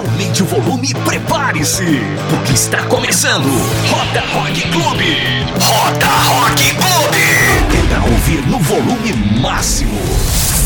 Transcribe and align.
Aumente 0.00 0.42
o 0.42 0.46
volume 0.46 0.88
e 0.88 0.94
prepare-se, 0.94 2.00
porque 2.30 2.54
está 2.54 2.82
começando 2.84 3.44
Roda 3.90 4.22
Rock 4.32 4.62
Clube. 4.70 5.44
Roda 5.60 6.06
Rock 6.06 6.74
Clube. 6.76 7.86
Pra 7.86 8.02
ouvir 8.04 8.46
no 8.46 8.58
volume 8.60 9.12
máximo. 9.42 10.00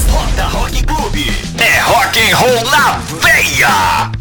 Roda 0.08 0.44
Rock 0.44 0.84
Clube. 0.84 1.32
É 1.58 1.80
rock 1.80 2.20
and 2.20 2.36
roll 2.36 2.64
na 2.70 2.98
veia. 3.20 4.12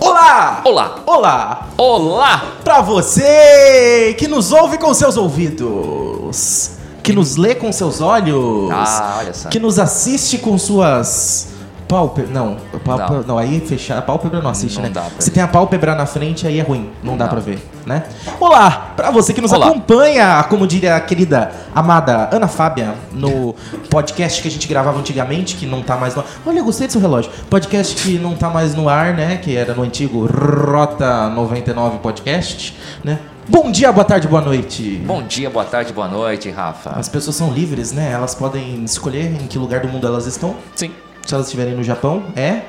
Olá! 0.00 0.62
Olá! 0.64 0.94
Olá! 1.06 1.68
Olá! 1.78 2.42
Pra 2.64 2.80
você 2.80 4.16
que 4.18 4.26
nos 4.26 4.50
ouve 4.50 4.78
com 4.78 4.92
seus 4.92 5.16
ouvidos, 5.16 6.70
que 7.06 7.12
nos 7.12 7.36
lê 7.36 7.54
com 7.54 7.70
seus 7.72 8.00
olhos, 8.00 8.70
Ah, 8.70 9.16
olha 9.20 9.32
só. 9.34 9.48
que 9.48 9.58
nos 9.58 9.78
assiste 9.78 10.38
com 10.38 10.58
suas 10.58 11.48
pálpebras. 11.88 12.34
Não, 12.34 12.56
pálpebra, 12.84 13.18
não. 13.18 13.26
Não. 13.28 13.38
aí 13.38 13.60
fechar. 13.60 13.96
A 13.98 14.02
pálpebra 14.02 14.42
não 14.42 14.50
assiste, 14.50 14.74
Não 14.76 14.82
né? 14.82 14.88
dá 14.90 15.04
Se 15.20 15.30
ver. 15.30 15.34
tem 15.34 15.42
a 15.42 15.46
pálpebra 15.46 15.94
na 15.94 16.04
frente, 16.04 16.44
aí 16.46 16.58
é 16.58 16.62
ruim. 16.62 16.90
Não 17.04 17.16
dá 17.16 17.24
Não. 17.26 17.30
pra 17.30 17.40
ver, 17.40 17.64
né? 17.86 18.02
Olá! 18.40 18.92
Pra 18.96 19.12
você 19.12 19.32
que 19.32 19.40
nos 19.40 19.52
Olá. 19.52 19.68
acompanha, 19.68 20.42
como 20.48 20.66
diria 20.66 20.96
a 20.96 21.00
querida, 21.00 21.52
amada 21.72 22.28
Ana 22.32 22.48
Fábia, 22.48 22.94
no 23.12 23.54
podcast 23.88 24.42
que 24.42 24.48
a 24.48 24.50
gente 24.50 24.66
gravava 24.66 24.98
antigamente, 24.98 25.54
que 25.54 25.64
não 25.64 25.80
tá 25.82 25.96
mais 25.96 26.16
no 26.16 26.22
ar. 26.22 26.26
Olha, 26.44 26.58
eu 26.58 26.64
gostei 26.64 26.88
do 26.88 26.92
seu 26.92 27.00
relógio. 27.00 27.30
Podcast 27.48 27.94
que 28.02 28.18
não 28.18 28.34
tá 28.34 28.50
mais 28.50 28.74
no 28.74 28.88
ar, 28.88 29.14
né? 29.14 29.36
Que 29.36 29.54
era 29.56 29.72
no 29.72 29.82
antigo 29.84 30.26
Rota 30.26 31.28
99 31.28 31.98
Podcast, 31.98 32.76
né? 33.04 33.20
Bom 33.48 33.70
dia, 33.70 33.92
boa 33.92 34.04
tarde, 34.04 34.26
boa 34.26 34.42
noite. 34.42 35.00
Bom 35.06 35.22
dia, 35.22 35.48
boa 35.48 35.64
tarde, 35.64 35.92
boa 35.92 36.08
noite, 36.08 36.50
Rafa. 36.50 36.90
As 36.90 37.08
pessoas 37.08 37.36
são 37.36 37.52
livres, 37.52 37.92
né? 37.92 38.10
Elas 38.10 38.34
podem 38.34 38.82
escolher 38.84 39.26
em 39.40 39.46
que 39.46 39.56
lugar 39.58 39.80
do 39.80 39.88
mundo 39.88 40.06
elas 40.06 40.26
estão. 40.26 40.56
Sim. 40.74 40.90
Se 41.24 41.32
elas 41.32 41.46
estiverem 41.46 41.74
no 41.74 41.82
Japão, 41.82 42.24
é 42.34 42.62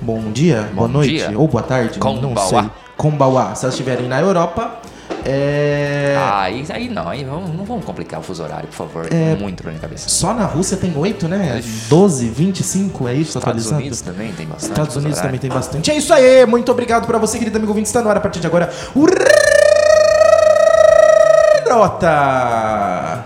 bom 0.00 0.32
dia, 0.32 0.68
boa 0.72 0.88
noite 0.88 1.16
dia. 1.26 1.38
ou 1.38 1.46
boa 1.46 1.62
tarde, 1.62 1.98
não 1.98 2.14
Konbawa. 2.14 2.48
sei. 2.48 2.70
Konbawa. 2.96 3.54
Se 3.54 3.64
elas 3.64 3.74
estiverem 3.74 4.08
na 4.08 4.20
Europa, 4.20 4.78
é... 5.26 6.16
Ah, 6.18 6.42
aí, 6.42 6.64
aí 6.70 6.88
não, 6.88 7.08
aí 7.08 7.24
vamos, 7.24 7.54
não 7.54 7.64
vamos 7.64 7.84
complicar 7.84 8.20
o 8.20 8.22
fuso 8.22 8.42
horário, 8.42 8.68
por 8.68 8.76
favor. 8.76 9.08
É 9.10 9.34
muito 9.34 9.62
pra 9.62 9.72
minha 9.72 9.80
cabeça. 9.80 10.08
Só 10.08 10.32
na 10.32 10.46
Rússia 10.46 10.76
tem 10.76 10.96
8, 10.96 11.28
né? 11.28 11.62
12, 11.88 12.28
25, 12.28 13.08
é 13.08 13.14
isso? 13.14 13.38
Estados 13.38 13.42
atualizando? 13.46 13.80
Unidos 13.80 14.00
também 14.00 14.32
tem 14.32 14.46
bastante. 14.46 14.70
Estados 14.70 14.96
Unidos 14.96 15.20
também 15.20 15.38
tem 15.40 15.50
bastante. 15.50 15.90
É 15.90 15.96
isso 15.96 16.12
aí, 16.14 16.46
muito 16.46 16.70
obrigado 16.72 17.06
pra 17.06 17.18
você, 17.18 17.38
querido 17.38 17.56
amigo 17.56 17.72
ouvinte. 17.72 17.88
Está 17.88 18.02
no 18.02 18.08
ar 18.08 18.16
a 18.16 18.20
partir 18.20 18.40
de 18.40 18.46
agora. 18.46 18.70
O 18.94 19.06
Rota 21.74 23.24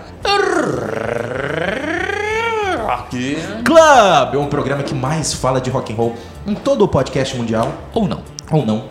Aqui. 2.89 3.37
Club, 3.63 4.35
um 4.43 4.47
programa 4.47 4.81
que 4.81 4.93
mais 4.95 5.33
fala 5.33 5.61
de 5.61 5.69
rock 5.69 5.93
and 5.93 5.95
roll 5.95 6.15
em 6.47 6.55
todo 6.55 6.83
o 6.83 6.87
podcast 6.87 7.37
mundial, 7.37 7.71
Ou 7.93 8.07
não. 8.07 8.21
ou 8.51 8.65
não. 8.65 8.85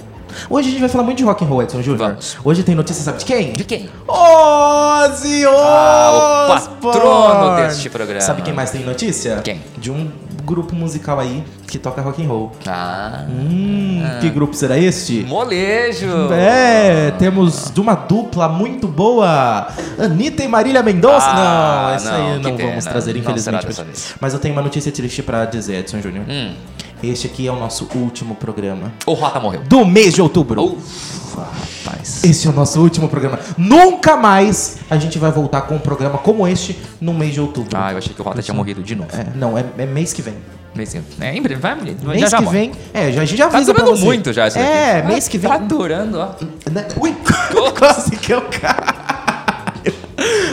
Hoje 0.49 0.69
a 0.69 0.71
gente 0.71 0.81
vai 0.81 0.89
falar 0.89 1.03
muito 1.05 1.19
de 1.19 1.25
rock 1.25 1.45
and 1.45 1.49
roll, 1.49 1.63
Edson 1.63 1.83
Júnior. 1.83 2.09
Vamos. 2.11 2.37
Hoje 2.45 2.63
tem 2.63 2.75
notícia, 2.77 3.03
sabe 3.03 3.19
de 3.19 3.25
quem? 3.25 3.53
De 3.53 3.65
quem? 3.65 3.91
Ozzy 4.07 5.45
Ah, 5.47 6.49
o 6.49 6.53
Osbourne. 6.55 7.01
patrono 7.01 7.57
deste 7.57 7.91
programa. 7.91 8.21
Sabe 8.21 8.43
quem 8.43 8.55
mais 8.55 8.71
tem 8.71 8.85
notícia? 8.85 9.41
Quem? 9.43 9.61
De 9.77 9.91
um 9.91 10.09
grupo 10.49 10.75
musical 10.75 11.21
aí 11.21 11.45
que 11.67 11.79
toca 11.79 12.01
rock 12.01 12.25
and 12.25 12.29
roll. 12.29 12.53
Ah. 12.67 13.27
Hum, 13.29 14.01
que 14.21 14.31
grupo 14.31 14.55
será 14.55 14.79
este? 14.79 15.23
Molejo! 15.25 16.33
É, 16.33 17.11
temos 17.19 17.71
de 17.71 17.81
uma 17.81 17.95
dupla 17.95 18.49
muito 18.49 18.89
boa, 18.89 19.69
Anitta 19.99 20.43
e 20.43 20.49
Marília 20.49 20.83
Mendonça. 20.83 21.27
Ah, 21.29 21.87
não, 21.89 21.95
essa 21.95 22.15
aí 22.15 22.23
não, 22.41 22.51
não 22.51 22.57
que 22.57 22.63
vamos 22.65 22.85
trazer, 22.85 23.13
Não 23.13 23.21
infelizmente. 23.21 23.67
vez. 23.67 24.15
Mas 24.19 24.33
eu 24.33 24.41
tenho 24.41 24.55
uma 24.55 24.63
notícia 24.63 24.91
triste 24.91 25.23
pra 25.23 25.45
dizer, 25.45 25.81
Edson 25.81 26.01
Júnior. 26.01 26.25
Hum. 26.29 26.55
Este 27.03 27.27
aqui 27.27 27.47
é 27.47 27.53
o 27.53 27.57
nosso 27.57 27.89
último 27.95 28.35
programa 28.35 28.93
O 29.07 29.13
Rota 29.15 29.39
morreu. 29.41 29.61
do 29.63 29.85
mês 29.85 30.15
de 30.15 30.21
outubro. 30.23 30.63
Ufa, 30.65 31.43
rapaz. 31.85 32.25
Esse 32.25 32.47
é 32.47 32.51
o 32.51 32.53
nosso 32.53 32.81
último 32.81 33.09
programa. 33.09 33.39
Nunca 33.57 34.17
mais 34.17 34.79
a 34.91 34.97
gente 34.97 35.19
vai 35.19 35.31
voltar 35.31 35.63
com 35.63 35.77
um 35.77 35.79
programa 35.79 36.19
como 36.19 36.47
este 36.47 36.79
no 37.01 37.15
mês 37.15 37.35
de 37.35 37.41
outubro. 37.41 37.71
Ah, 37.77 37.93
eu 37.93 37.99
achei 37.99 38.13
que 38.13 38.21
o 38.21 38.25
Rota 38.25 38.43
tinha 38.43 38.55
morrido 38.55 38.83
de 38.83 38.95
novo. 38.97 39.11
É, 39.13 39.27
não, 39.37 39.57
é, 39.57 39.65
é 39.79 39.87
mês 39.87 40.13
que 40.13 40.23
vem. 40.23 40.35
Mês 40.75 40.93
que- 40.93 41.01
É, 41.21 41.35
em 41.35 41.41
breve, 41.43 41.61
vai, 41.61 41.75
Mês 41.77 42.21
já 42.21 42.29
já 42.29 42.37
que 42.39 42.45
morre. 42.45 42.59
vem. 42.59 42.73
É, 42.93 43.11
já, 43.13 43.23
a 43.23 43.25
gente 43.25 43.39
já 43.39 43.49
Tá 43.49 43.57
avisa 43.57 43.73
durando 43.73 43.91
você. 43.97 44.05
muito 44.05 44.33
já 44.33 44.49
isso 44.49 44.59
É, 44.59 44.97
daqui. 44.97 45.09
mês 45.09 45.29
que 45.29 45.39
vem. 45.39 45.51
Tá 45.51 45.59
durando, 45.59 46.19
ó. 46.19 46.29
Né? 46.71 46.87
Ui, 47.01 47.17
quase 47.79 48.11
que 48.17 48.33
eu 48.33 48.43
caio. 48.43 48.99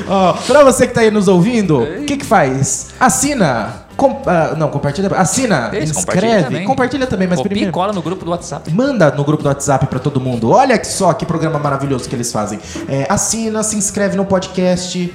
Ó, 0.08 0.34
pra 0.34 0.64
você 0.64 0.86
que 0.88 0.94
tá 0.94 1.02
aí 1.02 1.10
nos 1.12 1.28
ouvindo, 1.28 1.80
o 1.82 2.06
que 2.06 2.18
que 2.18 2.26
faz? 2.26 2.90
Assina. 3.00 3.85
Com- 3.96 4.22
ah, 4.26 4.54
não, 4.58 4.70
compartilha. 4.70 5.08
Assina, 5.16 5.64
compartilha 5.70 5.84
inscreve, 5.84 6.44
também. 6.44 6.66
compartilha 6.66 7.08
também, 7.08 7.28
mas 7.28 7.38
Copia 7.38 7.48
e 7.48 7.54
primeiro. 7.54 7.72
cola 7.72 7.94
no 7.94 8.02
grupo 8.02 8.24
do 8.26 8.32
WhatsApp. 8.32 8.72
Manda 8.74 9.12
no 9.12 9.24
grupo 9.24 9.44
do 9.44 9.48
WhatsApp 9.50 9.88
pra 9.88 10.00
todo 10.00 10.20
mundo. 10.20 10.52
Olha 10.52 10.82
só 10.84 11.14
que 11.14 11.26
programa 11.26 11.60
maravilhoso 11.60 12.08
que 12.10 12.16
eles 12.16 12.32
fazem. 12.32 12.60
É, 12.88 13.06
assina, 13.10 13.64
se 13.64 13.76
inscreve 13.76 14.16
no 14.18 14.26
podcast. 14.26 15.14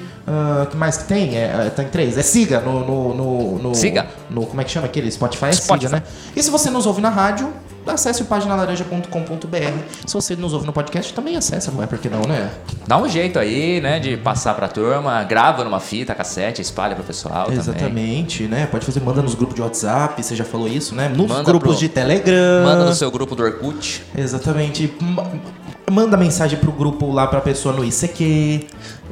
O 0.62 0.66
que 0.66 0.76
mais 0.76 0.96
que 0.98 1.04
tem? 1.04 1.36
É, 1.36 1.66
é, 1.66 1.70
tem 1.70 1.86
três. 1.88 2.16
É 2.18 2.22
siga 2.22 2.60
no, 2.60 2.80
no, 2.84 3.14
no, 3.14 3.58
no- 3.58 3.74
Siga. 3.74 4.06
No, 4.28 4.46
como 4.46 4.60
é 4.60 4.64
que 4.64 4.70
chama 4.70 4.86
aquele? 4.86 5.10
Spotify 5.10 5.46
é 5.46 5.52
Spotify. 5.52 5.86
siga, 5.88 5.96
né? 5.96 6.02
E 6.36 6.42
se 6.42 6.50
você 6.50 6.70
nos 6.70 6.86
ouve 6.86 7.00
na 7.00 7.08
rádio, 7.10 7.52
acesse 7.86 8.22
o 8.22 8.24
paginalaranja.com.br. 8.26 9.78
Se 10.06 10.14
você 10.14 10.36
nos 10.36 10.52
ouve 10.52 10.66
no 10.66 10.72
podcast, 10.72 11.12
também 11.12 11.36
acessa, 11.36 11.70
não 11.70 11.82
é 11.82 11.86
porque 11.86 12.08
não, 12.08 12.22
né? 12.22 12.50
Dá 12.86 12.96
um 12.98 13.08
jeito 13.08 13.38
aí, 13.38 13.80
né, 13.80 13.98
de 13.98 14.16
passar 14.16 14.54
pra 14.54 14.68
turma, 14.68 15.22
grava 15.24 15.64
numa 15.64 15.80
fita, 15.80 16.14
cassete, 16.14 16.60
espalha 16.62 16.94
pro 16.94 17.04
pessoal 17.04 17.44
também. 17.47 17.58
Exatamente, 17.58 18.42
né? 18.44 18.66
Pode 18.66 18.84
fazer, 18.86 19.00
manda 19.00 19.22
nos 19.22 19.34
grupos 19.34 19.54
de 19.56 19.62
WhatsApp, 19.62 20.22
você 20.22 20.36
já 20.36 20.44
falou 20.44 20.68
isso, 20.68 20.94
né? 20.94 21.08
Nos 21.08 21.26
Manda 21.28 21.42
grupos 21.44 21.70
pro- 21.72 21.78
de 21.80 21.88
Telegram. 21.88 22.64
Manda 22.64 22.84
no 22.84 22.94
seu 22.94 23.10
grupo 23.10 23.34
do 23.34 23.42
Orkut, 23.42 24.02
Exatamente. 24.16 24.92
Ma- 25.00 25.26
Manda 25.91 26.16
mensagem 26.16 26.56
pro 26.56 26.70
grupo 26.70 27.10
lá 27.10 27.26
pra 27.26 27.41
pessoa 27.41 27.74
no 27.74 27.84
ICQ, 27.84 28.64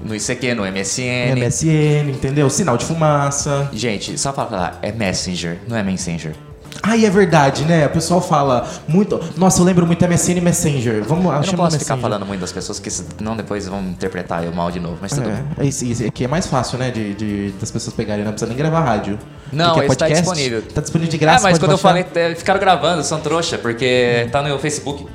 no 0.04 0.14
ICQ, 0.14 0.54
no 0.54 0.64
MSN. 0.64 1.07
MSN, 1.34 2.10
entendeu? 2.10 2.48
Sinal 2.50 2.76
de 2.76 2.84
fumaça. 2.84 3.68
Gente, 3.72 4.16
só 4.18 4.32
pra 4.32 4.46
falar, 4.46 4.78
é 4.82 4.92
Messenger, 4.92 5.58
não 5.68 5.76
é 5.76 5.82
Messenger. 5.82 6.34
Ai, 6.82 7.04
é 7.04 7.10
verdade, 7.10 7.64
né? 7.64 7.86
O 7.86 7.90
pessoal 7.90 8.20
fala 8.20 8.68
muito. 8.86 9.18
Nossa, 9.36 9.60
eu 9.60 9.64
lembro 9.64 9.84
muito 9.84 10.04
MSN 10.06 10.38
e 10.38 10.40
Messenger. 10.40 11.02
Vamos 11.02 11.24
Eu 11.24 11.30
não 11.32 11.40
posso 11.40 11.52
Messenger. 11.62 11.80
ficar 11.80 11.96
falando 11.96 12.24
muito 12.24 12.40
das 12.40 12.52
pessoas, 12.52 12.78
que 12.78 12.88
senão 12.88 13.36
depois 13.36 13.66
vão 13.66 13.80
interpretar 13.82 14.44
eu 14.44 14.52
mal 14.52 14.70
de 14.70 14.78
novo, 14.78 14.96
mas 15.00 15.10
tudo 15.10 15.24
bem. 15.28 15.38
É, 15.58 15.64
é 15.64 15.66
isso, 15.66 15.84
isso 15.84 16.04
aqui 16.06 16.24
é 16.24 16.28
mais 16.28 16.46
fácil, 16.46 16.78
né? 16.78 16.90
De, 16.92 17.14
de- 17.14 17.50
das 17.60 17.70
pessoas 17.70 17.94
pegarem, 17.96 18.24
não 18.24 18.30
precisa 18.32 18.48
nem 18.48 18.56
gravar 18.56 18.80
rádio. 18.82 19.18
Não, 19.52 19.70
esse 19.70 19.74
tá 19.80 19.86
podcast, 19.86 20.14
disponível. 20.22 20.62
Tá 20.74 20.80
disponível 20.80 21.10
de 21.10 21.18
graça. 21.18 21.38
é, 21.46 21.50
mas 21.50 21.58
quando 21.58 21.72
eu 21.72 21.78
baixar. 21.78 22.04
falei, 22.04 22.32
é, 22.32 22.34
ficaram 22.34 22.60
gravando, 22.60 23.02
são 23.02 23.18
trouxa, 23.20 23.56
porque 23.58 24.28
tá 24.30 24.42
no 24.42 24.58
Facebook. 24.58 25.06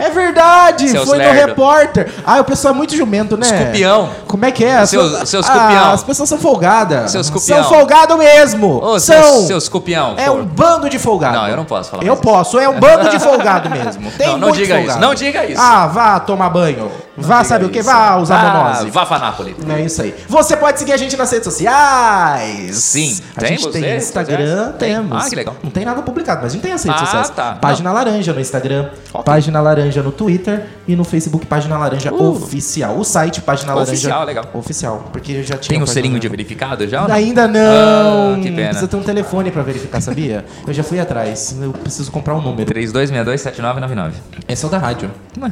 É 0.00 0.08
verdade! 0.08 0.88
Seus 0.88 1.06
foi 1.06 1.18
no 1.18 1.24
lerdo. 1.24 1.48
repórter. 1.48 2.10
Ah, 2.24 2.40
o 2.40 2.44
pessoal 2.44 2.72
é 2.72 2.76
muito 2.76 2.96
jumento, 2.96 3.36
né? 3.36 3.46
Escupião. 3.46 4.08
Como 4.26 4.44
é 4.46 4.50
que 4.50 4.64
é? 4.64 4.86
Seus- 4.86 5.28
seus 5.28 5.46
ah, 5.46 5.52
cupião. 5.52 5.92
As 5.92 6.02
pessoas 6.02 6.28
são 6.28 6.38
folgadas. 6.38 7.10
Seus 7.10 7.26
São 7.26 7.34
cupião. 7.38 7.64
folgados 7.64 8.16
mesmo. 8.16 8.82
Ô, 8.82 8.98
são. 8.98 9.22
seus, 9.22 9.46
seus 9.48 9.68
cupião. 9.68 10.14
É 10.16 10.30
um 10.30 10.44
bando 10.46 10.88
de 10.88 10.98
folgado. 10.98 11.36
Não, 11.36 11.48
eu 11.48 11.56
não 11.56 11.64
posso 11.66 11.90
falar 11.90 12.04
Eu 12.04 12.16
posso, 12.16 12.58
é 12.58 12.68
um 12.68 12.80
bando 12.80 13.10
de 13.10 13.18
folgado 13.18 13.68
mesmo. 13.68 14.10
Tem 14.16 14.28
Não, 14.28 14.38
não 14.38 14.50
diga 14.52 14.74
folgado. 14.76 14.88
isso, 14.90 14.98
não 15.00 15.14
diga 15.14 15.44
isso. 15.44 15.60
Ah, 15.60 15.86
vá 15.88 16.20
tomar 16.20 16.48
banho. 16.48 16.90
Vá 17.16 17.44
saber 17.44 17.66
o 17.66 17.70
que? 17.70 17.82
Vá 17.82 18.16
usar 18.16 18.38
ah, 18.40 18.62
monose. 18.64 18.90
Vá 18.90 19.04
pra 19.06 19.18
Nápoles. 19.18 19.54
É 19.68 19.80
isso 19.82 20.02
aí. 20.02 20.14
Você 20.28 20.56
pode 20.56 20.78
seguir 20.78 20.92
a 20.92 20.96
gente 20.96 21.16
nas 21.16 21.30
redes 21.30 21.44
sociais. 21.44 22.76
Sim. 22.76 23.18
A 23.36 23.40
Tem 23.40 23.48
gente 23.50 23.70
tem 23.70 23.82
você? 23.82 23.96
Instagram, 23.96 24.72
Tem? 24.78 24.94
temos. 24.94 25.24
Ah, 25.26 25.28
que 25.28 25.36
legal. 25.36 25.56
Não 25.62 25.70
tem 25.70 25.84
nada 25.84 26.02
publicado, 26.02 26.40
mas 26.42 26.52
a 26.52 26.54
gente 26.54 26.62
tem 26.62 26.72
as 26.72 26.82
redes 26.82 27.00
Ah, 27.00 27.04
sociais. 27.04 27.30
tá. 27.30 27.52
Página 27.60 27.92
Laranja 27.92 28.32
no 28.32 28.40
Instagram, 28.40 28.88
Ok. 29.12 29.24
Página 29.24 29.60
Laranja 29.60 30.02
no 30.02 30.12
Twitter 30.12 30.66
e 30.86 30.96
no 30.96 31.04
Facebook 31.04 31.46
Página 31.46 31.76
Laranja 31.78 32.12
Uh. 32.12 32.32
Oficial. 32.32 32.96
O 32.98 33.04
site 33.04 33.40
Página 33.40 33.74
Laranja 33.74 33.92
Oficial, 33.92 34.24
legal. 34.24 34.44
Oficial, 34.54 35.08
porque 35.12 35.32
eu 35.32 35.42
já 35.42 35.56
tinha 35.56 35.68
Tem 35.70 35.78
o 35.78 35.80
Página 35.82 35.86
selinho 35.94 36.18
de 36.18 36.28
verificado 36.28 36.86
já? 36.88 37.06
não? 37.06 37.14
Ainda 37.14 37.46
não. 37.48 38.34
Ah, 38.34 38.38
que 38.40 38.50
pena. 38.50 38.68
Precisa 38.68 38.88
ter 38.88 38.96
um 38.96 39.02
telefone 39.02 39.50
pra 39.50 39.62
verificar, 39.62 40.00
sabia? 40.00 40.44
eu 40.66 40.72
já 40.72 40.82
fui 40.82 40.98
atrás. 40.98 41.54
Eu 41.60 41.72
preciso 41.72 42.10
comprar 42.10 42.34
um 42.34 42.40
número. 42.40 42.72
3262-7999. 42.72 44.12
Esse 44.48 44.64
é 44.64 44.68
o 44.68 44.70
da 44.70 44.78
rádio. 44.78 45.10
Ué, 45.40 45.50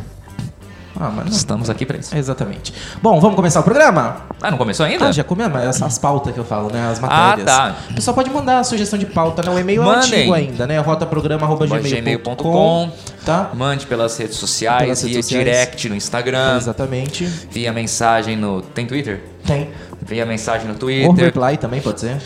Ah, 1.00 1.10
mas. 1.14 1.34
Estamos 1.34 1.70
aqui 1.70 1.86
pra 1.86 1.96
isso. 1.96 2.14
Exatamente. 2.14 2.74
Bom, 3.02 3.18
vamos 3.20 3.34
começar 3.36 3.60
o 3.60 3.62
programa? 3.62 4.18
Ah, 4.42 4.50
não 4.50 4.58
começou 4.58 4.84
ainda? 4.84 5.08
Ah, 5.08 5.12
já 5.12 5.24
comemos 5.24 5.58
as, 5.62 5.80
as 5.80 5.98
pautas 5.98 6.34
que 6.34 6.38
eu 6.38 6.44
falo, 6.44 6.70
né? 6.70 6.90
As 6.90 7.00
matérias. 7.00 7.46
tá. 7.46 7.76
O 7.90 7.94
pessoal 7.94 8.14
pode 8.14 8.28
mandar 8.30 8.58
a 8.58 8.64
sugestão 8.64 8.98
de 8.98 9.06
pauta, 9.06 9.42
né? 9.42 9.50
O 9.50 9.58
e-mail 9.58 9.80
é 9.82 9.84
Mandem. 9.86 10.02
antigo 10.20 10.34
ainda, 10.34 10.66
né? 10.66 10.78
rotaprograma.gmail.com 10.78 11.88
gmail.com. 11.88 12.90
Tá? 13.24 13.50
Mande 13.54 13.86
pelas 13.86 14.16
redes 14.18 14.36
sociais, 14.36 14.82
Pelas 14.82 15.02
redes 15.02 15.14
via 15.14 15.22
sociais. 15.22 15.44
direct 15.44 15.88
no 15.88 15.94
Instagram, 15.94 16.56
Exatamente. 16.56 17.24
via 17.24 17.72
mensagem 17.72 18.36
no... 18.36 18.62
Tem 18.62 18.86
Twitter? 18.86 19.22
Tem. 19.46 19.70
Via 20.02 20.24
mensagem 20.26 20.66
no 20.66 20.72
Ou 20.74 20.78
Twitter, 20.78 21.24
reply 21.26 21.56
também, 21.56 21.80
pode 21.80 22.00
ser. 22.00 22.16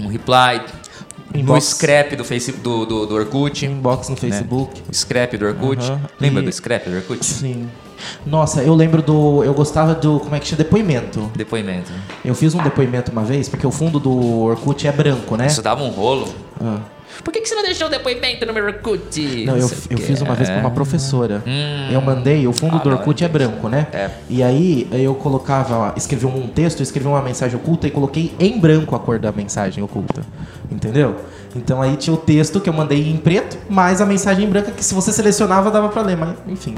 um 0.00 0.06
reply, 0.08 0.60
no 1.34 1.40
Inbox. 1.40 1.64
scrap 1.66 2.14
do, 2.16 2.24
face, 2.24 2.52
do, 2.52 2.84
do, 2.86 3.06
do 3.06 3.14
Orkut. 3.14 3.66
Inbox 3.66 4.08
no 4.08 4.14
né? 4.14 4.20
Facebook. 4.20 4.82
O 4.88 4.94
scrap 4.94 5.36
do 5.36 5.46
Orkut. 5.46 5.82
Aham. 5.84 6.00
Lembra 6.20 6.42
E- 6.42 6.46
do 6.46 6.52
scrap 6.52 6.88
do 6.88 6.96
Orkut? 6.96 7.24
Sim. 7.24 7.68
Nossa, 8.26 8.62
eu 8.62 8.74
lembro 8.74 9.02
do. 9.02 9.42
Eu 9.44 9.54
gostava 9.54 9.94
do. 9.94 10.20
Como 10.20 10.34
é 10.34 10.38
que 10.40 10.46
chama? 10.46 10.58
Depoimento. 10.58 11.30
Depoimento. 11.34 11.90
Eu 12.24 12.34
fiz 12.34 12.54
um 12.54 12.62
depoimento 12.62 13.10
uma 13.12 13.22
vez, 13.22 13.48
porque 13.48 13.66
o 13.66 13.70
fundo 13.70 13.98
do 13.98 14.40
Orkut 14.42 14.86
é 14.86 14.92
branco, 14.92 15.36
né? 15.36 15.46
Isso 15.46 15.62
dava 15.62 15.82
um 15.82 15.90
rolo. 15.90 16.28
Ah. 16.60 16.78
Por 17.24 17.32
que, 17.32 17.40
que 17.40 17.48
você 17.48 17.54
não 17.54 17.62
deixou 17.62 17.86
o 17.88 17.90
depoimento 17.90 18.46
no 18.46 18.52
meu 18.52 18.64
Orkut? 18.64 19.44
Não, 19.44 19.56
eu, 19.56 19.70
eu 19.90 19.98
fiz 19.98 20.22
uma 20.22 20.34
vez 20.34 20.48
pra 20.48 20.60
uma 20.60 20.70
professora. 20.70 21.42
Eu 21.92 22.00
mandei, 22.00 22.46
o 22.46 22.52
fundo 22.52 22.76
Ah, 22.76 22.78
do 22.78 22.90
não, 22.90 22.96
Orkut 22.96 23.22
é 23.22 23.28
branco, 23.28 23.68
né? 23.68 23.88
É. 23.92 24.10
E 24.28 24.42
aí 24.42 24.88
eu 24.92 25.14
colocava, 25.14 25.92
escrevi 25.96 26.24
um 26.24 26.46
texto, 26.46 26.82
escrevi 26.82 27.06
uma 27.08 27.20
mensagem 27.20 27.56
oculta 27.58 27.86
e 27.86 27.90
coloquei 27.90 28.32
em 28.38 28.58
branco 28.58 28.94
a 28.96 28.98
cor 28.98 29.18
da 29.18 29.32
mensagem 29.32 29.82
oculta. 29.84 30.22
Entendeu? 30.70 31.16
Então 31.54 31.82
aí 31.82 31.96
tinha 31.96 32.14
o 32.14 32.16
texto 32.16 32.60
que 32.60 32.70
eu 32.70 32.72
mandei 32.72 33.10
em 33.10 33.16
preto, 33.16 33.58
mais 33.68 34.00
a 34.00 34.06
mensagem 34.06 34.46
em 34.46 34.48
branca 34.48 34.70
que 34.70 34.84
se 34.84 34.94
você 34.94 35.12
selecionava 35.12 35.70
dava 35.70 35.88
pra 35.88 36.02
ler, 36.02 36.16
mas 36.16 36.36
enfim. 36.46 36.74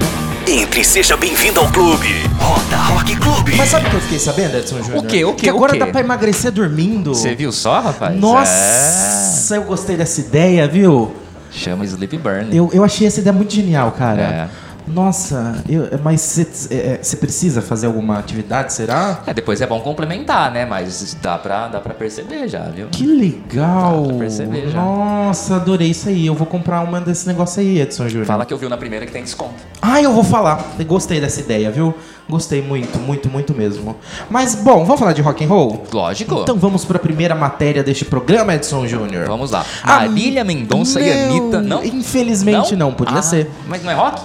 Entre 0.47 0.81
e 0.81 0.85
seja 0.85 1.15
bem-vindo 1.15 1.59
ao 1.59 1.71
clube. 1.71 2.07
Roda 2.39 2.75
Rock 2.77 3.15
Clube. 3.15 3.55
Mas 3.55 3.69
sabe 3.69 3.87
o 3.87 3.89
que 3.89 3.95
eu 3.95 4.01
fiquei 4.01 4.19
sabendo, 4.19 4.57
Edson 4.57 4.81
Júnior? 4.81 5.03
O 5.03 5.07
quê? 5.07 5.23
O 5.25 5.33
quê? 5.33 5.45
Que 5.45 5.51
O 5.51 5.55
agora 5.55 5.73
quê? 5.73 5.79
dá 5.79 5.87
pra 5.87 6.01
emagrecer 6.01 6.51
dormindo. 6.51 7.13
Você 7.15 7.33
viu 7.33 7.51
só, 7.51 7.79
rapaz? 7.79 8.15
É. 8.15 8.19
Nossa, 8.19 9.55
eu 9.55 9.63
gostei 9.63 9.95
dessa 9.95 10.19
ideia, 10.21 10.67
viu? 10.67 11.13
Chama 11.51 11.85
Sleep 11.85 12.17
Burn. 12.17 12.55
Eu, 12.55 12.69
eu 12.73 12.83
achei 12.83 13.07
essa 13.07 13.19
ideia 13.19 13.33
muito 13.33 13.53
genial, 13.53 13.91
cara. 13.91 14.21
É. 14.21 14.49
Nossa, 14.87 15.63
eu- 15.67 15.87
mas 16.03 16.21
você 16.21 17.15
precisa 17.17 17.61
fazer 17.61 17.87
alguma 17.87 18.19
atividade, 18.19 18.73
será? 18.73 19.21
É, 19.25 19.33
depois 19.33 19.61
é 19.61 19.67
bom 19.67 19.79
complementar, 19.79 20.51
né? 20.51 20.65
Mas 20.65 21.15
dá 21.21 21.37
pra, 21.37 21.67
dá 21.67 21.79
pra 21.79 21.93
perceber 21.93 22.47
já, 22.47 22.63
viu? 22.63 22.87
Que 22.91 23.05
legal! 23.05 24.01
Dá 24.03 24.07
pra 24.09 24.17
perceber 24.19 24.69
já. 24.69 24.81
Nossa, 24.81 25.55
adorei 25.55 25.89
isso 25.91 26.09
aí. 26.09 26.25
Eu 26.27 26.35
vou 26.35 26.45
comprar 26.47 26.81
uma 26.81 26.99
desse 26.99 27.27
negócio 27.27 27.61
aí, 27.61 27.79
Edson 27.81 28.07
Júnior. 28.09 28.25
Fala 28.25 28.45
que 28.45 28.53
eu 28.53 28.57
vi 28.57 28.67
na 28.67 28.77
primeira 28.77 29.05
que 29.05 29.11
tem 29.11 29.23
desconto. 29.23 29.53
Ah, 29.81 30.01
eu 30.01 30.11
vou 30.13 30.23
falar. 30.23 30.63
Gostei 30.85 31.19
dessa 31.21 31.39
ideia, 31.39 31.71
viu? 31.71 31.93
Gostei 32.29 32.61
muito, 32.61 32.97
muito, 32.99 33.29
muito 33.29 33.53
mesmo. 33.53 33.95
Mas, 34.29 34.55
bom, 34.55 34.85
vamos 34.85 34.99
falar 34.99 35.13
de 35.13 35.21
rock 35.21 35.43
and 35.43 35.47
roll? 35.47 35.83
Lógico. 35.91 36.41
Então 36.41 36.57
vamos 36.57 36.85
para 36.85 36.97
a 36.97 36.99
primeira 36.99 37.35
matéria 37.35 37.83
deste 37.83 38.05
programa, 38.05 38.53
Edson 38.55 38.87
Júnior. 38.87 39.27
Vamos 39.27 39.51
lá. 39.51 39.65
Ah, 39.83 40.01
Marília 40.07 40.43
Mendonça 40.43 41.01
e 41.01 41.13
não, 41.13 41.23
Anitta. 41.37 41.61
Não? 41.61 41.83
Infelizmente 41.83 42.75
não, 42.75 42.93
podia 42.93 43.19
Ah, 43.19 43.21
ser. 43.21 43.49
Mas 43.67 43.83
não 43.83 43.91
é 43.91 43.93
rock? 43.93 44.21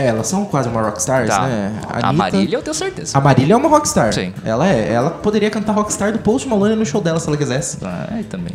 É, 0.00 0.06
elas 0.06 0.26
são 0.26 0.44
quase 0.44 0.68
uma 0.68 0.80
rockstar, 0.82 1.26
Tá. 1.26 1.42
né? 1.46 1.72
A 1.88 2.08
Anitta- 2.08 2.12
Marília 2.12 2.56
eu 2.56 2.62
tenho 2.62 2.74
certeza. 2.74 3.16
A 3.16 3.20
Marília 3.20 3.54
é 3.54 3.56
uma 3.56 3.68
rockstar. 3.68 4.12
Sim. 4.12 4.32
Ela 4.44 4.68
é. 4.68 4.92
Ela 4.92 5.10
poderia 5.10 5.50
cantar 5.50 5.72
rockstar 5.72 6.12
do 6.12 6.18
Post 6.20 6.48
Malone 6.48 6.74
no 6.76 6.86
show 6.86 7.00
dela 7.00 7.20
se 7.20 7.28
ela 7.28 7.36
quisesse. 7.36 7.78
Ah, 7.82 8.06
é, 8.18 8.22
também. 8.22 8.54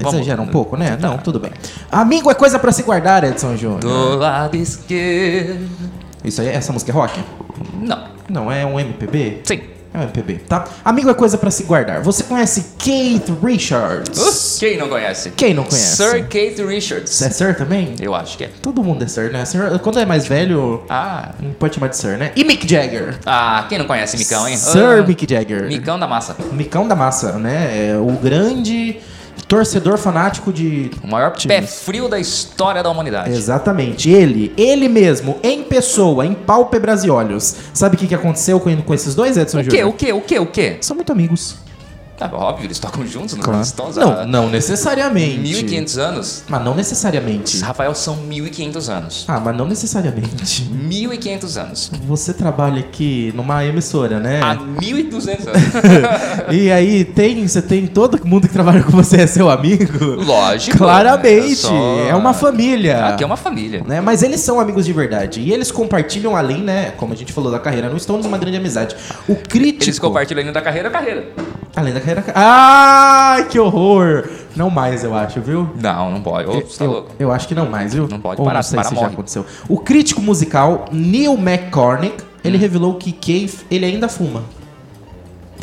Vamos- 0.00 0.14
Exagera 0.14 0.40
um 0.40 0.46
pouco, 0.46 0.76
né? 0.76 0.96
Não, 1.00 1.18
tudo 1.18 1.38
bem. 1.38 1.50
Amigo 1.92 2.30
é 2.30 2.34
coisa 2.34 2.58
pra 2.58 2.72
se 2.72 2.82
guardar, 2.82 3.24
Edson 3.24 3.56
Júnior. 3.56 3.80
Do 3.80 4.16
lado 4.16 4.56
esquerdo. 4.56 5.68
Isso 6.24 6.40
aí, 6.40 6.48
essa 6.48 6.72
música 6.72 6.90
é 6.90 6.94
rock? 6.94 7.20
Não. 7.80 8.16
Não, 8.28 8.50
é 8.50 8.64
um 8.66 8.78
MPB? 8.80 9.40
Sim. 9.44 9.60
É 9.96 10.00
um 10.00 10.02
MPB, 10.02 10.34
tá? 10.46 10.66
Amigo 10.84 11.08
é 11.08 11.14
coisa 11.14 11.38
pra 11.38 11.50
se 11.50 11.62
guardar. 11.62 12.02
Você 12.02 12.22
conhece 12.24 12.66
Keith 12.78 13.30
Richards? 13.42 14.58
Quem 14.60 14.76
não 14.76 14.88
conhece? 14.90 15.30
Quem 15.30 15.54
não 15.54 15.64
conhece? 15.64 15.96
Sir 15.96 16.26
Keith 16.28 16.58
Richards. 16.58 17.22
É 17.22 17.30
Sir 17.30 17.56
também? 17.56 17.96
Eu 17.98 18.14
acho 18.14 18.36
que 18.36 18.44
é. 18.44 18.50
Todo 18.60 18.82
mundo 18.84 19.02
é 19.02 19.08
Sir, 19.08 19.32
né? 19.32 19.44
Sir, 19.46 19.78
quando 19.82 19.98
é 19.98 20.04
mais 20.04 20.26
velho, 20.26 20.82
Ah. 20.90 21.30
não 21.40 21.52
pode 21.52 21.74
chamar 21.76 21.88
de 21.88 21.96
Sir, 21.96 22.18
né? 22.18 22.30
E 22.36 22.44
Mick 22.44 22.68
Jagger? 22.68 23.16
Ah, 23.24 23.64
quem 23.68 23.78
não 23.78 23.86
conhece 23.86 24.18
Micão, 24.18 24.46
hein? 24.46 24.56
Sir 24.58 25.00
Ah, 25.02 25.06
Mick 25.06 25.26
Jagger. 25.28 25.66
Micão 25.66 25.98
da 25.98 26.06
massa. 26.06 26.36
Micão 26.52 26.86
da 26.86 26.94
massa, 26.94 27.32
né? 27.38 27.90
É 27.92 27.96
o 27.96 28.12
grande 28.12 28.98
torcedor 29.48 29.98
fanático 29.98 30.52
de 30.52 30.90
O 31.02 31.06
maior 31.06 31.32
Times. 31.32 31.56
pé 31.56 31.62
frio 31.66 32.08
da 32.08 32.18
história 32.18 32.82
da 32.82 32.90
humanidade. 32.90 33.30
Exatamente. 33.30 34.10
Ele, 34.10 34.52
ele 34.56 34.88
mesmo, 34.88 35.38
em 35.42 35.62
pessoa, 35.62 36.24
em 36.24 36.34
pálpebras 36.34 37.04
e 37.04 37.10
olhos. 37.10 37.54
Sabe 37.72 37.96
o 37.96 37.98
que, 37.98 38.06
que 38.06 38.14
aconteceu 38.14 38.58
com, 38.60 38.74
com 38.82 38.94
esses 38.94 39.14
dois, 39.14 39.36
Edson 39.36 39.60
O 39.60 39.64
quê? 39.64 39.70
Júnior? 39.70 39.88
O 39.88 39.92
quê? 39.92 40.12
O 40.12 40.20
quê? 40.20 40.38
O 40.38 40.46
quê? 40.46 40.76
São 40.80 40.96
muito 40.96 41.12
amigos. 41.12 41.56
Ah, 42.18 42.30
óbvio, 42.32 42.66
eles 42.66 42.78
tocam 42.78 43.06
juntos 43.06 43.34
no 43.36 43.42
Claro. 43.42 43.64
Stones 43.64 43.96
Não, 43.96 44.26
não 44.26 44.48
necessariamente. 44.50 45.38
1500 45.38 45.98
anos. 45.98 46.44
Mas 46.48 46.64
não 46.64 46.74
necessariamente. 46.74 47.60
Rafael, 47.60 47.94
são 47.94 48.16
1500 48.16 48.88
anos. 48.88 49.24
Ah, 49.28 49.38
mas 49.38 49.54
não 49.56 49.66
necessariamente. 49.66 50.62
1500 50.70 51.58
anos. 51.58 51.90
Você 52.06 52.32
trabalha 52.32 52.80
aqui 52.80 53.32
numa 53.34 53.64
emissora, 53.66 54.18
né? 54.18 54.40
Há 54.42 54.54
1200 54.54 55.46
anos. 55.46 55.62
E 56.50 56.70
aí 56.70 57.04
tem, 57.04 57.46
você 57.46 57.60
tem 57.60 57.86
todo 57.86 58.24
mundo 58.24 58.46
que 58.46 58.52
trabalha 58.52 58.82
com 58.82 58.92
você 58.92 59.22
é 59.22 59.26
seu 59.26 59.50
amigo? 59.50 60.06
Lógico. 60.22 60.78
Claramente. 60.78 61.52
é 61.52 61.54
só- 61.56 61.98
É 62.08 62.14
uma 62.14 62.32
família. 62.32 63.06
Aqui 63.06 63.22
é 63.24 63.26
uma 63.26 63.36
família. 63.36 63.82
né? 63.86 64.00
Mas 64.00 64.22
eles 64.22 64.40
são 64.40 64.58
amigos 64.60 64.84
de 64.86 64.92
verdade. 64.92 65.40
E 65.40 65.52
eles 65.52 65.70
compartilham, 65.70 66.36
além, 66.36 66.62
né? 66.62 66.92
Como 66.96 67.12
a 67.12 67.16
gente 67.16 67.32
falou 67.32 67.50
da 67.50 67.58
carreira 67.58 67.88
no 67.88 67.98
Stones, 67.98 68.24
uma 68.26 68.38
grande 68.38 68.56
amizade. 68.56 68.96
O 69.28 69.34
crítico. 69.36 69.84
Eles 69.84 69.98
compartilham 69.98 70.40
ainda 70.40 70.52
da 70.52 70.62
carreira 70.62 70.88
a 70.88 70.90
carreira. 70.92 71.28
Além 71.76 71.92
da 71.92 72.00
carreira. 72.00 72.24
Ai, 72.34 73.44
que 73.48 73.58
horror! 73.60 74.24
Não 74.56 74.70
mais, 74.70 75.04
eu 75.04 75.14
acho, 75.14 75.40
viu? 75.42 75.68
Não, 75.78 76.10
não 76.10 76.22
pode. 76.22 76.48
Ô, 76.48 76.54
você 76.62 76.78
tá 76.78 76.84
eu, 76.86 76.90
louco. 76.90 77.10
eu 77.18 77.30
acho 77.30 77.46
que 77.46 77.54
não 77.54 77.68
mais, 77.68 77.92
viu? 77.92 78.08
Não 78.08 78.18
pode 78.18 78.40
Ou 78.40 78.46
parar, 78.46 78.58
não 78.58 78.62
sei 78.62 78.76
para, 78.76 78.88
se 78.88 78.94
já 78.94 79.00
morre. 79.02 79.12
aconteceu. 79.12 79.44
O 79.68 79.78
crítico 79.78 80.22
musical 80.22 80.86
Neil 80.90 81.34
McCormick, 81.34 82.22
Hum. 82.22 82.48
ele 82.48 82.56
revelou 82.56 82.94
que 82.94 83.12
Keith, 83.12 83.66
ele 83.70 83.84
ainda 83.84 84.08
fuma. 84.08 84.42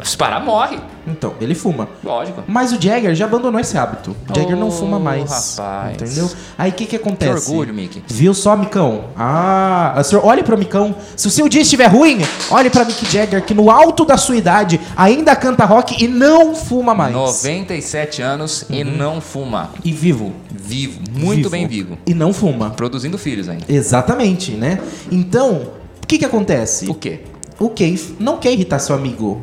Se 0.04 0.18
parar, 0.18 0.40
morre. 0.40 0.80
Então, 1.06 1.34
ele 1.40 1.54
fuma. 1.54 1.88
Lógico. 2.04 2.44
Mas 2.48 2.72
o 2.72 2.82
Jagger 2.82 3.14
já 3.14 3.26
abandonou 3.26 3.60
esse 3.60 3.78
hábito. 3.78 4.16
O 4.30 4.36
Jagger 4.36 4.56
não 4.58 4.68
Oh, 4.70 4.72
fuma 4.72 4.98
mais. 5.00 5.58
rapaz. 5.58 5.96
Entendeu? 6.02 6.30
Aí 6.58 6.72
o 6.72 6.74
que 6.74 6.86
que 6.86 6.96
acontece? 6.96 7.46
Que 7.46 7.52
orgulho, 7.52 7.74
Mickey. 7.74 8.04
Viu 8.08 8.34
só, 8.34 8.56
Micão? 8.56 9.06
Ah, 9.16 9.96
o 10.00 10.04
senhor, 10.04 10.26
olhe 10.26 10.44
pro 10.44 10.58
Micão. 10.58 10.96
Se 11.16 11.28
o 11.28 11.30
seu 11.32 11.48
dia 11.48 11.62
estiver 11.62 11.88
ruim, 11.88 12.20
olhe 12.50 12.70
pra 12.70 12.86
Mick 12.86 13.06
Jagger, 13.12 13.44
que 13.44 13.54
no 13.54 13.70
alto 13.70 14.04
da 14.06 14.18
sua 14.18 14.36
idade 14.36 14.80
ainda 14.96 15.36
canta 15.36 15.66
rock 15.66 16.04
e 16.04 16.08
não 16.08 16.56
fuma 16.56 16.94
mais. 16.96 17.14
97 17.14 18.22
anos 18.22 18.66
e 18.70 18.84
não 18.84 19.20
fuma. 19.22 19.70
E 19.84 19.92
vivo. 19.92 20.34
Vivo. 20.52 21.00
Muito 21.12 21.50
bem 21.50 21.68
vivo. 21.68 21.98
E 22.06 22.14
não 22.14 22.34
fuma. 22.34 22.72
Produzindo 22.72 23.18
filhos 23.18 23.48
ainda. 23.50 23.66
Exatamente, 23.68 24.52
né? 24.52 24.80
Então, 25.12 25.68
o 26.02 26.08
que 26.08 26.18
que 26.18 26.26
acontece? 26.26 26.90
O 26.90 26.94
quê? 26.94 27.22
O 27.60 27.70
Keith 27.70 28.16
não 28.20 28.38
quer 28.38 28.52
irritar 28.52 28.80
seu 28.80 28.96
amigo 28.96 29.42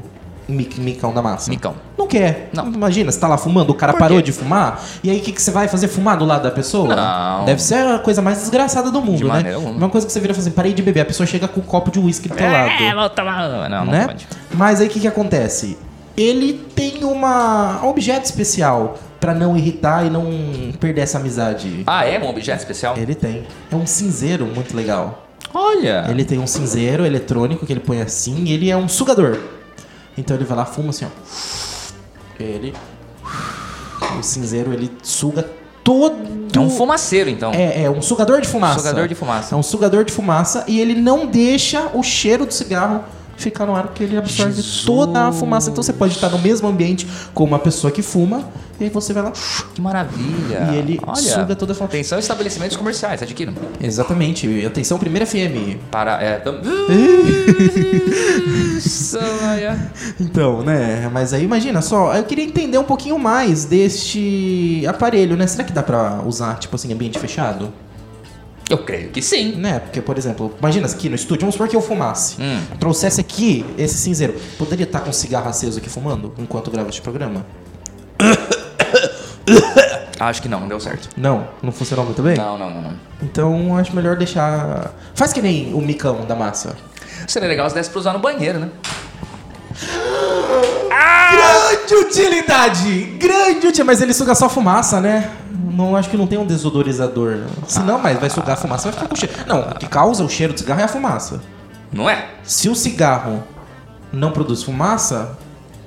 Micão 0.51 1.13
da 1.13 1.23
Massa. 1.23 1.51
Micão. 1.51 1.75
Não 1.97 2.07
quer. 2.07 2.51
Não. 2.53 2.67
Imagina, 2.73 3.11
você 3.11 3.19
tá 3.19 3.29
lá 3.29 3.39
fumando, 3.39 3.71
o 3.71 3.75
cara 3.75 3.95
parou 3.95 4.21
de 4.21 4.33
fumar, 4.33 4.83
e 5.03 5.11
aí 5.11 5.19
o 5.19 5.21
que, 5.21 5.33
que 5.33 5.41
você 5.41 5.51
vai 5.51 5.69
fazer? 5.69 5.89
Fumar 5.89 6.17
do 6.17 6.25
lado 6.25 6.43
da 6.43 6.51
pessoa? 6.51 6.95
Não. 6.95 7.45
Deve 7.45 7.63
ser 7.63 7.87
a 7.87 7.99
coisa 7.99 8.21
mais 8.21 8.39
desgraçada 8.39 8.91
do 8.91 9.01
mundo, 9.01 9.19
De 9.19 9.25
né? 9.25 9.55
alguma. 9.55 9.73
Uma 9.73 9.89
coisa 9.89 10.07
que 10.07 10.13
você 10.13 10.21
vira 10.21 10.33
e 10.33 10.35
fala 10.35 10.47
assim, 10.47 10.55
parei 10.55 10.73
de 10.73 10.83
beber, 10.83 11.01
a 11.01 11.05
pessoa 11.05 11.27
chega 11.27 11.47
com 11.47 11.61
um 11.61 11.65
copo 11.65 11.91
de 11.91 11.99
uísque 11.99 12.29
do 12.29 12.35
teu 12.35 12.51
lado. 12.51 12.71
É, 12.83 12.95
vou 12.95 13.11
tomar. 13.11 13.69
Não, 13.69 13.85
não 13.85 13.93
né? 13.93 14.07
pode. 14.07 14.27
Mas 14.53 14.81
aí 14.81 14.87
o 14.87 14.91
que, 14.91 15.01
que 15.01 15.09
acontece? 15.09 15.79
Ele 16.17 16.53
tem 16.75 17.05
uma 17.05 17.81
um 17.83 17.89
objeto 17.89 18.25
especial 18.25 18.99
pra 19.19 19.35
não 19.35 19.57
irritar 19.57 20.07
e 20.07 20.11
não 20.11 20.27
perder 20.79 21.03
essa 21.03 21.19
amizade. 21.19 21.83
Ah, 21.87 22.05
é 22.05 22.19
um 22.19 22.29
objeto 22.29 22.59
especial? 22.59 22.97
Ele 22.97 23.15
tem. 23.15 23.45
É 23.71 23.77
um 23.77 23.87
cinzeiro 23.87 24.47
muito 24.47 24.77
legal. 24.77 25.27
Olha. 25.53 26.07
Ele 26.09 26.25
tem 26.25 26.39
um 26.39 26.47
cinzeiro 26.47 27.05
eletrônico 27.05 27.67
que 27.67 27.73
ele 27.73 27.81
põe 27.81 28.01
assim 28.01 28.45
e 28.45 28.53
ele 28.53 28.71
é 28.71 28.77
um 28.77 28.89
sugador. 28.89 29.39
Então 30.21 30.37
ele 30.37 30.45
vai 30.45 30.57
lá, 30.57 30.65
fuma 30.65 30.91
assim, 30.91 31.07
ó. 31.07 31.09
Ele. 32.39 32.75
O 34.19 34.23
cinzeiro 34.23 34.73
ele 34.73 34.91
suga 35.03 35.49
todo. 35.83 36.41
É 36.55 36.59
um 36.59 36.69
fumaceiro, 36.69 37.31
então. 37.31 37.53
É, 37.53 37.85
é 37.85 37.91
um 37.91 38.03
sugador 38.03 38.41
de 38.41 38.49
fumaça. 38.49 38.81
Sugador 38.81 39.09
de 39.09 39.15
fumaça. 39.15 39.55
É 39.55 39.59
um 39.59 39.63
sugador 39.63 40.05
de 40.05 40.13
fumaça 40.13 40.65
e 40.69 40.81
ele 40.81 40.95
não 40.95 41.27
deixa 41.27 41.91
o 41.95 42.03
cheiro 42.03 42.45
do 42.45 42.53
cigarro 42.53 43.03
ficar 43.37 43.65
no 43.65 43.75
ar 43.75 43.85
porque 43.85 44.05
ele 44.05 44.17
absorve 44.17 44.55
Jesus. 44.55 44.85
toda 44.85 45.29
a 45.29 45.33
fumaça. 45.33 45.71
Então 45.71 45.83
você 45.83 45.93
pode 45.93 46.15
estar 46.15 46.29
no 46.29 46.39
mesmo 46.39 46.69
ambiente 46.69 47.07
com 47.33 47.45
uma 47.45 47.59
pessoa 47.59 47.91
que 47.91 48.03
fuma 48.03 48.45
e 48.81 48.85
aí 48.85 48.91
você 48.91 49.13
vai 49.13 49.23
lá. 49.23 49.33
Que 49.75 49.81
maravilha. 49.81 50.71
E 50.73 50.77
ele 50.77 51.01
Olha, 51.07 51.17
suga 51.17 51.55
toda 51.55 51.73
a 51.73 51.75
fumaça. 51.75 51.95
Atenção, 51.95 52.19
estabelecimentos 52.19 52.77
comerciais, 52.77 53.23
adquiram. 53.23 53.53
Exatamente. 53.81 54.67
Atenção, 54.67 54.99
primeira 54.99 55.27
FM. 55.27 55.79
Para. 55.91 56.23
É. 56.23 56.43
Então, 60.19 60.63
né? 60.63 61.09
Mas 61.13 61.33
aí 61.35 61.45
imagina 61.45 61.83
só, 61.83 62.15
eu 62.15 62.25
queria 62.25 62.45
entender 62.45 62.79
um 62.79 62.85
pouquinho 62.85 63.19
mais 63.19 63.65
deste 63.65 64.83
aparelho, 64.87 65.37
né? 65.37 65.47
Será 65.47 65.65
que 65.65 65.73
dá 65.73 65.83
pra 65.83 66.23
usar, 66.25 66.59
tipo 66.59 66.77
assim, 66.77 66.93
ambiente 66.93 67.19
fechado? 67.19 67.73
Eu 68.71 68.79
creio 68.79 69.11
que 69.11 69.21
sim. 69.21 69.57
Né? 69.57 69.81
Porque, 69.81 70.01
por 70.01 70.17
exemplo, 70.17 70.55
imagina 70.59 70.87
aqui 70.87 71.09
no 71.09 71.17
estúdio, 71.17 71.41
vamos 71.41 71.55
supor 71.57 71.69
que 71.69 71.75
eu 71.75 71.83
fumasse. 71.83 72.41
Hum. 72.41 72.61
Trouxesse 72.79 73.21
aqui 73.21 73.67
esse 73.77 73.99
cinzeiro. 73.99 74.35
Poderia 74.57 74.85
estar 74.85 75.01
com 75.01 75.11
um 75.11 75.13
cigarro 75.13 75.49
aceso 75.49 75.79
aqui 75.79 75.91
fumando 75.91 76.33
enquanto 76.39 76.71
grava 76.71 76.89
este 76.89 77.03
programa? 77.03 77.45
Acho 80.21 80.43
que 80.43 80.49
não, 80.49 80.61
não 80.61 80.69
deu 80.69 80.79
certo. 80.79 81.09
Não, 81.17 81.49
não 81.63 81.73
funcionou 81.73 82.05
muito 82.05 82.23
bem? 82.23 82.37
Não, 82.37 82.59
não, 82.59 82.71
não, 82.71 82.83
não. 82.83 82.93
Então 83.23 83.77
acho 83.79 83.97
melhor 83.97 84.17
deixar. 84.17 84.93
Faz 85.15 85.33
que 85.33 85.41
nem 85.41 85.73
o 85.73 85.81
micão 85.81 86.27
da 86.27 86.35
massa. 86.35 86.77
Seria 87.27 87.49
legal 87.49 87.69
se 87.71 87.75
desse 87.75 87.89
pra 87.89 88.01
usar 88.01 88.13
no 88.13 88.19
banheiro, 88.19 88.59
né? 88.59 88.69
Grande 91.31 91.95
utilidade! 91.95 93.03
Grande 93.19 93.67
utilidade! 93.67 93.85
Mas 93.85 94.03
ele 94.03 94.13
suga 94.13 94.35
só 94.35 94.49
fumaça, 94.49 95.01
né? 95.01 95.31
Não, 95.51 95.97
acho 95.97 96.11
que 96.11 96.17
não 96.17 96.27
tem 96.27 96.39
um 96.39 96.45
desodorizador. 96.45 97.39
Se 97.67 97.81
não, 97.81 97.99
mas 97.99 98.19
vai 98.19 98.29
sugar 98.29 98.53
a 98.53 98.57
fumaça, 98.57 98.91
vai 98.91 98.93
ficar 98.93 99.09
com 99.09 99.17
cheiro. 99.17 99.35
Não, 99.47 99.61
o 99.61 99.75
que 99.77 99.89
causa 99.89 100.23
o 100.23 100.29
cheiro 100.29 100.53
do 100.53 100.59
cigarro 100.59 100.81
é 100.81 100.85
a 100.85 100.89
fumaça. 100.89 101.41
Não 101.91 102.11
é? 102.11 102.29
Se 102.43 102.69
o 102.69 102.75
cigarro 102.75 103.43
não 104.13 104.33
produz 104.33 104.63
fumaça, 104.63 105.39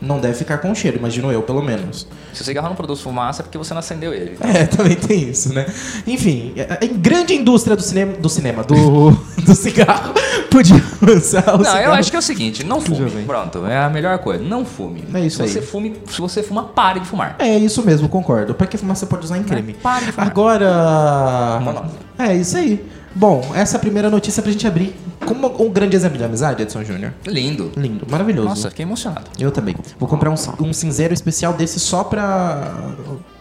não 0.04 0.20
deve 0.20 0.34
ficar 0.34 0.58
com 0.58 0.76
cheiro, 0.76 0.98
imagino 0.98 1.32
eu, 1.32 1.42
pelo 1.42 1.62
menos. 1.62 2.06
Se 2.34 2.42
o 2.42 2.46
cigarro 2.46 2.68
não 2.68 2.76
produz 2.76 3.00
fumaça 3.02 3.42
é 3.42 3.44
porque 3.44 3.58
você 3.58 3.74
não 3.74 3.80
acendeu 3.80 4.14
ele. 4.14 4.38
É, 4.42 4.66
também 4.68 4.96
tem 4.96 5.30
isso, 5.30 5.54
né? 5.54 5.66
Enfim, 6.06 6.54
a 6.70 6.84
a 6.84 6.88
grande 6.88 7.34
indústria 7.34 7.76
do 7.76 7.82
cinema, 7.82 8.14
do 8.14 8.28
cinema, 8.30 8.64
do, 8.64 9.12
do 9.46 9.56
cigarro, 9.56 10.14
podia 10.52 10.84
lançar 11.02 11.56
o 11.56 11.58
Não, 11.58 11.66
cigarro. 11.66 11.86
eu 11.86 11.94
acho 11.94 12.10
que 12.12 12.16
é 12.18 12.20
o 12.20 12.24
seguinte, 12.24 12.64
não 12.64 12.82
fume. 12.82 13.24
Pronto, 13.26 13.66
é 13.66 13.78
a 13.78 13.90
melhor 13.90 14.18
coisa. 14.20 14.44
Não 14.44 14.66
fume. 14.66 15.04
É 15.14 15.22
isso 15.22 15.38
se 15.38 15.44
aí. 15.44 15.50
Você 15.50 15.62
fume, 15.62 15.96
se 16.10 16.20
você 16.20 16.44
fuma, 16.44 16.64
pare 16.64 17.00
de 17.00 17.08
fumar. 17.08 17.36
É 17.40 17.58
isso 17.58 17.82
mesmo, 17.84 18.10
concordo. 18.10 18.54
Pra 18.54 18.68
que 18.68 18.78
fumar 18.78 18.96
você 18.96 19.06
pode 19.06 19.24
usar 19.26 19.38
em 19.38 19.44
creme. 19.44 19.74
pare 19.74 20.06
de 20.08 20.12
fumar. 20.12 20.28
Agora. 20.28 21.90
É 22.18 22.36
isso 22.36 22.58
aí. 22.58 22.84
Bom, 23.16 23.42
essa 23.56 23.78
é 23.78 23.80
primeira 23.80 24.10
notícia 24.10 24.42
pra 24.42 24.52
gente 24.52 24.66
abrir. 24.68 24.96
Como 25.26 25.48
um 25.64 25.70
grande 25.70 25.96
exemplo 25.96 26.18
de 26.18 26.24
amizade, 26.24 26.64
Edson 26.64 26.84
Júnior. 26.84 27.14
Lindo. 27.26 27.72
Lindo, 27.78 28.06
maravilhoso. 28.10 28.50
Nossa, 28.50 28.70
fiquei 28.70 28.84
emocionado. 28.84 29.26
Eu 29.40 29.52
também. 29.52 29.76
Vou 30.00 30.10
comprar 30.10 30.30
um, 30.30 30.36
um 30.60 30.74
cinzeiro 30.74 31.14
especial 31.14 31.54
desse 31.54 31.80
só 31.80 32.04
pra. 32.04 32.72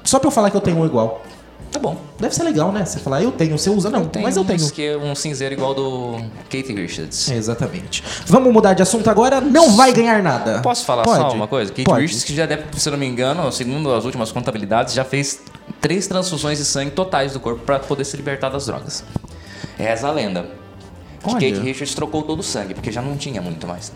Só 0.04 0.18
pra 0.18 0.28
eu 0.28 0.32
falar 0.32 0.50
que 0.50 0.56
eu 0.56 0.60
tenho 0.60 0.78
um 0.78 0.86
igual. 0.86 1.22
Tá 1.72 1.78
bom. 1.78 1.96
Deve 2.20 2.34
ser 2.34 2.42
legal, 2.42 2.70
né? 2.70 2.84
Você 2.84 2.98
falar, 2.98 3.22
eu 3.22 3.32
tenho, 3.32 3.56
você 3.58 3.70
usa, 3.70 3.88
não. 3.88 4.08
mas 4.22 4.36
eu 4.36 4.44
tenho. 4.44 4.58
esque- 4.58 4.94
um 4.96 5.14
cinzeiro 5.14 5.54
igual 5.54 5.74
do 5.74 6.18
Kate 6.50 6.70
Richards. 6.74 7.30
Exatamente. 7.30 8.04
Vamos 8.26 8.52
mudar 8.52 8.74
de 8.74 8.82
assunto 8.82 9.08
agora. 9.08 9.40
Não 9.40 9.74
vai 9.74 9.90
ganhar 9.90 10.22
nada. 10.22 10.60
Posso 10.60 10.84
falar 10.84 11.02
Pode. 11.02 11.18
só 11.18 11.32
uma 11.32 11.48
coisa? 11.48 11.70
Kate 11.72 11.84
Pode. 11.84 12.02
Richards, 12.02 12.24
que 12.24 12.34
já 12.36 12.44
deve, 12.44 12.64
se 12.78 12.86
eu 12.86 12.90
não 12.90 12.98
me 12.98 13.06
engano, 13.06 13.50
segundo 13.50 13.90
as 13.94 14.04
últimas 14.04 14.30
contabilidades, 14.30 14.92
já 14.92 15.02
fez 15.02 15.40
três 15.80 16.06
transfusões 16.06 16.58
de 16.58 16.64
sangue 16.66 16.90
totais 16.90 17.32
do 17.32 17.40
corpo 17.40 17.62
para 17.64 17.78
poder 17.78 18.04
se 18.04 18.18
libertar 18.18 18.50
das 18.50 18.66
drogas. 18.66 19.02
Reza 19.82 20.08
a 20.08 20.12
lenda. 20.12 20.46
Que 21.22 21.30
Olha. 21.34 21.34
Kate 21.52 21.60
Richards 21.64 21.94
trocou 21.94 22.22
todo 22.22 22.40
o 22.40 22.42
sangue, 22.42 22.74
porque 22.74 22.90
já 22.90 23.00
não 23.02 23.16
tinha 23.16 23.40
muito 23.42 23.66
mais. 23.66 23.92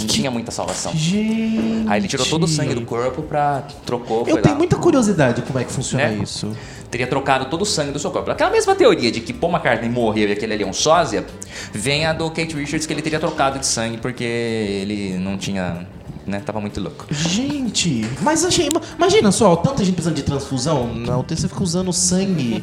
Não 0.00 0.06
tinha 0.06 0.30
muita 0.30 0.50
salvação. 0.52 0.92
Gente. 0.94 1.84
Aí 1.88 2.00
ele 2.00 2.06
tirou 2.08 2.24
todo 2.24 2.44
o 2.44 2.48
sangue 2.48 2.72
do 2.74 2.82
corpo 2.82 3.20
pra. 3.22 3.64
Trocou, 3.84 4.20
Eu 4.28 4.40
tenho 4.40 4.54
lá. 4.54 4.58
muita 4.58 4.76
curiosidade 4.76 5.42
como 5.42 5.58
é 5.58 5.64
que 5.64 5.72
funciona 5.72 6.06
Né? 6.08 6.20
isso. 6.22 6.56
Teria 6.88 7.06
trocado 7.06 7.46
todo 7.46 7.62
o 7.62 7.66
sangue 7.66 7.90
do 7.90 7.98
seu 7.98 8.10
corpo. 8.10 8.30
Aquela 8.30 8.48
mesma 8.50 8.74
teoria 8.76 9.10
de 9.10 9.20
que 9.20 9.32
Paul 9.32 9.52
McCartney 9.52 9.90
morreu 9.90 10.28
e 10.28 10.32
aquele 10.32 10.54
ali 10.54 10.62
é 10.62 10.66
um 10.66 10.72
sósia, 10.72 11.26
vem 11.72 12.06
a 12.06 12.12
do 12.12 12.30
Kate 12.30 12.54
Richards 12.54 12.86
que 12.86 12.92
ele 12.92 13.02
teria 13.02 13.18
trocado 13.18 13.58
de 13.58 13.66
sangue 13.66 13.98
porque 13.98 14.22
ele 14.24 15.18
não 15.18 15.36
tinha. 15.36 15.86
Né? 16.28 16.40
Tava 16.40 16.60
muito 16.60 16.80
louco. 16.80 17.06
Gente, 17.10 18.08
mas 18.20 18.44
achei. 18.44 18.68
Imagina 18.96 19.32
só, 19.32 19.56
tanta 19.56 19.84
gente 19.84 19.94
precisando 19.94 20.16
de 20.16 20.22
transfusão. 20.22 20.92
Na 20.94 21.18
UTI 21.18 21.36
você 21.36 21.48
fica 21.48 21.62
usando 21.62 21.92
sangue. 21.92 22.62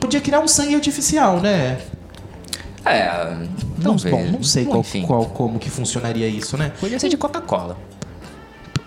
Podia 0.00 0.20
criar 0.20 0.40
um 0.40 0.48
sangue 0.48 0.74
artificial, 0.74 1.40
né? 1.40 1.78
É. 2.84 3.36
Não, 3.78 3.96
talvez. 3.96 4.14
bom, 4.26 4.32
não 4.32 4.42
sei 4.42 4.64
qual, 4.64 4.84
qual- 5.06 5.26
como 5.26 5.58
que 5.58 5.70
funcionaria 5.70 6.26
isso, 6.26 6.56
né? 6.56 6.72
Podia 6.80 6.98
ser 6.98 7.08
de 7.08 7.16
Coca-Cola. 7.16 7.76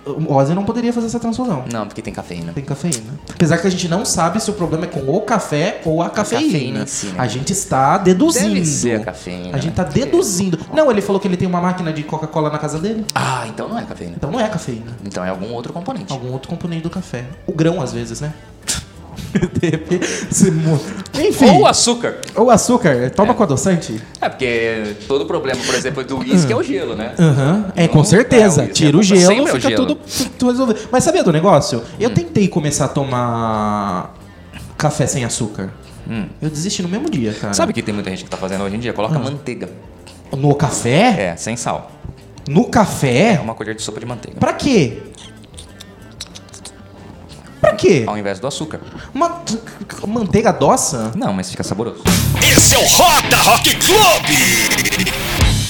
O 0.05 0.33
Ozzy 0.33 0.53
não 0.53 0.63
poderia 0.63 0.93
fazer 0.93 1.07
essa 1.07 1.19
transfusão. 1.19 1.63
Não, 1.71 1.87
porque 1.87 2.01
tem 2.01 2.13
cafeína. 2.13 2.53
Tem 2.53 2.63
cafeína. 2.63 3.13
Apesar 3.33 3.57
que 3.57 3.65
a 3.65 3.69
gente 3.69 3.87
não 3.87 4.05
sabe 4.05 4.39
se 4.39 4.49
o 4.49 4.53
problema 4.53 4.85
é 4.85 4.87
com 4.87 4.99
o 4.99 5.21
café 5.21 5.81
ou 5.83 6.01
a 6.01 6.09
cafeína. 6.09 6.45
cafeína 6.51 6.83
em 6.83 6.87
si, 6.87 7.07
né? 7.07 7.15
A 7.17 7.27
gente 7.27 7.51
está 7.53 7.97
deduzindo. 7.97 8.53
Deve 8.53 8.65
ser 8.65 9.01
a 9.01 9.05
cafeína, 9.05 9.49
A 9.49 9.59
gente 9.59 9.65
né? 9.65 9.69
está 9.71 9.83
deduzindo. 9.83 10.59
Não, 10.73 10.91
ele 10.91 11.01
falou 11.01 11.19
que 11.19 11.27
ele 11.27 11.37
tem 11.37 11.47
uma 11.47 11.59
máquina 11.59 11.91
de 11.91 12.03
Coca-Cola 12.03 12.49
na 12.49 12.59
casa 12.59 12.77
dele. 12.79 13.03
Ah, 13.15 13.45
então 13.47 13.67
não 13.67 13.79
é 13.79 13.83
cafeína. 13.83 14.13
Então 14.15 14.31
não 14.31 14.39
é 14.39 14.47
cafeína. 14.47 14.95
Então 15.03 15.23
é 15.25 15.29
algum 15.29 15.51
outro 15.53 15.73
componente. 15.73 16.13
Algum 16.13 16.31
outro 16.31 16.49
componente 16.49 16.83
do 16.83 16.89
café. 16.89 17.25
O 17.47 17.53
grão, 17.53 17.81
às 17.81 17.91
vezes, 17.91 18.21
né? 18.21 18.31
De 19.59 19.69
repente, 19.69 20.05
se 20.31 20.49
mu- 20.51 20.79
Enfim. 21.13 21.49
Ou 21.49 21.67
açúcar. 21.67 22.17
Ou 22.35 22.49
açúcar. 22.49 23.09
Toma 23.11 23.33
com 23.33 23.43
adoçante. 23.43 24.01
É, 24.21 24.29
porque 24.29 24.95
todo 25.07 25.25
problema, 25.25 25.59
por 25.65 25.75
exemplo, 25.75 26.03
do 26.03 26.19
uísque 26.19 26.51
é 26.51 26.55
o 26.55 26.63
gelo, 26.63 26.95
né? 26.95 27.13
Aham. 27.19 27.71
É, 27.75 27.87
com 27.87 27.97
Não, 27.99 28.05
certeza. 28.05 28.63
é, 28.63 28.65
o- 28.65 28.73
Tira 28.73 28.97
o 28.97 29.03
sempre 29.03 29.19
gelo, 29.19 29.33
é 29.47 29.51
o 29.51 29.55
fica 29.55 29.69
gelo. 29.69 29.85
tudo, 29.85 29.99
tudo 30.37 30.51
resolvido. 30.51 30.79
Mas 30.91 31.03
sabia 31.03 31.23
do 31.23 31.31
negócio? 31.31 31.81
Eu 31.99 32.09
Hum. 32.09 32.13
tentei 32.13 32.47
começar 32.47 32.85
a 32.85 32.89
tomar 32.89 34.13
café 34.77 35.05
sem 35.07 35.23
açúcar. 35.25 35.69
Hum. 36.09 36.25
Eu 36.41 36.49
desisti 36.49 36.81
no 36.83 36.89
mesmo 36.89 37.09
dia, 37.09 37.33
cara. 37.33 37.53
Sabe 37.53 37.73
que 37.73 37.81
tem 37.81 37.93
muita 37.93 38.09
gente 38.09 38.23
que 38.23 38.29
tá 38.29 38.37
fazendo 38.37 38.63
hoje 38.63 38.75
em 38.75 38.79
dia? 38.79 38.93
Coloca 38.93 39.17
manteiga. 39.17 39.69
No 40.35 40.53
café? 40.55 41.31
É, 41.31 41.35
sem 41.35 41.55
sal. 41.55 41.91
No 42.47 42.61
É 42.61 42.69
café? 42.69 43.39
uma 43.43 43.55
colher 43.55 43.73
de 43.75 43.81
sopa 43.81 43.99
de 43.99 44.05
manteiga. 44.05 44.39
Pra 44.39 44.53
quê? 44.53 44.99
Quê? 47.85 48.03
Ao 48.07 48.17
invés 48.17 48.39
do 48.39 48.47
açúcar. 48.47 48.79
Uma 49.13 49.41
manteiga 50.07 50.51
doça? 50.51 51.11
Não, 51.15 51.31
mas 51.31 51.51
fica 51.51 51.63
saboroso. 51.63 52.01
Esse 52.41 52.73
é 52.75 52.79
o 52.79 52.87
Roda 52.87 53.37
Rock 53.37 53.75
Clube. 53.75 55.11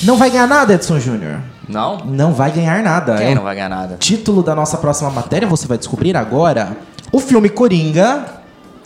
Não 0.04 0.18
vai 0.18 0.30
ganhar 0.30 0.48
nada, 0.48 0.74
Edson 0.74 0.98
Júnior. 1.00 1.40
Não? 1.68 1.98
Não 2.06 2.32
vai 2.34 2.52
ganhar 2.52 2.82
nada. 2.84 3.16
Quem 3.18 3.32
É 3.32 3.36
não 3.36 3.44
vai 3.44 3.56
ganhar 3.56 3.70
nada? 3.70 3.98
título 4.00 4.42
da 4.44 4.56
nossa 4.56 4.78
próxima 4.78 5.10
matéria, 5.10 5.46
você 5.48 5.68
vai 5.68 5.78
descobrir 5.78 6.16
agora. 6.16 6.78
O 7.12 7.20
filme 7.20 7.50
Coringa 7.50 8.24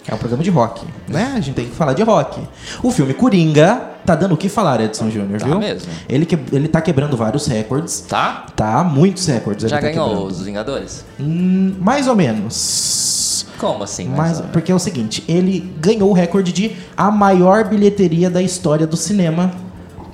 é 0.07 0.15
um 0.15 0.17
programa 0.17 0.41
de 0.43 0.49
rock, 0.49 0.85
né? 1.07 1.33
A 1.35 1.39
gente 1.41 1.55
tem 1.55 1.65
que 1.65 1.75
falar 1.75 1.93
de 1.93 2.01
rock. 2.01 2.41
O 2.81 2.89
filme 2.89 3.13
Coringa 3.13 3.81
tá 4.05 4.15
dando 4.15 4.33
o 4.33 4.37
que 4.37 4.49
falar, 4.49 4.79
Edson 4.81 5.09
Júnior, 5.11 5.39
Tá 5.39 5.45
viu? 5.45 5.59
mesmo. 5.59 5.91
Ele, 6.07 6.25
que, 6.25 6.39
ele 6.51 6.67
tá 6.67 6.81
quebrando 6.81 7.15
vários 7.17 7.45
recordes. 7.47 7.99
Tá? 8.07 8.45
Tá, 8.55 8.83
muitos 8.83 9.27
recordes. 9.27 9.69
Já 9.69 9.77
tá 9.77 9.81
ganhou 9.87 10.07
quebrando. 10.09 10.27
os 10.27 10.41
Vingadores? 10.41 11.05
Hum, 11.19 11.75
mais 11.79 12.07
ou 12.07 12.15
menos. 12.15 13.18
Como 13.59 13.83
assim? 13.83 14.07
Mas, 14.09 14.31
ou 14.31 14.37
menos? 14.37 14.51
porque 14.51 14.71
é 14.71 14.75
o 14.75 14.79
seguinte, 14.79 15.23
ele 15.27 15.71
ganhou 15.79 16.09
o 16.09 16.13
recorde 16.13 16.51
de 16.51 16.71
a 16.97 17.11
maior 17.11 17.65
bilheteria 17.65 18.29
da 18.29 18.41
história 18.41 18.87
do 18.87 18.95
cinema 18.97 19.51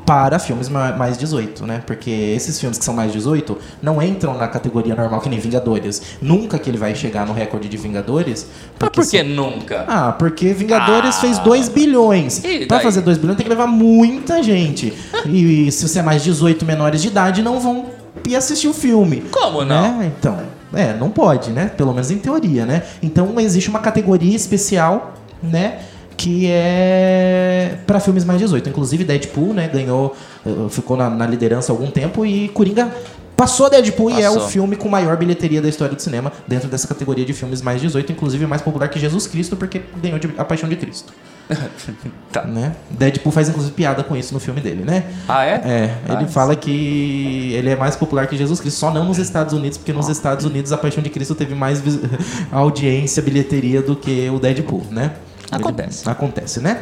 para 0.05 0.37
filmes 0.37 0.69
ma- 0.69 0.91
mais 0.91 1.17
18, 1.17 1.65
né? 1.65 1.81
Porque 1.85 2.11
esses 2.11 2.59
filmes 2.59 2.77
que 2.77 2.85
são 2.85 2.93
mais 2.93 3.11
18 3.11 3.57
não 3.81 3.99
entram 3.99 4.37
na 4.37 4.47
categoria 4.47 4.93
normal 4.93 5.19
que 5.19 5.27
nem 5.27 5.39
Vingadores. 5.39 5.99
Nunca 6.21 6.59
que 6.59 6.69
ele 6.69 6.77
vai 6.77 6.93
chegar 6.93 7.25
no 7.25 7.33
recorde 7.33 7.67
de 7.67 7.75
Vingadores. 7.75 8.45
Mas 8.79 8.89
por 8.91 9.03
que 9.03 9.17
são- 9.23 9.27
nunca? 9.27 9.83
Ah, 9.87 10.11
porque 10.11 10.53
Vingadores 10.53 11.15
Ah. 11.17 11.21
fez 11.21 11.39
2 11.39 11.69
bilhões. 11.69 12.37
Pra 12.67 12.77
daí? 12.77 12.83
fazer 12.83 13.01
2 13.01 13.17
bilhões 13.17 13.35
tem 13.37 13.43
que 13.45 13.49
levar 13.49 13.65
muita 13.65 14.43
gente. 14.43 14.93
e, 15.25 15.71
se 15.71 15.87
você 15.87 15.97
é 15.99 16.03
mais 16.03 16.23
18 16.23 16.65
menores 16.65 17.01
de 17.01 17.07
idade, 17.07 17.41
não 17.41 17.59
vão 17.59 17.87
ir 18.27 18.35
assistir 18.35 18.67
o 18.67 18.73
filme. 18.75 19.23
Como 19.31 19.65
não? 19.65 19.97
Né? 19.97 20.11
Então, 20.19 20.37
é, 20.75 20.93
não 20.93 21.09
pode, 21.09 21.51
né? 21.51 21.71
Pelo 21.75 21.91
menos 21.93 22.11
em 22.11 22.17
teoria, 22.17 22.65
né? 22.65 22.83
Então 23.01 23.39
existe 23.39 23.69
uma 23.69 23.79
categoria 23.79 24.35
especial, 24.35 25.13
né? 25.41 25.79
Que 26.17 26.47
é 26.49 27.77
pra 27.85 27.99
filmes 27.99 28.23
mais 28.23 28.39
18. 28.39 28.69
Inclusive 28.69 29.03
Deadpool, 29.03 29.53
né? 29.53 29.67
Ganhou, 29.67 30.15
eh, 30.45 30.49
ficou 30.69 30.95
na, 30.95 31.09
na 31.09 31.25
liderança 31.27 31.71
há 31.71 31.73
algum 31.75 31.91
tempo 31.91 32.25
e 32.25 32.47
Coringa 32.49 32.89
passou 33.35 33.69
Deadpool 33.69 34.11
e 34.11 34.21
é 34.21 34.29
o 34.29 34.35
Passou. 34.35 34.49
filme 34.49 34.77
com 34.77 34.87
maior 34.87 35.17
bilheteria 35.17 35.61
da 35.61 35.67
história 35.67 35.93
do 35.93 36.01
cinema 36.01 36.31
dentro 36.47 36.69
dessa 36.69 36.87
categoria 36.87 37.25
de 37.25 37.33
filmes 37.33 37.61
mais 37.61 37.81
18, 37.81 38.13
inclusive 38.13 38.45
mais 38.47 38.61
popular 38.61 38.87
que 38.87 38.97
Jesus 38.97 39.27
Cristo, 39.27 39.57
porque 39.57 39.81
ganhou 40.01 40.17
de- 40.17 40.33
a 40.37 40.45
paixão 40.45 40.69
de 40.69 40.77
Cristo. 40.77 41.13
Tá. 42.31 42.43
Né? 42.43 42.75
Deadpool 42.91 43.31
faz 43.31 43.47
inclusive 43.47 43.73
piada 43.73 44.03
com 44.03 44.15
isso 44.15 44.33
no 44.33 44.39
filme 44.41 44.59
dele, 44.59 44.83
né? 44.83 45.05
Ah, 45.27 45.45
é? 45.45 45.51
É, 45.63 45.97
ele 46.13 46.25
Ah, 46.25 46.27
fala 46.27 46.53
que 46.55 47.53
ele 47.53 47.69
é 47.69 47.75
mais 47.77 47.95
popular 47.95 48.27
que 48.27 48.35
Jesus 48.35 48.59
Cristo, 48.59 48.77
só 48.77 48.91
não 48.91 49.05
nos 49.05 49.17
Estados 49.19 49.53
Unidos, 49.53 49.77
porque 49.77 49.93
nos 49.93 50.09
Estados 50.09 50.43
Unidos 50.43 50.71
a 50.73 50.77
Paixão 50.77 51.01
de 51.01 51.09
Cristo 51.09 51.33
teve 51.33 51.55
mais 51.55 51.81
audiência, 52.51 53.23
bilheteria 53.23 53.81
do 53.81 53.95
que 53.95 54.29
o 54.29 54.37
Deadpool, 54.39 54.83
né? 54.91 55.11
Ele- 55.51 55.61
Acontece. 55.61 56.09
acontece, 56.09 56.59
né? 56.59 56.81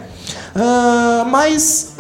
Ah, 0.55 1.25
mas 1.29 1.95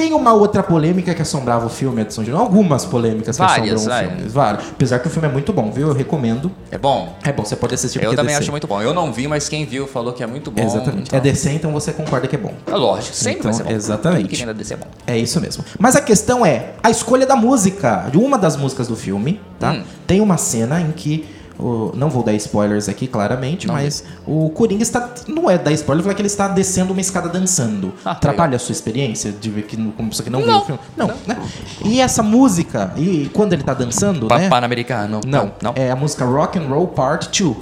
tem 0.00 0.14
uma 0.14 0.32
outra 0.32 0.62
polêmica 0.62 1.14
que 1.14 1.20
assombrava 1.20 1.66
o 1.66 1.68
filme, 1.68 2.00
Edson 2.00 2.24
Júnior. 2.24 2.40
Algumas 2.40 2.86
polêmicas 2.86 3.36
que 3.36 3.42
Várias, 3.42 3.74
assombram 3.86 3.98
o 3.98 4.10
filme. 4.16 4.28
Várias. 4.30 4.64
Apesar 4.70 4.98
que 4.98 5.06
o 5.08 5.10
filme 5.10 5.28
é 5.28 5.30
muito 5.30 5.52
bom, 5.52 5.70
viu? 5.70 5.88
Eu 5.88 5.92
recomendo. 5.94 6.50
É 6.70 6.78
bom? 6.78 7.14
É 7.22 7.30
bom, 7.30 7.44
você 7.44 7.54
pode 7.54 7.74
assistir 7.74 8.02
Eu 8.02 8.12
é 8.12 8.16
também 8.16 8.28
DC. 8.34 8.44
acho 8.44 8.50
muito 8.50 8.66
bom. 8.66 8.80
Eu 8.80 8.94
não 8.94 9.12
vi, 9.12 9.28
mas 9.28 9.46
quem 9.46 9.66
viu 9.66 9.86
falou 9.86 10.14
que 10.14 10.22
é 10.22 10.26
muito 10.26 10.50
bom. 10.50 10.62
Exatamente. 10.62 11.08
então- 11.08 11.18
É 11.18 11.20
DC, 11.20 11.50
então 11.50 11.70
você 11.70 11.92
concorda 11.92 12.26
que 12.26 12.34
é 12.34 12.38
bom. 12.38 12.54
É 12.66 12.74
lógico, 12.76 13.14
sempre 13.14 13.40
Então, 13.40 13.50
vai 13.52 13.58
ser 13.58 13.64
bom. 13.64 13.70
exatamente. 13.72 14.22
Tudo 14.22 14.64
que 14.64 14.72
é 14.72 14.76
bom. 14.76 14.86
É 15.06 15.18
isso 15.18 15.38
mesmo. 15.38 15.62
Mas 15.78 15.94
a 15.94 16.00
questão 16.00 16.46
é 16.46 16.70
a 16.82 16.90
escolha 16.90 17.26
da 17.26 17.36
música, 17.36 18.06
de 18.10 18.16
uma 18.16 18.38
das 18.38 18.56
músicas 18.56 18.88
do 18.88 18.96
filme, 18.96 19.38
tá? 19.58 19.72
Hum. 19.72 19.82
Tem 20.06 20.22
uma 20.22 20.38
cena 20.38 20.80
em 20.80 20.92
que 20.92 21.28
o- 21.60 21.92
não 21.94 22.08
vou 22.08 22.22
dar 22.22 22.32
spoilers 22.34 22.88
aqui, 22.88 23.06
claramente, 23.06 23.66
Não 23.66 23.74
mas 23.74 24.04
o 24.26 24.48
Coringa 24.50 24.82
está. 24.82 25.08
Não 25.28 25.50
é 25.50 25.58
dar 25.58 25.72
spoiler, 25.72 26.02
falar 26.02 26.14
que 26.14 26.22
ele 26.22 26.26
está 26.26 26.48
descendo 26.48 26.92
uma 26.92 27.00
escada 27.00 27.28
dançando. 27.28 27.92
Ah, 28.04 28.12
Atrapalha 28.12 28.56
a 28.56 28.58
sua 28.58 28.72
experiência 28.72 29.30
de 29.32 29.50
ver 29.50 29.62
que 29.62 29.76
como 29.76 30.08
pessoa 30.08 30.24
que 30.24 30.30
não, 30.30 30.40
viu 30.40 30.48
Não. 30.48 30.60
o 30.60 30.64
filme? 30.64 30.80
Não, 30.96 31.06
né? 31.26 31.38
E 31.84 32.00
essa 32.00 32.22
música, 32.22 32.92
e 32.96 33.30
quando 33.34 33.52
ele 33.52 33.62
está 33.62 33.74
dançando, 33.74 34.28
né? 34.28 34.48
Pan-americano. 34.48 35.20
Não, 35.26 35.52
Não. 35.62 35.72
é 35.76 35.90
a 35.90 35.96
música 35.96 36.24
Rock 36.24 36.58
and 36.58 36.66
Roll 36.68 36.88
Part 36.88 37.28
2. 37.42 37.56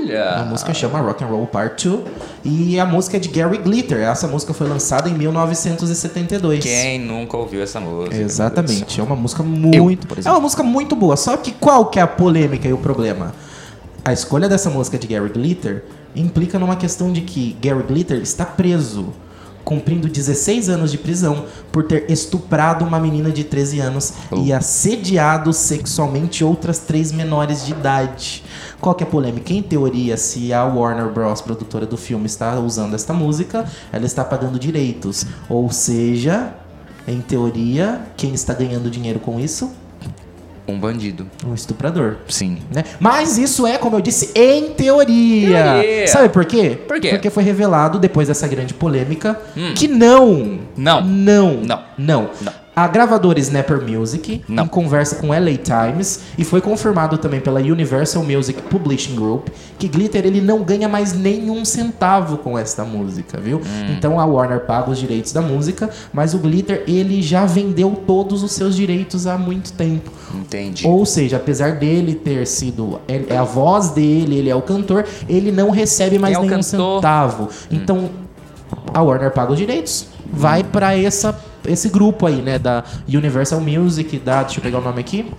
Olha! 0.00 0.40
A 0.40 0.44
música 0.44 0.72
chama 0.72 1.00
Rock 1.00 1.22
and 1.22 1.28
Roll 1.28 1.46
Part 1.46 1.88
2 1.88 2.04
e 2.44 2.80
a 2.80 2.86
música 2.86 3.16
é 3.16 3.20
de 3.20 3.28
Gary 3.28 3.58
Glitter. 3.58 3.98
Essa 3.98 4.26
música 4.26 4.54
foi 4.54 4.66
lançada 4.68 5.08
em 5.08 5.14
1972. 5.14 6.62
Quem 6.62 6.98
nunca 6.98 7.36
ouviu 7.36 7.62
essa 7.62 7.80
música? 7.80 8.16
Exatamente, 8.16 9.00
é 9.00 9.02
uma 9.02 9.16
música 9.16 9.42
muito. 9.42 10.06
por 10.06 10.18
é 10.18 10.30
uma 10.30 10.40
música 10.40 10.62
muito 10.62 10.96
boa. 10.96 11.16
Só 11.16 11.36
que 11.36 11.52
qual 11.52 11.86
que 11.86 11.98
é 11.98 12.02
a 12.02 12.06
polêmica 12.06 12.66
e 12.66 12.72
o 12.72 12.78
problema? 12.78 13.34
A 14.04 14.12
escolha 14.12 14.48
dessa 14.48 14.70
música 14.70 14.98
de 14.98 15.06
Gary 15.06 15.28
Glitter 15.28 15.84
implica 16.16 16.58
numa 16.58 16.76
questão 16.76 17.12
de 17.12 17.20
que 17.20 17.56
Gary 17.60 17.82
Glitter 17.82 18.20
está 18.20 18.44
preso 18.44 19.12
cumprindo 19.64 20.08
16 20.08 20.68
anos 20.68 20.90
de 20.90 20.98
prisão 20.98 21.44
por 21.70 21.84
ter 21.84 22.10
estuprado 22.10 22.84
uma 22.84 22.98
menina 22.98 23.30
de 23.30 23.44
13 23.44 23.80
anos 23.80 24.12
e 24.32 24.52
assediado 24.52 25.52
sexualmente 25.52 26.42
outras 26.42 26.78
três 26.78 27.12
menores 27.12 27.64
de 27.64 27.72
idade. 27.72 28.42
Qual 28.80 28.94
que 28.94 29.04
é 29.04 29.06
a 29.06 29.10
polêmica? 29.10 29.52
Em 29.52 29.62
teoria, 29.62 30.16
se 30.16 30.52
a 30.52 30.64
Warner 30.64 31.10
Bros., 31.10 31.40
produtora 31.40 31.84
do 31.84 31.96
filme, 31.96 32.26
está 32.26 32.58
usando 32.58 32.94
esta 32.94 33.12
música, 33.12 33.64
ela 33.92 34.06
está 34.06 34.24
pagando 34.24 34.58
direitos. 34.58 35.26
Ou 35.48 35.70
seja, 35.70 36.54
em 37.06 37.20
teoria, 37.20 38.00
quem 38.16 38.32
está 38.32 38.54
ganhando 38.54 38.90
dinheiro 38.90 39.20
com 39.20 39.38
isso? 39.38 39.70
Um 40.66 40.78
bandido. 40.78 41.26
Um 41.44 41.52
estuprador. 41.52 42.18
Sim. 42.28 42.58
né? 42.72 42.84
Mas 43.00 43.36
isso 43.36 43.66
é, 43.66 43.76
como 43.76 43.96
eu 43.96 44.00
disse, 44.00 44.30
em 44.34 44.70
teoria. 44.70 45.72
Teoria. 45.72 46.08
Sabe 46.08 46.28
por 46.28 46.44
quê? 46.44 46.78
Por 46.86 47.00
quê? 47.00 47.10
Porque 47.10 47.28
foi 47.28 47.42
revelado, 47.42 47.98
depois 47.98 48.28
dessa 48.28 48.46
grande 48.46 48.72
polêmica, 48.72 49.38
que 49.76 49.88
não. 49.88 50.60
Não. 50.76 51.04
Não. 51.04 51.54
Não. 51.56 51.82
Não. 51.98 52.30
Não. 52.40 52.59
A 52.74 52.86
gravadora 52.86 53.40
Snapper 53.40 53.82
Music, 53.82 54.42
Não. 54.48 54.64
em 54.64 54.68
conversa 54.68 55.16
com 55.16 55.28
LA 55.28 55.56
Times, 55.56 56.20
e 56.38 56.44
foi 56.44 56.60
confirmado 56.60 57.18
também 57.18 57.40
pela 57.40 57.60
Universal 57.60 58.22
Music 58.22 58.62
Publishing 58.62 59.16
Group, 59.16 59.48
que 59.78 59.88
Glitter 59.88 60.24
ele 60.24 60.40
não 60.40 60.62
ganha 60.62 60.88
mais 60.88 61.12
nenhum 61.12 61.64
centavo 61.64 62.38
com 62.38 62.56
esta 62.56 62.84
música, 62.84 63.38
viu? 63.40 63.58
Hum. 63.58 63.94
Então 63.96 64.20
a 64.20 64.24
Warner 64.24 64.60
paga 64.60 64.90
os 64.90 64.98
direitos 64.98 65.32
da 65.32 65.42
música, 65.42 65.90
mas 66.12 66.32
o 66.32 66.38
Glitter 66.38 66.84
ele 66.86 67.20
já 67.20 67.44
vendeu 67.44 67.90
todos 68.06 68.42
os 68.42 68.52
seus 68.52 68.76
direitos 68.76 69.26
há 69.26 69.36
muito 69.36 69.72
tempo. 69.72 70.10
Entendi. 70.32 70.86
Ou 70.86 71.04
seja, 71.04 71.36
apesar 71.36 71.72
dele 71.76 72.14
ter 72.14 72.46
sido 72.46 73.00
é 73.08 73.36
a 73.36 73.42
voz 73.42 73.90
dele, 73.90 74.38
ele 74.38 74.48
é 74.48 74.54
o 74.54 74.62
cantor, 74.62 75.04
ele 75.28 75.50
não 75.50 75.70
recebe 75.70 76.18
mais 76.20 76.36
é 76.36 76.38
nenhum 76.40 76.48
cantor? 76.48 76.96
centavo. 76.96 77.48
Então 77.70 78.10
a 78.94 79.02
Warner 79.02 79.32
paga 79.32 79.52
os 79.52 79.58
direitos, 79.58 80.06
vai 80.32 80.62
pra 80.62 80.96
essa 80.96 81.36
esse 81.66 81.88
grupo 81.88 82.26
aí, 82.26 82.42
né, 82.42 82.58
da 82.58 82.84
Universal 83.08 83.60
Music, 83.60 84.18
da, 84.18 84.42
deixa 84.42 84.58
eu 84.58 84.62
pegar 84.62 84.78
o 84.78 84.82
nome 84.82 85.00
aqui. 85.00 85.30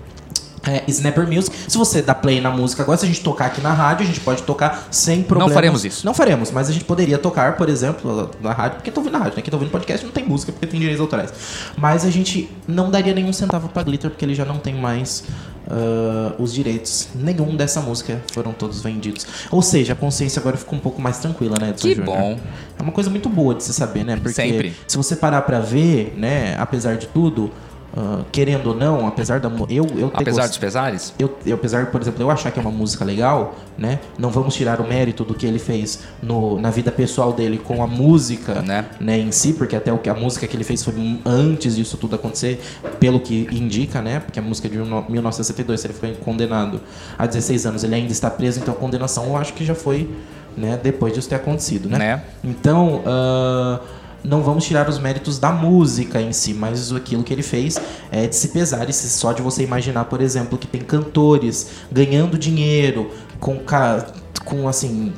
É, 0.63 0.83
Snapper 0.87 1.27
Music. 1.27 1.55
Se 1.67 1.77
você 1.77 2.01
dá 2.01 2.13
play 2.13 2.39
na 2.39 2.51
música 2.51 2.83
agora, 2.83 2.97
se 2.97 3.05
a 3.05 3.07
gente 3.07 3.21
tocar 3.21 3.47
aqui 3.47 3.61
na 3.61 3.73
rádio, 3.73 4.03
a 4.03 4.07
gente 4.07 4.19
pode 4.19 4.43
tocar 4.43 4.87
sem 4.91 5.23
problemas. 5.23 5.53
faremos 5.53 5.85
isso. 5.85 6.05
Não 6.05 6.13
faremos, 6.13 6.51
mas 6.51 6.69
a 6.69 6.71
gente 6.71 6.85
poderia 6.85 7.17
tocar, 7.17 7.57
por 7.57 7.67
exemplo, 7.67 8.29
na 8.41 8.53
rádio, 8.53 8.77
porque 8.77 8.91
tô 8.91 8.99
ouvindo 8.99 9.13
na 9.13 9.19
rádio, 9.19 9.37
né? 9.37 9.41
Quem 9.41 9.51
tá 9.51 9.57
ouvindo 9.57 9.71
podcast 9.71 10.05
não 10.05 10.13
tem 10.13 10.23
música 10.23 10.51
porque 10.51 10.67
tem 10.67 10.79
direitos 10.79 11.01
autorais. 11.01 11.33
Mas 11.75 12.05
a 12.05 12.11
gente 12.11 12.49
não 12.67 12.91
daria 12.91 13.13
nenhum 13.13 13.33
centavo 13.33 13.69
pra 13.69 13.81
Glitter 13.83 14.11
porque 14.11 14.23
ele 14.23 14.35
já 14.35 14.45
não 14.45 14.57
tem 14.57 14.75
mais 14.75 15.23
ah, 15.71 16.33
os 16.37 16.53
direitos. 16.53 17.09
Nenhum 17.15 17.55
dessa 17.55 17.81
música 17.81 18.21
foram 18.33 18.51
todos 18.51 18.81
vendidos. 18.81 19.25
Ou 19.49 19.61
seja, 19.61 19.93
a 19.93 19.95
consciência 19.95 20.39
agora 20.39 20.57
ficou 20.57 20.77
um 20.77 20.81
pouco 20.81 21.01
mais 21.01 21.19
tranquila, 21.19 21.57
né, 21.59 21.69
Edson 21.69 21.87
Que 21.87 21.95
Júnior? 21.95 22.15
bom. 22.15 22.39
É 22.77 22.83
uma 22.83 22.91
coisa 22.91 23.09
muito 23.09 23.29
boa 23.29 23.55
de 23.55 23.63
se 23.63 23.73
saber, 23.73 24.03
né? 24.03 24.15
Porque 24.15 24.33
Sempre. 24.33 24.75
se 24.87 24.97
você 24.97 25.15
parar 25.15 25.41
pra 25.43 25.59
ver, 25.59 26.13
né, 26.17 26.55
apesar 26.57 26.97
de 26.97 27.07
tudo, 27.07 27.51
ah, 27.95 28.21
querendo 28.31 28.67
ou 28.67 28.75
não, 28.75 29.05
apesar 29.07 29.39
da 29.39 29.49
eu 29.69 29.85
eu 29.97 30.11
Apesar 30.13 30.41
gost- 30.43 30.49
dos 30.49 30.57
pesares? 30.57 31.13
eu, 31.19 31.37
eu, 31.45 31.55
apesar, 31.55 31.87
por 31.87 32.01
exemplo, 32.01 32.21
eu 32.23 32.31
achar 32.31 32.49
que 32.51 32.57
é 32.59 32.61
uma 32.61 32.71
música 32.71 33.03
legal, 33.03 33.55
né? 33.77 33.99
Não 34.17 34.29
vamos 34.29 34.55
tirar 34.55 34.79
o 34.79 34.87
mérito 34.87 35.23
do 35.25 35.33
que 35.33 35.45
ele 35.45 35.59
fez 35.59 35.99
no, 36.23 36.59
na 36.59 36.69
vida 36.69 36.91
pessoal 36.91 37.33
dele 37.33 37.57
com 37.57 37.83
a 37.83 37.87
música, 37.87 38.61
Né? 38.99 39.19
em 39.19 39.31
si, 39.31 39.53
porque 39.53 39.75
até 39.75 39.91
o 39.91 39.97
que 39.97 40.09
a 40.09 40.13
música 40.13 40.47
que 40.47 40.55
ele 40.55 40.63
fez 40.63 40.83
foi 40.83 40.93
antes 41.25 41.75
disso 41.75 41.97
tudo 41.97 42.15
acontecer, 42.15 42.61
pelo 42.99 43.19
que 43.19 43.47
indica, 43.51 44.01
né? 44.01 44.19
Porque 44.19 44.39
a 44.39 44.41
música 44.41 44.67
é 44.67 44.71
de 44.71 44.77
no- 44.77 45.05
1962, 45.09 45.79
se 45.81 45.87
ele 45.87 45.93
foi 45.93 46.13
condenado 46.13 46.79
a 47.17 47.25
16 47.25 47.65
anos, 47.65 47.83
ele 47.83 47.95
ainda 47.95 48.11
está 48.11 48.29
preso, 48.29 48.59
então 48.59 48.73
a 48.73 48.77
condenação 48.77 49.25
eu 49.25 49.37
acho 49.37 49.53
que 49.53 49.65
já 49.65 49.75
foi, 49.75 50.09
né, 50.55 50.79
depois 50.81 51.13
disso 51.13 51.27
ter 51.29 51.35
acontecido, 51.35 51.89
né? 51.89 51.97
Né? 51.97 52.21
Então, 52.43 53.01
ah, 53.05 53.79
não 54.23 54.41
vamos 54.43 54.65
tirar 54.65 54.87
os 54.87 54.99
méritos 54.99 55.39
da 55.39 55.51
música 55.51 56.21
em 56.21 56.31
si, 56.31 56.53
mas 56.53 56.91
aquilo 56.93 57.23
que 57.23 57.33
ele 57.33 57.43
fez 57.43 57.79
é 58.11 58.27
de 58.27 58.35
se 58.35 58.49
pesar 58.49 58.89
e 58.89 58.93
se- 58.93 59.09
só 59.09 59.33
de 59.33 59.41
você 59.41 59.63
imaginar, 59.63 60.05
por 60.05 60.21
exemplo, 60.21 60.57
que 60.57 60.67
tem 60.67 60.81
cantores 60.81 61.67
ganhando 61.91 62.37
dinheiro 62.37 63.09
com, 63.39 63.59
com 64.45 64.67
assim, 64.67 65.13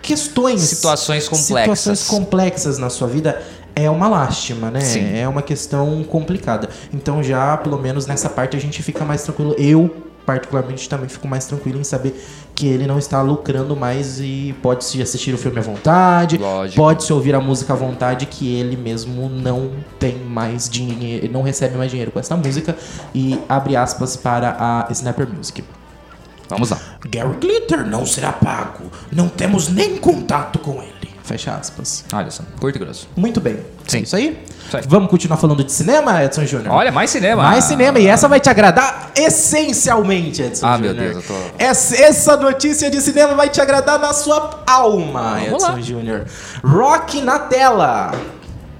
questões... 0.00 0.60
Situações 0.62 1.28
complexas. 1.28 1.78
Situações 1.78 2.06
complexas 2.06 2.78
na 2.78 2.88
sua 2.90 3.08
vida 3.08 3.42
é 3.74 3.88
uma 3.90 4.08
lástima, 4.08 4.70
né? 4.70 4.80
Sim. 4.80 5.16
É 5.16 5.28
uma 5.28 5.42
questão 5.42 6.02
complicada. 6.04 6.68
Então 6.92 7.22
já, 7.22 7.56
pelo 7.56 7.78
menos 7.78 8.06
nessa 8.06 8.28
parte, 8.28 8.56
a 8.56 8.60
gente 8.60 8.82
fica 8.82 9.04
mais 9.04 9.22
tranquilo. 9.22 9.54
Eu, 9.58 10.04
particularmente, 10.26 10.88
também 10.88 11.08
fico 11.08 11.28
mais 11.28 11.46
tranquilo 11.46 11.78
em 11.80 11.84
saber 11.84 12.20
que 12.58 12.66
ele 12.66 12.88
não 12.88 12.98
está 12.98 13.22
lucrando 13.22 13.76
mais 13.76 14.18
e 14.18 14.52
pode 14.60 14.84
se 14.84 15.00
assistir 15.00 15.32
o 15.32 15.38
filme 15.38 15.60
à 15.60 15.62
vontade, 15.62 16.38
Lógico. 16.38 16.76
pode 16.76 17.04
se 17.04 17.12
ouvir 17.12 17.32
a 17.36 17.40
música 17.40 17.72
à 17.72 17.76
vontade, 17.76 18.26
que 18.26 18.52
ele 18.52 18.76
mesmo 18.76 19.28
não 19.28 19.70
tem 19.96 20.18
mais 20.18 20.68
dinheiro, 20.68 21.30
não 21.30 21.42
recebe 21.42 21.76
mais 21.76 21.88
dinheiro 21.88 22.10
com 22.10 22.18
essa 22.18 22.36
música 22.36 22.76
e 23.14 23.38
abre 23.48 23.76
aspas 23.76 24.16
para 24.16 24.56
a 24.58 24.88
Snapper 24.90 25.28
Music. 25.32 25.62
Vamos 26.48 26.70
lá. 26.70 26.78
Gary 27.08 27.36
Glitter 27.40 27.86
não 27.86 28.06
será 28.06 28.32
pago. 28.32 28.90
Não 29.12 29.28
temos 29.28 29.68
nem 29.68 29.96
contato 29.96 30.58
com 30.58 30.82
ele. 30.82 30.92
Fecha 31.22 31.52
aspas. 31.54 32.06
Olha 32.10 32.30
só, 32.30 32.42
curto 32.58 32.76
e 32.76 32.78
grosso. 32.78 33.06
Muito 33.14 33.38
bem. 33.38 33.58
Sim. 33.86 33.98
É 33.98 34.00
isso 34.00 34.16
aí? 34.16 34.46
Vamos 34.86 35.10
continuar 35.10 35.36
falando 35.36 35.62
de 35.62 35.70
cinema, 35.70 36.22
Edson 36.24 36.44
Júnior? 36.46 36.74
Olha, 36.74 36.90
mais 36.90 37.10
cinema. 37.10 37.42
Mais 37.42 37.64
cinema, 37.64 37.98
e 37.98 38.06
essa 38.06 38.26
vai 38.28 38.40
te 38.40 38.48
agradar 38.48 39.10
essencialmente, 39.14 40.40
Edson 40.42 40.66
Ah, 40.66 40.78
meu 40.78 40.94
Júnior. 40.94 41.12
Deus, 41.14 41.28
eu 41.28 41.34
tô- 41.36 41.42
Essa, 41.58 41.96
essa 41.96 42.36
notícia 42.36 42.90
de 42.90 43.00
cinema 43.00 43.34
vai 43.34 43.48
te 43.50 43.60
agradar 43.60 43.98
na 43.98 44.12
sua 44.14 44.62
alma, 44.66 45.38
Vamos 45.50 45.64
Edson. 45.64 45.80
Júnior. 45.82 46.24
Rock 46.64 47.20
na 47.20 47.38
tela. 47.40 48.12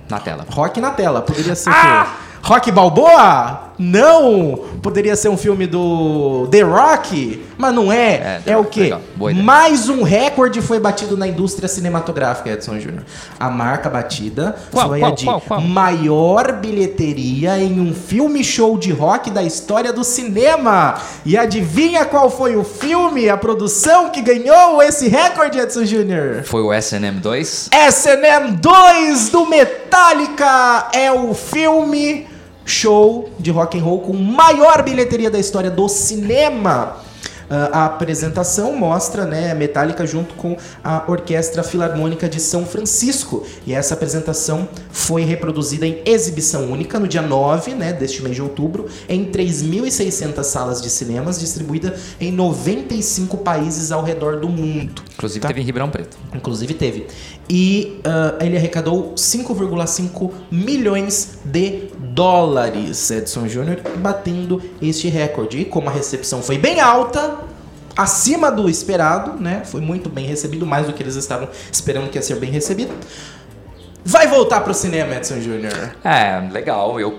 Na 0.09 0.19
tela. 0.19 0.47
Rock 0.51 0.81
na 0.81 0.91
tela. 0.91 1.21
Poderia 1.21 1.55
ser 1.55 1.69
o 1.69 1.73
Ah! 1.75 2.07
quê? 2.07 2.49
Rock 2.49 2.71
Balboa? 2.73 3.68
Não! 3.79 4.65
Poderia 4.83 5.15
ser 5.15 5.29
um 5.29 5.37
filme 5.37 5.67
do 5.67 6.49
The 6.51 6.63
Rock? 6.63 7.45
Mas 7.57 7.75
não 7.75 7.93
é. 7.93 8.41
É, 8.47 8.53
É, 8.53 8.57
o 8.57 8.65
quê? 8.65 8.95
Mais 9.43 9.89
um 9.89 10.03
recorde 10.03 10.61
foi 10.63 10.81
batido 10.81 11.17
na 11.17 11.27
indústria 11.27 11.69
cinematográfica, 11.69 12.51
Edson 12.51 12.79
Júnior. 12.79 13.05
A 13.39 13.51
marca 13.51 13.89
batida 13.89 14.57
Qual, 14.71 14.89
foi 14.89 15.01
qual, 15.01 15.13
a 15.13 15.15
de 15.15 15.25
qual, 15.25 15.41
qual? 15.41 15.61
maior 15.61 16.53
bilheteria 16.53 17.59
em 17.59 17.81
um 17.81 17.93
filme 17.95 18.43
show 18.45 18.79
de 18.79 18.93
rock 18.93 19.31
da 19.31 19.43
história 19.43 19.93
do 19.93 20.05
cinema. 20.05 21.01
E 21.25 21.37
adivinha 21.37 22.05
qual 22.05 22.31
foi 22.31 22.57
o 22.57 22.65
filme, 22.65 23.29
a 23.29 23.37
produção 23.37 24.11
que 24.11 24.23
ganhou 24.23 24.83
esse 24.83 25.09
recorde, 25.09 25.59
Edson 25.59 25.85
Júnior? 25.85 26.43
Foi 26.45 26.63
o 26.63 26.73
SNM 26.73 27.21
2? 27.21 27.71
SNM 27.89 28.53
2 28.61 29.29
do 29.31 29.47
Metallica 29.47 30.89
é 30.93 31.11
o 31.13 31.35
filme 31.35 32.27
show 32.69 33.31
de 33.39 33.51
rock 33.51 33.79
and 33.79 33.83
roll 33.83 34.01
com 34.01 34.13
maior 34.13 34.83
bilheteria 34.83 35.31
da 35.31 35.39
história 35.39 35.71
do 35.71 35.89
cinema. 35.89 36.97
Ah, 37.51 37.71
a 37.73 37.85
apresentação 37.87 38.77
mostra 38.77 39.25
né, 39.25 39.55
Metallica 39.55 40.07
junto 40.07 40.35
com 40.35 40.57
a 40.85 41.05
Orquestra 41.09 41.63
Filarmônica 41.63 42.29
de 42.29 42.41
São 42.41 42.67
Francisco. 42.67 43.47
E 43.67 43.73
essa 43.73 43.95
apresentação 43.95 44.69
foi 44.91 45.25
reproduzida 45.25 45.87
em 45.87 46.03
exibição 46.05 46.71
única 46.71 46.99
no 46.99 47.09
dia 47.09 47.23
9 47.23 47.75
né, 47.75 47.93
deste 47.93 48.23
mês 48.23 48.37
de 48.37 48.43
outubro, 48.43 48.87
em 49.09 49.31
3.600 49.31 50.43
salas 50.45 50.83
de 50.83 50.91
cinemas, 50.91 51.41
distribuída 51.41 51.97
em 52.21 52.31
95 52.31 53.39
países 53.39 53.91
ao 53.91 54.03
redor 54.03 54.41
do 54.41 54.49
mundo. 54.49 55.03
Inclusive 55.19 55.41
Tá. 55.41 55.49
teve 55.49 55.61
em 55.61 55.65
Ribeirão 55.65 55.91
Preto. 55.91 56.17
Inclusive 56.33 56.75
teve. 56.75 57.09
E 57.51 58.01
ah, 58.05 58.37
ele 58.41 58.57
arrecadou 58.57 59.15
5,5 59.17 60.31
milhões 60.51 61.41
de 61.45 61.89
dólares, 61.99 63.11
Edson 63.11 63.49
Júnior, 63.49 63.81
batendo 63.97 64.63
este 64.81 65.09
recorde. 65.09 65.59
E 65.59 65.65
como 65.65 65.89
a 65.89 65.93
recepção 65.93 66.41
foi 66.41 66.57
bem 66.57 66.79
alta, 66.81 67.37
acima 67.97 68.49
do 68.53 68.71
esperado, 68.71 69.33
né? 69.43 69.63
Foi 69.65 69.81
muito 69.81 70.09
bem 70.09 70.25
recebido, 70.25 70.65
mais 70.65 70.87
do 70.87 70.93
que 70.93 71.03
eles 71.03 71.17
estavam 71.17 71.49
esperando 71.73 72.09
que 72.11 72.17
ia 72.17 72.23
ser 72.23 72.37
bem 72.37 72.51
recebido. 72.53 72.95
Vai 74.05 74.29
voltar 74.29 74.61
pro 74.61 74.73
cinema, 74.73 75.17
Edson 75.17 75.41
Júnior. 75.41 75.73
É, 76.05 76.49
legal. 76.53 76.99
Eu 77.01 77.19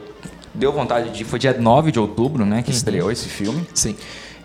deu 0.56 0.72
vontade 0.72 1.10
de. 1.10 1.26
Foi 1.26 1.38
dia 1.38 1.54
9 1.54 1.92
de 1.92 2.00
outubro, 2.00 2.46
né? 2.46 2.58
Uhum. 2.58 2.64
Que 2.64 2.72
estreou 2.72 3.12
esse 3.12 3.28
filme. 3.28 3.68
Sim. 3.74 3.96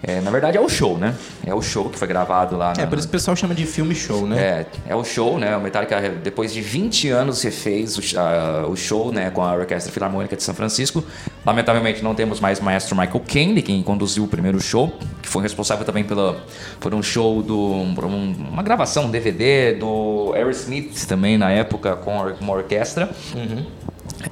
É, 0.06 0.20
na 0.20 0.30
verdade 0.30 0.58
é 0.58 0.60
o 0.60 0.68
show, 0.68 0.98
né? 0.98 1.14
É 1.46 1.54
o 1.54 1.62
show 1.62 1.88
que 1.88 1.98
foi 1.98 2.06
gravado 2.06 2.56
lá 2.58 2.74
É, 2.76 2.82
na- 2.82 2.86
por 2.86 2.98
isso 2.98 3.08
que 3.08 3.10
o 3.10 3.18
pessoal 3.18 3.34
chama 3.34 3.54
de 3.54 3.64
filme 3.64 3.94
show, 3.94 4.26
né? 4.26 4.38
É, 4.38 4.66
é 4.90 4.94
o 4.94 5.02
show, 5.02 5.38
né? 5.38 5.56
O 5.56 5.60
Metallica, 5.60 5.98
depois 6.22 6.52
de 6.52 6.60
20 6.60 7.08
anos, 7.08 7.42
refez 7.42 7.96
o, 7.96 8.02
sh- 8.02 8.16
a- 8.16 8.66
o 8.68 8.76
show 8.76 9.10
né, 9.10 9.30
com 9.30 9.42
a 9.42 9.54
Orquestra 9.54 9.90
Filarmônica 9.90 10.36
de 10.36 10.42
São 10.42 10.54
Francisco. 10.54 11.02
Lamentavelmente, 11.46 12.02
não 12.02 12.14
temos 12.14 12.38
mais 12.38 12.58
o 12.58 12.64
maestro 12.64 12.94
Michael 12.94 13.22
Caine, 13.26 13.62
quem 13.62 13.82
conduziu 13.82 14.24
o 14.24 14.28
primeiro 14.28 14.60
show, 14.60 14.92
que 15.22 15.28
foi 15.28 15.42
responsável 15.42 15.84
também 15.86 16.04
pela, 16.04 16.36
por 16.80 16.94
um 16.94 17.02
show, 17.02 17.42
do, 17.42 17.92
por 17.94 18.04
um- 18.04 18.34
uma 18.50 18.62
gravação, 18.62 19.04
um 19.06 19.10
DVD 19.10 19.72
do 19.72 20.32
Aerosmith 20.34 21.06
também 21.06 21.38
na 21.38 21.50
época 21.50 21.96
com 21.96 22.18
uma 22.40 22.52
orquestra. 22.52 23.08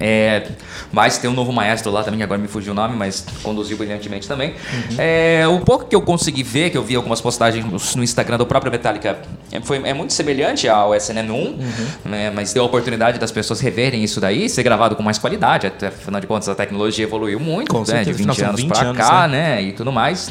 É, 0.01 0.47
mas 0.91 1.19
tem 1.19 1.29
um 1.29 1.35
novo 1.35 1.53
maestro 1.53 1.91
lá 1.93 2.03
também, 2.03 2.19
que 2.19 2.25
agora 2.25 2.41
me 2.41 2.49
fugiu 2.49 2.73
o 2.73 2.75
nome, 2.77 2.97
mas 2.97 3.25
conduziu 3.43 3.77
brilhantemente 3.77 4.27
também. 4.27 4.55
É, 4.99 5.45
o 5.49 5.61
pouco 5.61 5.85
que 5.87 5.95
eu 5.95 6.03
consegui 6.03 6.43
ver, 6.43 6.71
que 6.71 6.77
eu 6.79 6.83
vi 6.83 6.97
algumas 6.97 7.21
postagens 7.21 7.65
no- 7.95 8.03
Instagram 8.03 8.39
do 8.39 8.47
próprio 8.47 8.71
Metallica, 8.73 9.19
é, 9.51 9.61
foi, 9.61 9.81
é 9.85 9.95
muito 9.95 10.13
semelhante 10.13 10.69
ao 10.69 10.91
SNM1, 10.95 11.57
né, 12.05 12.31
mas 12.35 12.53
deu 12.53 12.63
a 12.63 12.67
oportunidade 12.67 13.19
das 13.19 13.31
pessoas 13.31 13.61
reverem 13.61 14.03
isso 14.03 14.21
daí, 14.21 14.49
ser 14.49 14.63
gravado 14.63 14.97
com 14.97 15.03
mais 15.03 15.19
qualidade, 15.19 15.67
até, 15.67 15.89
afinal 15.89 16.21
de 16.21 16.27
contas 16.27 16.49
a 16.49 16.55
tecnologia 16.55 17.05
evoluiu 17.05 17.39
muito, 17.39 17.71
Com 17.73 17.81
né, 17.81 17.85
certeza, 17.87 18.11
de 18.11 18.13
20 18.25 18.31
afinal, 18.31 18.37
são 18.37 18.49
anos 18.49 18.61
20 18.61 18.69
pra 18.73 18.81
anos, 18.89 18.97
cá, 18.97 19.29
né, 19.29 19.63
e 19.63 19.73
tudo 19.73 19.93
mais. 19.93 20.31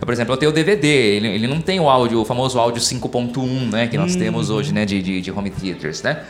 Por 0.00 0.12
exemplo, 0.12 0.34
eu 0.34 0.38
tenho 0.38 0.50
o 0.50 0.54
DVD, 0.54 0.86
ele, 0.86 1.28
ele 1.28 1.46
não 1.46 1.60
tem 1.60 1.80
o 1.80 1.88
áudio, 1.88 2.20
o 2.20 2.24
famoso 2.24 2.58
áudio 2.58 2.80
5.1, 2.80 3.70
né, 3.70 3.86
que 3.88 3.98
nós 3.98 4.14
temos 4.16 4.48
hoje, 4.48 4.72
né, 4.72 4.84
de, 4.84 5.02
de, 5.02 5.20
de 5.20 5.30
home 5.30 5.50
theaters, 5.50 6.02
né? 6.02 6.22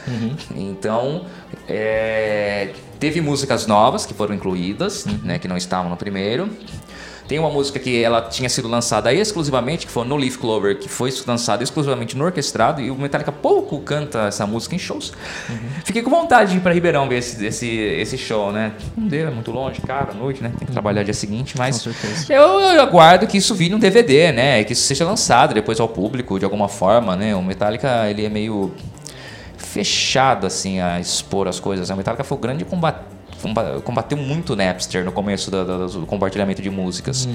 Então, 0.57 1.27
é, 1.69 2.71
teve 2.99 3.21
músicas 3.21 3.67
novas 3.67 4.07
que 4.07 4.15
foram 4.15 4.35
incluídas, 4.35 5.05
né, 5.23 5.39
que 5.39 5.47
não 5.47 5.57
estavam 5.57 5.91
no 5.91 5.97
primeiro. 5.97 6.49
Tem 7.29 7.39
uma 7.39 7.51
música 7.51 7.79
que 7.79 8.03
ela 8.03 8.23
tinha 8.23 8.49
sido 8.49 8.67
lançada 8.67 9.13
exclusivamente, 9.13 9.87
que 9.87 9.93
foi 9.93 10.05
No 10.07 10.17
Leaf 10.17 10.39
Clover, 10.39 10.79
que 10.79 10.89
foi 10.89 11.13
lançada 11.27 11.63
exclusivamente 11.63 12.17
no 12.17 12.25
orquestrado, 12.25 12.81
e 12.81 12.91
o 12.91 12.95
Metallica 12.97 13.31
pouco 13.31 13.79
canta 13.81 14.21
essa 14.29 14.47
música 14.47 14.75
em 14.75 14.79
shows. 14.79 15.13
Fiquei 15.85 16.01
com 16.03 16.11
vontade 16.11 16.53
de 16.53 16.57
ir 16.57 16.61
pra 16.61 16.73
Ribeirão 16.73 17.07
ver 17.07 17.19
esse, 17.19 17.45
esse, 17.45 17.67
esse 17.69 18.17
show, 18.17 18.51
né? 18.51 18.73
Não 18.97 19.07
deu, 19.07 19.29
é 19.29 19.31
muito 19.31 19.51
longe, 19.51 19.81
cara, 19.83 20.13
à 20.13 20.15
noite, 20.15 20.43
né? 20.43 20.51
Tem 20.59 20.67
que 20.67 20.73
trabalhar 20.73 21.03
dia 21.03 21.13
seguinte, 21.13 21.55
mas 21.59 21.77
eu, 22.31 22.61
eu 22.61 22.81
aguardo 22.83 23.27
que 23.27 23.37
isso 23.37 23.55
vire 23.55 23.75
um 23.75 23.79
DVD, 23.79 24.33
né? 24.33 24.65
Que 24.65 24.73
isso 24.73 24.83
seja 24.85 25.05
lançado 25.05 25.53
depois 25.53 25.79
ao 25.79 25.89
público 25.89 26.39
de 26.39 26.47
alguma 26.47 26.69
forma, 26.69 27.15
né? 27.15 27.35
O 27.37 27.43
Metallica, 27.43 28.09
ele 28.09 28.25
é 28.25 28.31
meio 28.31 28.73
fechado, 29.57 30.47
assim, 30.47 30.81
a 30.81 30.99
expor 30.99 31.47
as 31.47 31.61
coisas. 31.61 31.89
né? 31.89 31.95
O 31.95 31.99
Metallica 31.99 32.25
foi 32.25 32.39
o 32.39 32.41
grande 32.41 32.65
combate 32.65 32.79
comba- 32.99 33.18
combateu 33.85 34.19
muito 34.19 34.53
o 34.53 34.57
Napster 34.57 35.05
no 35.05 35.13
começo 35.13 35.51
da- 35.51 35.65
da- 35.65 35.87
do 35.87 36.07
compartilhamento 36.07 36.61
de 36.63 36.71
músicas, 36.71 37.29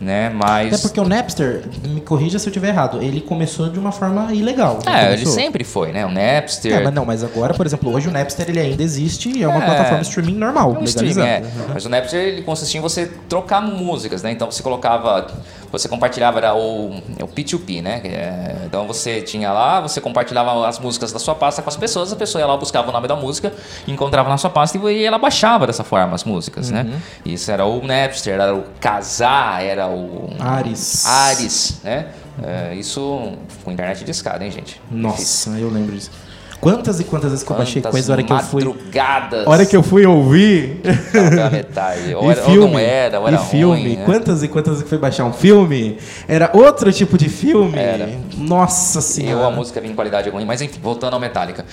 né? 0.00 0.30
Mas 0.30 0.72
Até 0.74 0.82
porque 0.82 1.00
o 1.00 1.08
Napster, 1.08 1.62
me 1.88 2.00
corrija 2.00 2.38
se 2.38 2.46
eu 2.46 2.50
estiver 2.50 2.68
errado, 2.68 3.02
ele 3.02 3.20
começou 3.20 3.68
de 3.68 3.78
uma 3.78 3.92
forma 3.92 4.32
ilegal. 4.32 4.78
é, 4.86 5.12
ele 5.12 5.26
sempre 5.26 5.64
foi, 5.64 5.92
né? 5.92 6.04
O 6.06 6.10
Napster. 6.10 6.72
É, 6.72 6.82
mas 6.84 6.94
não, 6.94 7.04
mas 7.04 7.22
agora, 7.24 7.54
por 7.54 7.66
exemplo, 7.66 7.92
hoje 7.92 8.08
o 8.08 8.10
Napster 8.10 8.48
ele 8.48 8.60
ainda 8.60 8.82
existe 8.82 9.28
e 9.30 9.42
é 9.42 9.48
uma 9.48 9.62
É. 9.62 9.66
plataforma 9.66 10.02
streaming 10.02 10.34
normal, 10.34 10.74
É 10.76 10.78
um 10.78 10.84
streaming, 10.84 11.12
é. 11.20 11.24
legalizada. 11.40 11.64
Mas 11.74 11.84
o 11.84 11.88
Napster 11.88 12.20
ele 12.20 12.42
consistia 12.42 12.78
em 12.78 12.82
você 12.82 13.06
trocar 13.28 13.60
músicas, 13.60 14.22
né? 14.22 14.30
Então 14.32 14.50
você 14.50 14.62
colocava, 14.62 15.26
você 15.70 15.88
compartilhava 15.88 16.38
era 16.38 16.54
o, 16.54 17.00
é 17.18 17.24
o 17.24 17.28
P2P, 17.28 17.82
né? 17.82 18.00
É- 18.04 18.56
então 18.66 18.86
você 18.86 19.20
tinha 19.22 19.52
lá, 19.52 19.80
você 19.80 20.00
compartilhava 20.00 20.66
as 20.66 20.78
músicas 20.78 21.12
da 21.12 21.18
sua 21.18 21.34
pasta 21.34 21.62
com 21.62 21.68
as 21.68 21.76
pessoas, 21.76 22.12
a 22.12 22.16
pessoa 22.16 22.40
ia 22.40 22.46
lá 22.46 22.56
buscava 22.56 22.88
o 22.88 22.92
nome 22.92 23.08
da 23.08 23.16
música, 23.16 23.52
encontrava 23.86 24.28
na 24.28 24.38
sua 24.38 24.50
pasta 24.50 24.76
e 24.90 25.04
ela 25.04 25.18
baixava 25.18 25.66
dessa 25.66 25.84
forma 25.84 26.14
as 26.14 26.24
músicas, 26.24 26.70
né? 26.70 27.00
Isso 27.24 27.50
era 27.50 27.64
o 27.64 27.84
Napster, 27.86 28.34
era 28.34 28.54
o 28.54 28.64
Kazaa, 28.80 29.62
era 29.62 29.88
o 29.88 30.30
Ares. 30.38 31.06
Ares, 31.06 31.80
né? 31.82 32.06
É, 32.42 32.74
isso 32.74 33.32
com 33.64 33.72
internet 33.72 34.04
de 34.04 34.10
escada, 34.10 34.44
hein, 34.44 34.50
gente? 34.50 34.80
Nossa, 34.90 35.50
eu 35.50 35.70
lembro 35.70 35.94
disso. 35.94 36.10
Quantas 36.60 36.98
e 37.00 37.04
quantas 37.04 37.30
vezes 37.30 37.44
que 37.44 37.52
eu 37.52 37.56
baixei 37.56 37.82
coisa 37.82 38.12
hora 38.12 38.22
que 38.22 38.32
eu 38.32 38.38
fui. 38.40 38.64
madrugadas. 38.64 39.46
Hora 39.46 39.66
que 39.66 39.76
eu 39.76 39.82
fui 39.82 40.06
ouvir. 40.06 40.80
Pela 41.12 41.50
metade. 41.50 42.14
Ou, 42.16 42.24
E 42.24 42.30
era, 42.30 42.40
ou 42.40 42.46
filme, 42.50 42.72
não 42.72 42.78
era, 42.78 43.20
ou 43.20 43.26
e 43.26 43.28
era 43.28 43.38
filme. 43.38 43.82
ruim, 43.82 43.96
né? 43.96 44.04
Quantas 44.04 44.42
e 44.42 44.48
quantas 44.48 44.70
vezes 44.72 44.82
que 44.84 44.88
foi 44.88 44.98
baixar 44.98 45.24
um 45.24 45.32
filme? 45.32 45.98
Era 46.26 46.50
outro 46.54 46.90
tipo 46.92 47.16
de 47.18 47.28
filme. 47.28 47.78
Era. 47.78 48.08
Nossa 48.36 48.98
E 48.98 49.02
senhora. 49.02 49.40
ou 49.40 49.46
a 49.46 49.50
música 49.50 49.80
vinha 49.80 49.92
em 49.92 49.96
qualidade 49.96 50.28
ruim. 50.30 50.44
Mas 50.44 50.60
enfim, 50.62 50.80
voltando 50.82 51.14
ao 51.14 51.20
Metallica. 51.20 51.64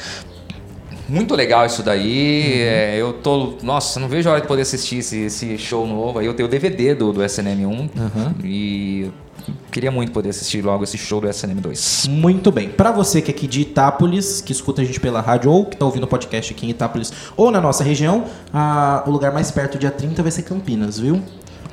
Muito 1.08 1.36
legal 1.36 1.66
isso 1.66 1.84
daí. 1.84 2.54
Uhum. 2.54 2.62
é, 2.62 2.96
eu 2.98 3.14
tô. 3.14 3.54
Nossa, 3.62 4.00
não 4.00 4.08
vejo 4.08 4.30
a 4.30 4.34
hora 4.34 4.42
de 4.42 4.48
poder 4.48 4.62
assistir 4.62 4.98
esse, 5.00 5.26
esse 5.26 5.58
show 5.58 5.86
novo. 5.86 6.20
Aí 6.20 6.26
eu 6.26 6.34
tenho 6.34 6.48
o 6.48 6.52
DVD 6.52 6.96
do, 6.96 7.12
do 7.12 7.22
SNM1. 7.22 7.68
Uhum. 7.68 7.90
E 8.44 9.12
queria 9.72 9.92
muito 9.92 10.12
poder 10.12 10.30
assistir 10.30 10.64
logo 10.64 10.84
esse 10.84 10.98
show 10.98 11.20
do 11.20 11.28
SNM2. 11.28 12.10
Muito 12.10 12.52
bem. 12.52 12.70
Pra 12.70 12.92
você 12.92 13.22
que 13.22 13.32
é 13.32 13.34
aqui 13.34 13.48
de 13.48 13.62
Itápolis, 13.62 14.42
que 14.42 14.52
escuta 14.52 14.82
a 14.82 14.86
gente 14.86 15.00
pela 15.00 15.22
rádio 15.22 15.52
ou 15.52 15.66
que 15.66 15.78
tá 15.78 15.86
ouvindo 15.86 16.04
o 16.04 16.08
podcast 16.08 16.54
aqui 16.54 16.66
em 16.66 16.70
Itápolis 16.70 17.12
ou 17.36 17.52
na 17.52 17.60
nossa 17.60 17.84
região, 17.84 18.26
ah, 18.54 19.04
o 19.06 19.12
lugar 19.12 19.34
mais 19.34 19.52
perto, 19.52 19.78
dia 19.78 19.92
30, 19.92 20.22
vai 20.22 20.32
ser 20.32 20.44
Campinas, 20.44 21.00
viu? 21.00 21.22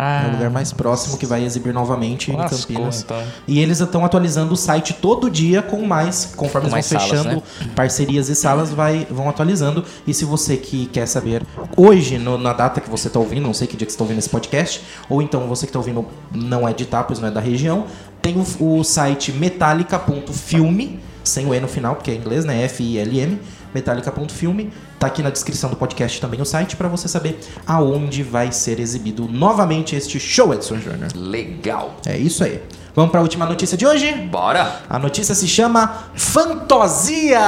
Ah, 0.02 0.24
é 0.24 0.28
o 0.28 0.32
lugar 0.32 0.48
mais 0.50 0.72
próximo 0.72 1.18
que 1.18 1.26
vai 1.26 1.44
exibir 1.44 1.74
novamente 1.74 2.30
em 2.32 2.36
Campinas. 2.36 3.02
então. 3.02 3.22
E 3.46 3.58
eles 3.60 3.80
estão 3.80 4.02
atualizando 4.04 4.54
o 4.54 4.56
site 4.56 4.94
todo 4.94 5.30
dia 5.30 5.60
com 5.60 5.84
mais, 5.86 6.32
conforme 6.36 6.70
Com 6.70 6.76
eles 6.76 6.88
vão 6.90 7.00
salas, 7.00 7.10
fechando 7.22 7.36
né? 7.36 7.70
parcerias 7.76 8.28
e 8.30 8.34
salas, 8.34 8.70
vai, 8.70 9.06
vão 9.10 9.28
atualizando. 9.28 9.84
E 10.06 10.14
se 10.14 10.24
você 10.24 10.56
que 10.56 10.86
quer 10.86 11.06
saber 11.06 11.42
hoje, 11.76 12.16
no- 12.18 12.38
na 12.38 12.52
data 12.54 12.80
que 12.80 12.88
você 12.88 13.08
está 13.08 13.18
ouvindo, 13.20 13.42
não 13.42 13.52
sei 13.54 13.66
que 13.66 13.76
dia 13.76 13.86
que 13.86 13.92
você 13.92 13.96
está 13.96 14.04
ouvindo 14.04 14.18
esse 14.18 14.28
podcast, 14.30 14.82
ou 15.08 15.20
então 15.20 15.46
você 15.46 15.66
que 15.66 15.70
está 15.70 15.78
ouvindo 15.78 16.06
não 16.34 16.66
é 16.66 16.72
de 16.72 16.84
Itápolis, 16.84 17.20
não 17.20 17.28
é 17.28 17.30
da 17.30 17.40
região, 17.40 17.84
tem 18.22 18.36
o, 18.60 18.78
o 18.78 18.82
site 18.84 19.32
metallica.filme, 19.32 21.00
sem 21.22 21.46
o 21.46 21.54
E 21.54 21.60
no 21.60 21.68
final, 21.68 21.94
porque 21.96 22.10
é 22.10 22.14
em 22.14 22.18
inglês, 22.18 22.44
né? 22.44 22.62
F-I-L-M, 22.64 23.38
metallica.filme. 23.74 24.72
Tá 24.98 25.06
aqui 25.06 25.22
na 25.22 25.30
descrição 25.30 25.70
do 25.70 25.76
podcast 25.76 26.20
também 26.20 26.40
o 26.40 26.44
site 26.44 26.76
para 26.76 26.88
você 26.88 27.08
saber 27.08 27.40
aonde 27.66 28.22
vai 28.22 28.52
ser 28.52 28.78
exibido 28.80 29.26
novamente 29.28 29.94
este 29.96 30.18
show, 30.20 30.52
Edson 30.52 30.76
Júnior. 30.78 31.08
Legal. 31.14 31.94
É 32.06 32.16
isso 32.16 32.44
aí. 32.44 32.62
Vamos 32.94 33.10
para 33.12 33.20
a 33.20 33.22
última 33.22 33.46
notícia 33.46 33.76
de 33.78 33.86
hoje? 33.86 34.12
Bora! 34.12 34.80
A 34.88 34.98
notícia 34.98 35.34
se 35.34 35.46
chama 35.46 36.06
Fantosia! 36.14 37.40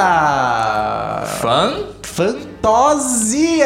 Fã? 1.41 1.73
Fantosia! 2.03 3.65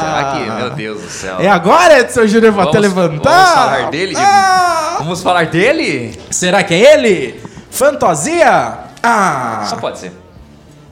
Será 0.00 0.32
que. 0.34 0.50
Meu 0.50 0.70
Deus 0.70 1.02
do 1.02 1.08
céu. 1.10 1.36
É 1.40 1.48
agora, 1.48 2.00
Edson 2.00 2.26
Júnior, 2.26 2.52
vou 2.52 2.62
até 2.68 2.78
levantar? 2.78 3.30
Vamos 3.44 3.50
falar 3.54 3.90
dele? 3.90 4.14
de- 4.14 4.20
Ah! 4.20 4.96
Vamos 4.98 5.22
falar 5.22 5.46
dele? 5.46 6.18
Será 6.30 6.62
que 6.62 6.74
é 6.74 6.94
ele? 6.94 7.40
Fantosia? 7.70 8.78
Ah! 9.02 9.66
Só 9.68 9.76
pode 9.76 9.98
ser. 9.98 10.12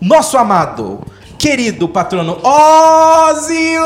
Nosso 0.00 0.38
amado, 0.38 1.00
querido 1.36 1.88
patrono 1.88 2.38
Ozzy 2.40 3.76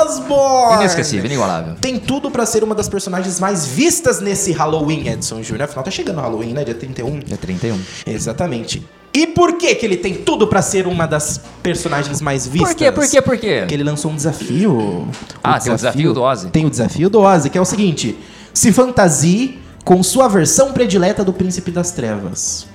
Osbourne! 0.00 0.76
Inesquecível, 0.76 1.26
inigualável. 1.26 1.74
Tem 1.80 1.98
tudo 1.98 2.30
pra 2.30 2.46
ser 2.46 2.62
uma 2.62 2.76
das 2.76 2.88
personagens 2.88 3.40
mais 3.40 3.66
vistas 3.66 4.20
nesse 4.20 4.52
Halloween, 4.52 5.08
Edson 5.08 5.42
Júnior. 5.42 5.64
Afinal, 5.64 5.82
tá 5.84 5.90
chegando 5.90 6.18
o 6.18 6.20
Halloween, 6.20 6.52
né? 6.52 6.62
Dia 6.62 6.76
31. 6.76 7.18
Dia 7.20 7.36
31. 7.36 7.80
Exatamente. 8.06 8.86
E 9.12 9.26
por 9.26 9.54
que 9.54 9.74
que 9.74 9.84
ele 9.84 9.96
tem 9.96 10.14
tudo 10.14 10.46
pra 10.46 10.62
ser 10.62 10.86
uma 10.86 11.06
das 11.06 11.40
personagens 11.60 12.20
mais 12.20 12.46
vistas? 12.46 12.70
Por 12.70 12.78
quê? 12.78 12.92
Por 12.92 13.08
quê? 13.08 13.20
Por 13.22 13.36
quê? 13.36 13.58
Porque 13.60 13.74
ele 13.74 13.84
lançou 13.84 14.12
um 14.12 14.16
desafio. 14.16 15.08
Ah, 15.42 15.58
tem 15.58 15.72
o 15.72 15.76
desafio 15.76 16.12
do 16.12 16.22
Ozzy? 16.22 16.50
Tem 16.50 16.64
o 16.64 16.70
desafio 16.70 17.10
do 17.10 17.20
Ozzy, 17.20 17.50
que 17.50 17.58
é 17.58 17.60
o 17.60 17.64
seguinte: 17.64 18.16
se 18.52 18.72
fantasie 18.72 19.58
com 19.84 20.00
sua 20.04 20.28
versão 20.28 20.72
predileta 20.72 21.24
do 21.24 21.32
Príncipe 21.32 21.72
das 21.72 21.90
Trevas. 21.90 22.72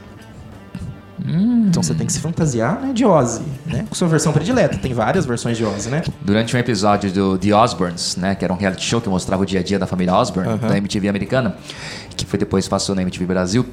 Hum. 1.29 1.67
Então 1.67 1.83
você 1.83 1.93
tem 1.93 2.07
que 2.07 2.11
se 2.11 2.19
fantasiar 2.19 2.81
né, 2.81 2.91
de 2.91 3.05
Ozzy, 3.05 3.43
né? 3.65 3.85
Com 3.87 3.93
sua 3.93 4.07
versão 4.07 4.33
predileta. 4.33 4.77
Tem 4.77 4.93
várias 4.93 5.25
versões 5.25 5.57
de 5.57 5.63
Ozzy, 5.63 5.89
né? 5.89 6.01
Durante 6.21 6.55
um 6.55 6.59
episódio 6.59 7.11
do 7.11 7.37
The 7.37 7.53
Osbournes, 7.53 8.15
né, 8.15 8.33
que 8.33 8.43
era 8.43 8.51
um 8.51 8.57
reality 8.57 8.83
show 8.83 8.99
que 8.99 9.07
mostrava 9.07 9.43
o 9.43 9.45
dia 9.45 9.59
a 9.59 9.63
dia 9.63 9.77
da 9.77 9.85
família 9.85 10.13
Osbourne, 10.15 10.57
da 10.57 10.75
MTV 10.77 11.07
americana, 11.07 11.55
que 12.15 12.25
foi 12.25 12.39
depois 12.39 12.67
passou 12.67 12.95
na 12.95 13.03
MTV 13.03 13.25
Brasil. 13.25 13.65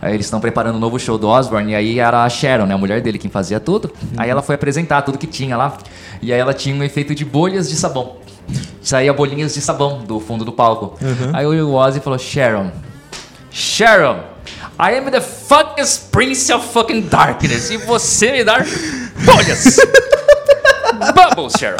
Aí 0.00 0.14
eles 0.14 0.26
estão 0.26 0.40
preparando 0.40 0.76
um 0.76 0.80
novo 0.80 0.98
show 0.98 1.18
do 1.18 1.28
Osbourne 1.28 1.72
e 1.72 1.74
aí 1.74 1.98
era 1.98 2.24
a 2.24 2.28
Sharon, 2.28 2.64
né, 2.64 2.74
a 2.74 2.78
mulher 2.78 3.02
dele, 3.02 3.18
quem 3.18 3.30
fazia 3.30 3.60
tudo. 3.60 3.92
Aí 4.16 4.30
ela 4.30 4.40
foi 4.40 4.54
apresentar 4.54 5.02
tudo 5.02 5.18
que 5.18 5.26
tinha 5.26 5.56
lá. 5.56 5.76
E 6.22 6.32
aí 6.32 6.40
ela 6.40 6.54
tinha 6.54 6.74
um 6.74 6.82
efeito 6.82 7.14
de 7.14 7.24
bolhas 7.24 7.68
de 7.68 7.76
sabão. 7.76 8.16
Saía 8.80 9.12
bolinhas 9.12 9.54
de 9.54 9.60
sabão 9.60 10.02
do 10.02 10.18
fundo 10.18 10.44
do 10.44 10.52
palco. 10.52 10.98
Aí 11.32 11.46
o 11.46 11.74
Ozzy 11.74 12.00
falou: 12.00 12.18
Sharon, 12.18 12.70
Sharon, 13.50 14.31
I 14.84 14.96
am 14.96 15.08
the 15.12 15.20
fucking 15.20 15.84
prince 16.10 16.52
of 16.52 16.66
fucking 16.72 17.02
darkness. 17.02 17.70
E 17.70 17.76
você 17.76 18.32
me 18.32 18.42
dá 18.42 18.58
bolhas. 19.24 19.76
Bubbles, 21.14 21.52
Sharon. 21.56 21.76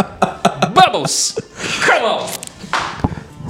Bubbles. 0.73 1.35
Come 1.85 2.07
on. 2.07 2.27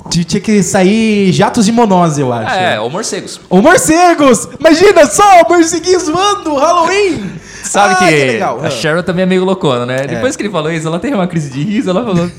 Tinha 0.09 0.41
que 0.41 0.63
sair 0.63 1.33
jatos 1.33 1.67
de 1.67 1.73
monose, 1.73 2.23
eu 2.23 2.33
acho. 2.33 2.55
É, 2.55 2.81
ou 2.81 2.89
morcegos. 2.89 3.41
Ou 3.51 3.61
morcegos! 3.61 4.49
Imagina 4.59 5.05
só, 5.07 5.43
morceguinhos 5.49 6.09
voando, 6.09 6.55
Halloween! 6.57 7.33
Sabe 7.63 7.95
Ah, 7.95 7.97
que, 8.09 8.25
legal. 8.25 8.61
a 8.65 8.71
Sharon 8.71 9.03
também 9.03 9.23
é 9.25 9.27
meio 9.27 9.45
loucona, 9.45 9.85
né? 9.85 10.05
É. 10.05 10.07
Depois 10.07 10.35
que 10.35 10.43
ele 10.43 10.51
falou 10.51 10.73
isso, 10.73 10.87
ela 10.87 10.99
teve 10.99 11.15
uma 11.15 11.27
crise 11.27 11.51
de 11.51 11.63
riso, 11.63 11.91
ela 11.91 12.05
falou... 12.05 12.31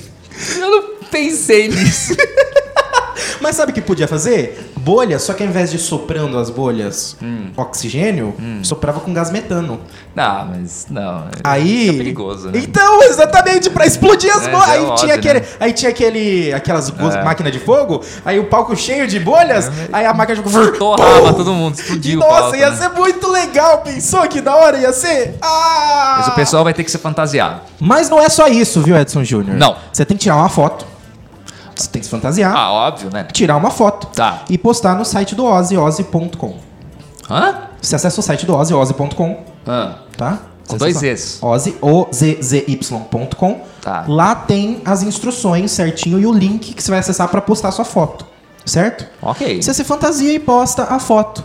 Eu 0.58 0.72
não 0.72 0.84
pensei 1.12 1.68
nisso. 1.68 2.16
Mas 3.40 3.56
sabe 3.56 3.72
o 3.72 3.76
que 3.76 3.82
podia 3.82 4.08
fazer? 4.08 4.73
Bolha, 4.84 5.18
só 5.20 5.34
que 5.34 5.42
ao 5.44 5.50
invés 5.50 5.72
de 5.72 5.78
soprando 5.78 6.38
as 6.38 6.50
bolhas 6.50 7.16
oxigênio, 7.56 8.36
soprava 8.64 9.00
com 9.00 9.14
gás 9.14 9.32
metano. 9.32 9.80
Não, 10.16 10.46
mas 10.46 10.86
não. 10.90 11.26
Aí. 11.44 11.90
É 11.90 11.94
perigoso, 11.94 12.50
né? 12.50 12.60
Então, 12.64 13.02
exatamente, 13.04 13.70
pra 13.70 13.86
explodir 13.86 14.32
as 14.36 14.48
É, 14.48 14.52
bolhas. 14.52 14.68
é 14.68 14.72
aí, 14.74 14.80
óbvio, 14.82 14.96
tinha 14.98 15.16
aquele, 15.16 15.40
né? 15.40 15.46
aí 15.60 15.74
tinha 15.74 15.90
aquele. 15.90 16.54
Aquelas 16.54 16.90
É. 16.90 17.24
máquinas 17.24 17.52
de 17.52 17.60
fogo, 17.60 18.04
aí 18.26 18.40
o 18.40 18.46
palco 18.46 18.76
cheio 18.76 19.08
de 19.08 19.20
bolhas, 19.20 19.72
aí 19.92 20.06
a 20.06 20.14
máquina 20.14 20.42
de 20.42 20.50
fogo. 20.50 20.78
Torrava 20.78 21.34
todo 21.34 21.54
mundo, 21.54 21.76
explodiu 21.76 22.20
Nossa, 22.20 22.32
palco, 22.42 22.56
ia 22.56 22.70
né? 22.70 22.78
ser 22.78 22.90
muito 22.90 23.28
legal. 23.32 23.80
Pensou 23.80 24.22
que 24.28 24.42
da 24.42 24.56
hora 24.56 24.78
ia 24.78 24.94
ser? 24.94 25.36
Ah! 25.42 26.16
Mas 26.20 26.28
o 26.28 26.32
pessoal 26.36 26.64
vai 26.64 26.74
ter 26.74 26.84
que 26.84 26.92
ser 26.92 26.98
fantasiado. 27.00 27.62
Mas 27.80 28.10
não 28.10 28.20
é 28.22 28.30
só 28.30 28.48
isso, 28.48 28.82
viu, 28.82 28.96
Edson 28.98 29.24
Júnior? 29.24 29.56
Não. 29.58 29.76
Você 29.92 30.06
tem 30.06 30.16
que 30.18 30.24
tirar 30.24 30.36
uma 30.36 30.50
foto. 30.50 30.86
Você 31.76 31.88
tem 31.90 32.00
que 32.00 32.06
se 32.06 32.12
fantasiar. 32.12 32.56
Ah, 32.56 32.72
óbvio, 32.72 33.10
né? 33.12 33.24
Tirar 33.32 33.58
uma 33.58 33.72
foto. 33.72 34.08
Tá. 34.08 34.44
E 34.50 34.58
postar 34.58 34.96
no 34.96 35.04
site 35.06 35.36
do 35.36 35.46
Ozzy, 35.46 35.78
ozzy.com. 35.78 36.56
Hã? 37.30 37.56
Você 37.82 37.96
acessa 37.96 38.20
o 38.20 38.24
site 38.24 38.46
do 38.46 38.56
Ozzy, 38.56 38.74
ozzy.com, 38.74 39.44
Hã? 39.68 39.96
tá? 40.18 40.40
Com 40.68 40.78
dois 40.78 40.98
Zs. 40.98 41.40
Ozzy, 41.42 41.76
O-Z-Z-Y.com. 41.82 43.62
Tá. 43.82 44.06
Lá 44.08 44.36
tem 44.36 44.82
as 44.86 45.04
instruções 45.04 45.72
certinho 45.72 46.20
e 46.20 46.26
o 46.26 46.32
link 46.32 46.74
que 46.74 46.82
você 46.82 46.90
vai 46.92 47.00
acessar 47.00 47.28
para 47.28 47.42
postar 47.42 47.72
sua 47.72 47.86
foto. 47.86 48.26
Certo? 48.66 49.06
Ok. 49.22 49.62
Você 49.62 49.74
se 49.74 49.84
fantasia 49.84 50.34
e 50.34 50.40
posta 50.40 50.84
a 50.84 51.00
foto. 51.00 51.44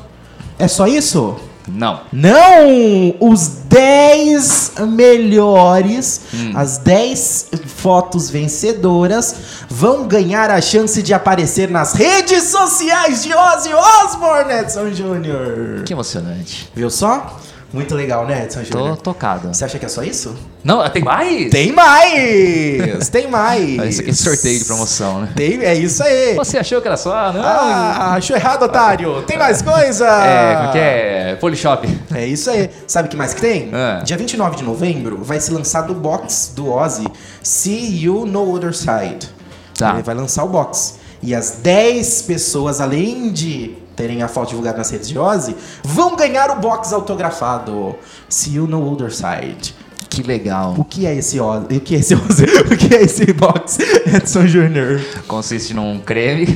É 0.58 0.68
só 0.68 0.86
isso? 0.86 1.36
Não. 1.68 2.00
Não! 2.12 3.14
Os 3.20 3.48
10 3.68 4.72
melhores, 4.88 6.20
Hum. 6.34 6.52
as 6.54 6.78
10 6.78 7.46
fotos 7.66 8.30
vencedoras 8.30 9.34
vão 9.68 10.06
ganhar 10.08 10.50
a 10.50 10.60
chance 10.60 11.02
de 11.02 11.12
aparecer 11.14 11.70
nas 11.70 11.92
redes 11.92 12.44
sociais 12.44 13.22
de 13.22 13.32
Ozzy 13.34 13.70
Osbourne, 13.74 14.52
Edson 14.52 14.90
Júnior. 14.92 15.82
Que 15.84 15.92
emocionante. 15.92 16.68
Viu 16.74 16.90
só? 16.90 17.38
Muito 17.70 17.94
legal, 17.94 18.26
né, 18.26 18.44
Edson 18.44 18.60
Tô 18.60 18.78
Júnior? 18.78 18.96
tocado. 18.96 19.48
Você 19.48 19.62
acha 19.62 19.78
que 19.78 19.84
é 19.84 19.88
só 19.88 20.02
isso? 20.02 20.34
Não, 20.64 20.88
tem 20.88 21.02
mais? 21.04 21.50
Tem 21.50 21.70
mais! 21.70 23.08
Tem 23.10 23.28
mais! 23.28 23.78
Esse 23.80 24.00
aqui 24.00 24.10
é 24.10 24.14
sorteio 24.14 24.58
de 24.58 24.64
promoção, 24.64 25.20
né? 25.20 25.32
Tem, 25.36 25.62
é 25.62 25.74
isso 25.74 26.02
aí. 26.02 26.34
Você 26.34 26.56
achou 26.56 26.80
que 26.80 26.88
era 26.88 26.96
só? 26.96 27.30
Não. 27.30 27.42
Ah, 27.42 28.14
achou 28.14 28.34
errado, 28.34 28.62
otário. 28.62 29.22
Tem 29.22 29.36
mais 29.36 29.60
coisa? 29.60 30.06
É, 30.06 30.56
como 30.56 30.72
que 30.72 30.78
é? 30.78 31.36
Polishop. 31.38 31.86
É 32.14 32.26
isso 32.26 32.50
aí. 32.50 32.70
Sabe 32.86 33.08
o 33.08 33.10
que 33.10 33.16
mais 33.16 33.34
que 33.34 33.40
tem? 33.42 33.68
Ah. 33.72 34.00
Dia 34.02 34.16
29 34.16 34.56
de 34.56 34.64
novembro 34.64 35.22
vai 35.22 35.38
ser 35.38 35.52
lançado 35.52 35.90
o 35.92 35.94
box 35.94 36.52
do 36.56 36.72
Ozzy 36.72 37.06
See 37.42 38.02
You 38.02 38.24
No 38.24 38.50
Other 38.54 38.74
Side. 38.74 39.28
Tá. 39.76 39.92
Ele 39.92 40.02
vai 40.02 40.14
lançar 40.14 40.42
o 40.44 40.48
box. 40.48 40.96
E 41.22 41.34
as 41.34 41.58
10 41.62 42.22
pessoas, 42.22 42.80
além 42.80 43.30
de 43.30 43.76
terem 43.98 44.22
a 44.22 44.28
foto 44.28 44.50
divulgada 44.50 44.78
nas 44.78 44.90
redes 44.90 45.08
de 45.08 45.18
Ozzy, 45.18 45.56
vão 45.82 46.14
ganhar 46.14 46.50
o 46.52 46.60
box 46.60 46.92
autografado. 46.92 47.96
See 48.28 48.54
You 48.54 48.68
No 48.68 48.92
Other 48.92 49.12
Side. 49.12 49.74
Que 50.08 50.22
legal. 50.22 50.74
O 50.78 50.84
que 50.84 51.04
é 51.04 51.16
esse 51.16 51.40
Ozzy? 51.40 51.76
O 51.76 51.80
que 51.80 51.96
é 51.96 51.98
esse 51.98 52.14
Ozzy? 52.14 52.46
O 52.72 52.76
que 52.76 52.94
é 52.94 53.02
esse 53.02 53.32
box, 53.32 53.78
Edson 54.06 54.46
Jr.? 54.46 55.00
Consiste 55.26 55.74
num 55.74 55.98
creme. 55.98 56.46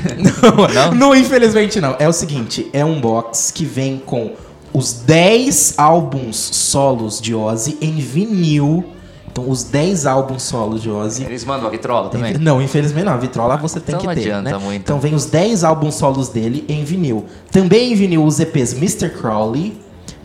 Não, 0.72 0.94
não, 0.94 1.16
infelizmente 1.16 1.80
não. 1.80 1.96
É 1.98 2.08
o 2.08 2.12
seguinte, 2.12 2.70
é 2.72 2.84
um 2.84 3.00
box 3.00 3.50
que 3.50 3.64
vem 3.64 3.98
com 3.98 4.32
os 4.72 4.92
10 4.92 5.74
álbuns 5.76 6.36
solos 6.36 7.20
de 7.20 7.34
Ozzy 7.34 7.76
em 7.80 7.96
vinil. 7.96 8.84
Então, 9.32 9.48
os 9.48 9.64
10 9.64 10.04
álbuns 10.04 10.42
solos 10.42 10.82
de 10.82 10.90
Ozzy. 10.90 11.24
Eles 11.24 11.42
mandam 11.42 11.66
a 11.66 11.70
vitrola 11.70 12.10
também? 12.10 12.34
Não, 12.34 12.60
infelizmente 12.60 13.06
não. 13.06 13.14
A 13.14 13.16
vitrola 13.16 13.56
você 13.56 13.80
tem 13.80 13.94
Então 13.94 14.00
que 14.02 14.06
não 14.06 14.14
ter, 14.14 14.20
adianta 14.20 14.50
né? 14.50 14.58
muito. 14.58 14.82
Então 14.82 15.00
vem 15.00 15.14
os 15.14 15.24
10 15.24 15.64
álbuns 15.64 15.94
solos 15.94 16.28
dele 16.28 16.66
em 16.68 16.84
vinil. 16.84 17.24
Também 17.50 17.92
em 17.92 17.94
vinil 17.94 18.24
os 18.24 18.38
EPs 18.38 18.74
Mr. 18.74 19.08
Crowley, 19.08 19.80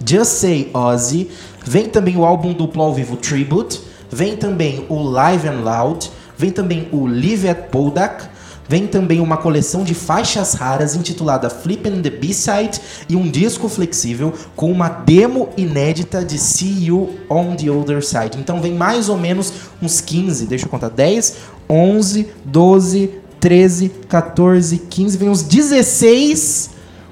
Just 0.06 0.32
Say 0.32 0.70
Ozzy, 0.74 1.30
vem 1.66 1.88
também 1.88 2.18
o 2.18 2.26
álbum 2.26 2.52
duplo 2.52 2.84
ao 2.84 2.94
vivo 2.94 3.16
Tribute, 3.16 3.80
vem 4.12 4.36
também 4.36 4.86
o 4.90 5.02
Live 5.02 5.48
and 5.48 5.62
Loud, 5.64 6.12
vem 6.38 6.52
também 6.52 6.90
o 6.92 7.08
Live 7.08 7.48
at 7.48 7.70
Poldak, 7.70 8.26
vem 8.68 8.88
também 8.88 9.20
uma 9.20 9.38
coleção 9.38 9.84
de 9.84 9.94
faixas 9.94 10.54
raras 10.54 10.96
intitulada 10.96 11.50
Flippin' 11.50 12.02
the 12.02 12.10
B-Side 12.10 12.82
e 13.08 13.16
um 13.16 13.30
disco 13.30 13.70
flexível 13.70 14.34
com 14.56 14.72
uma 14.72 14.90
demo 14.90 15.50
inédita 15.58 16.24
de 16.24 16.38
See 16.38 16.86
You 16.86 17.16
on 17.30 17.56
the 17.56 17.70
Other 17.70 18.04
Side. 18.04 18.38
Então 18.38 18.62
vem 18.62 18.74
mais 18.74 19.10
ou 19.10 19.18
menos 19.18 19.52
uns 19.82 20.02
15, 20.02 20.46
deixa 20.46 20.66
eu 20.66 20.70
contar, 20.70 20.90
10, 20.90 21.38
11, 21.70 22.28
12, 22.46 23.12
13, 23.40 23.90
14, 24.10 24.78
15, 24.90 25.18
vem 25.18 25.30
uns 25.30 25.44
16, 25.44 26.70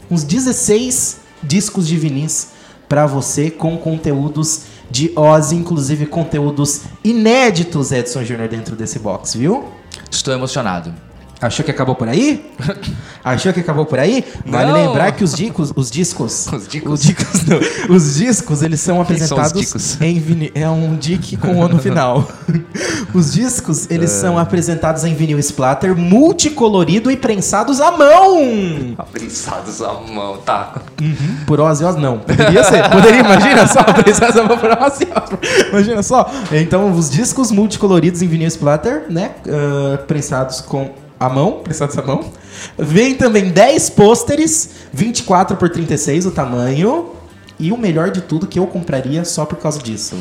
uns 0.10 0.24
16 0.24 1.18
discos 1.44 1.88
de 1.88 1.98
vinis 1.98 2.50
para 2.90 3.06
você 3.06 3.50
com 3.50 3.78
conteúdos 3.78 4.62
de 4.90 5.12
Ozzy, 5.16 5.56
inclusive 5.56 6.06
conteúdos 6.06 6.82
inéditos, 7.04 7.92
Edson 7.92 8.24
Júnior, 8.24 8.48
dentro 8.48 8.76
desse 8.76 9.00
box, 9.00 9.36
viu? 9.36 9.66
Estou 10.12 10.34
emocionado. 10.34 10.94
Achou 11.46 11.64
que 11.64 11.70
acabou 11.72 11.94
por 11.96 12.08
aí? 12.10 12.44
Achou 13.24 13.54
que 13.54 13.60
acabou 13.60 13.86
por 13.86 14.00
aí? 14.00 14.24
Vale 14.46 14.72
Não. 14.72 14.88
lembrar 14.88 15.12
que 15.12 15.24
os 15.24 15.34
discos, 15.34 15.72
os 15.76 15.92
discos, 15.92 16.48
Os 16.52 16.68
dicos? 16.68 16.92
os 16.94 17.02
discos, 17.04 17.44
não, 17.46 17.96
os 17.96 18.16
discos, 18.16 18.62
eles 18.64 18.80
são 18.80 18.96
são 18.96 19.02
apresentados 19.02 19.54
dicos? 19.54 20.02
em 20.02 20.20
vinil, 20.20 20.52
é 20.56 20.68
um 20.70 20.96
dick 20.96 21.38
com 21.38 21.60
o 21.60 21.68
no 21.68 21.78
final. 21.80 22.28
os 23.14 23.34
discos, 23.34 23.90
eles 23.92 24.12
É. 24.12 24.22
são 24.22 24.40
apresentados 24.40 25.04
em 25.04 25.14
vinil 25.14 25.38
splatter, 25.40 25.96
multicolorido 25.96 27.12
e 27.12 27.18
prensados 27.18 27.80
à 27.80 27.92
mão. 27.92 28.96
Aprensados 28.98 29.82
à 29.82 29.94
mão, 29.94 30.38
tá. 30.38 30.82
Por 31.46 31.60
Ozzy 31.60 31.84
Osbourne, 31.84 32.02
não. 32.02 32.20
Poderia 32.20 32.64
ser. 32.64 32.90
Poderia, 32.90 33.20
imagina 33.20 33.68
só, 33.68 33.84
prensados 34.02 34.38
à 34.38 34.44
mão 34.44 34.58
por 34.58 34.70
Ozzy 34.72 35.06
Osbourne. 35.06 35.70
Imagina 35.70 36.02
só. 36.04 36.32
Então, 36.52 36.92
os 36.92 37.10
discos 37.10 37.52
multicoloridos 37.52 38.22
em 38.22 38.28
vinil 38.28 38.48
splatter, 38.48 39.06
né? 39.10 39.32
ah, 39.48 39.98
prensados 40.08 40.62
com 40.62 40.90
a 41.20 41.30
mão, 41.30 41.62
prensados 41.64 41.98
à 41.98 42.02
mão. 42.02 42.26
Vem 42.78 43.16
também 43.16 43.50
10 43.50 43.90
pôsteres, 43.92 44.70
24 44.94 45.58
por 45.58 45.70
36 45.70 46.26
o 46.26 46.32
tamanho. 46.32 47.12
E 47.58 47.72
o 47.72 47.78
melhor 47.78 48.12
de 48.12 48.22
tudo 48.22 48.48
que 48.48 48.60
eu 48.60 48.68
compraria 48.68 49.24
só 49.24 49.46
por 49.46 49.58
causa 49.58 49.80
disso. 49.80 50.18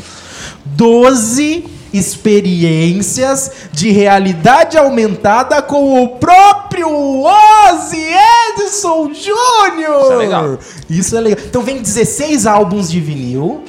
12 0.65 1.65
experiências 1.93 3.51
de 3.73 3.91
realidade 3.91 4.77
aumentada 4.77 5.61
com 5.63 6.03
o 6.03 6.09
próprio 6.19 6.89
Ozzy 6.89 8.05
Edson 8.51 9.13
Júnior. 9.15 10.03
Isso 10.03 10.13
é 10.13 10.17
legal. 10.17 10.59
Isso 10.91 11.17
é 11.17 11.21
legal. 11.21 11.45
Então 11.45 11.63
vem 11.63 11.83
16 11.83 12.47
álbuns 12.47 12.91
de 12.91 13.01
vinil. 13.01 13.65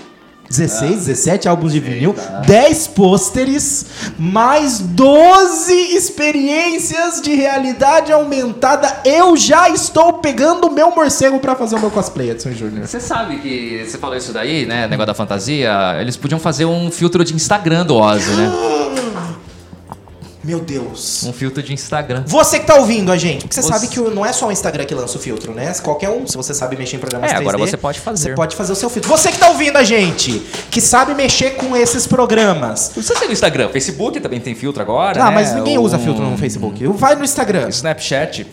16, 0.49 1.07
17 1.07 1.47
álbuns 1.47 1.73
de 1.73 1.79
vinil, 1.79 2.15
10 2.45 2.87
pôsteres, 2.87 3.85
mais 4.17 4.79
12 4.79 5.73
experiências 5.95 7.21
de 7.21 7.33
realidade 7.35 8.11
aumentada. 8.11 9.01
Eu 9.03 9.35
já 9.35 9.69
estou 9.69 10.13
pegando 10.13 10.67
o 10.67 10.71
meu 10.71 10.91
morcego 10.91 11.39
pra 11.39 11.55
fazer 11.55 11.75
o 11.75 11.79
meu 11.79 11.91
cosplay, 11.91 12.31
Edson 12.31 12.51
Júnior. 12.51 12.87
Você 12.87 12.99
sabe 12.99 13.37
que 13.37 13.85
você 13.85 13.97
falou 13.97 14.15
isso 14.15 14.31
daí, 14.31 14.65
né? 14.65 14.87
Negócio 14.87 15.07
da 15.07 15.13
fantasia. 15.13 15.95
Eles 15.99 16.15
podiam 16.15 16.39
fazer 16.39 16.65
um 16.65 16.89
filtro 16.91 17.23
de 17.23 17.33
Instagram 17.33 17.85
do 17.85 17.95
Ozzy, 17.95 18.31
né? 18.31 18.51
Meu 20.45 20.59
Deus. 20.59 21.23
Um 21.23 21.33
filtro 21.33 21.63
de 21.63 21.73
Instagram. 21.73 22.23
Você 22.27 22.59
que 22.59 22.67
tá 22.67 22.75
ouvindo 22.75 23.11
a 23.11 23.17
gente, 23.17 23.41
porque 23.41 23.55
você 23.55 23.63
Você- 23.63 23.67
sabe 23.73 23.87
que 23.87 23.99
não 23.99 24.23
é 24.23 24.31
só 24.31 24.47
o 24.47 24.51
Instagram 24.51 24.85
que 24.85 24.93
lança 24.93 25.17
o 25.17 25.21
filtro, 25.21 25.53
né? 25.53 25.73
Qualquer 25.81 26.09
um, 26.09 26.27
se 26.27 26.37
você 26.37 26.53
sabe 26.53 26.77
mexer 26.77 26.97
em 26.97 26.99
programas 26.99 27.31
É, 27.31 27.33
3D, 27.35 27.39
agora 27.41 27.57
você 27.57 27.75
pode 27.75 27.99
fazer. 27.99 28.29
Você 28.29 28.35
pode 28.35 28.55
fazer 28.55 28.71
o 28.71 28.75
seu 28.75 28.89
filtro. 28.89 29.09
Você 29.09 29.31
que 29.31 29.39
tá 29.39 29.49
ouvindo 29.49 29.77
a 29.77 29.83
gente, 29.83 30.39
que 30.69 30.79
sabe 30.79 31.15
mexer 31.15 31.55
com 31.55 31.75
esses 31.75 32.05
programas. 32.05 32.91
Não 32.95 33.01
sei 33.01 33.15
se 33.15 33.23
é 33.23 33.27
no 33.27 33.33
Instagram. 33.33 33.69
Facebook 33.69 34.19
também 34.19 34.39
tem 34.39 34.53
filtro 34.53 34.81
agora. 34.81 35.19
Ah, 35.21 35.29
né? 35.29 35.35
mas 35.35 35.55
ninguém 35.55 35.79
usa 35.79 35.97
Um 35.97 36.03
filtro 36.03 36.23
no 36.23 36.37
Facebook. 36.37 36.85
Vai 36.87 37.15
no 37.15 37.23
Instagram. 37.23 37.67
Snapchat. 37.69 38.45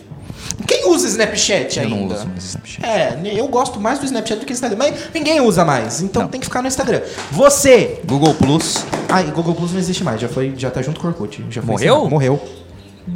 Quem 0.67 0.87
usa 0.89 1.07
Snapchat 1.07 1.77
Eu 1.79 1.83
ainda? 1.85 1.95
não 1.95 2.05
uso 2.15 2.27
mais 2.27 2.43
Snapchat. 2.45 2.85
É, 2.85 3.19
eu 3.35 3.47
gosto 3.47 3.79
mais 3.79 3.99
do 3.99 4.05
Snapchat 4.05 4.39
do 4.39 4.45
que 4.45 4.53
do 4.53 4.55
Instagram, 4.55 4.77
mas 4.77 4.95
ninguém 5.13 5.41
usa 5.41 5.63
mais, 5.65 6.01
então 6.01 6.23
Não. 6.23 6.29
tem 6.29 6.39
que 6.39 6.45
ficar 6.45 6.61
no 6.61 6.67
Instagram. 6.67 7.01
Você, 7.31 7.99
Google 8.05 8.33
Plus. 8.35 8.85
ai, 9.09 9.23
Google 9.25 9.55
Plus 9.55 9.71
não 9.71 9.79
existe 9.79 10.03
mais, 10.03 10.19
já 10.21 10.27
foi, 10.29 10.53
já 10.57 10.69
tá 10.71 10.81
junto 10.81 10.99
com 10.99 11.07
o 11.07 11.09
Orkut, 11.09 11.45
já 11.49 11.61
foi 11.61 11.71
Morreu? 11.71 11.93
encerrado. 11.95 12.09
Morreu. 12.09 12.41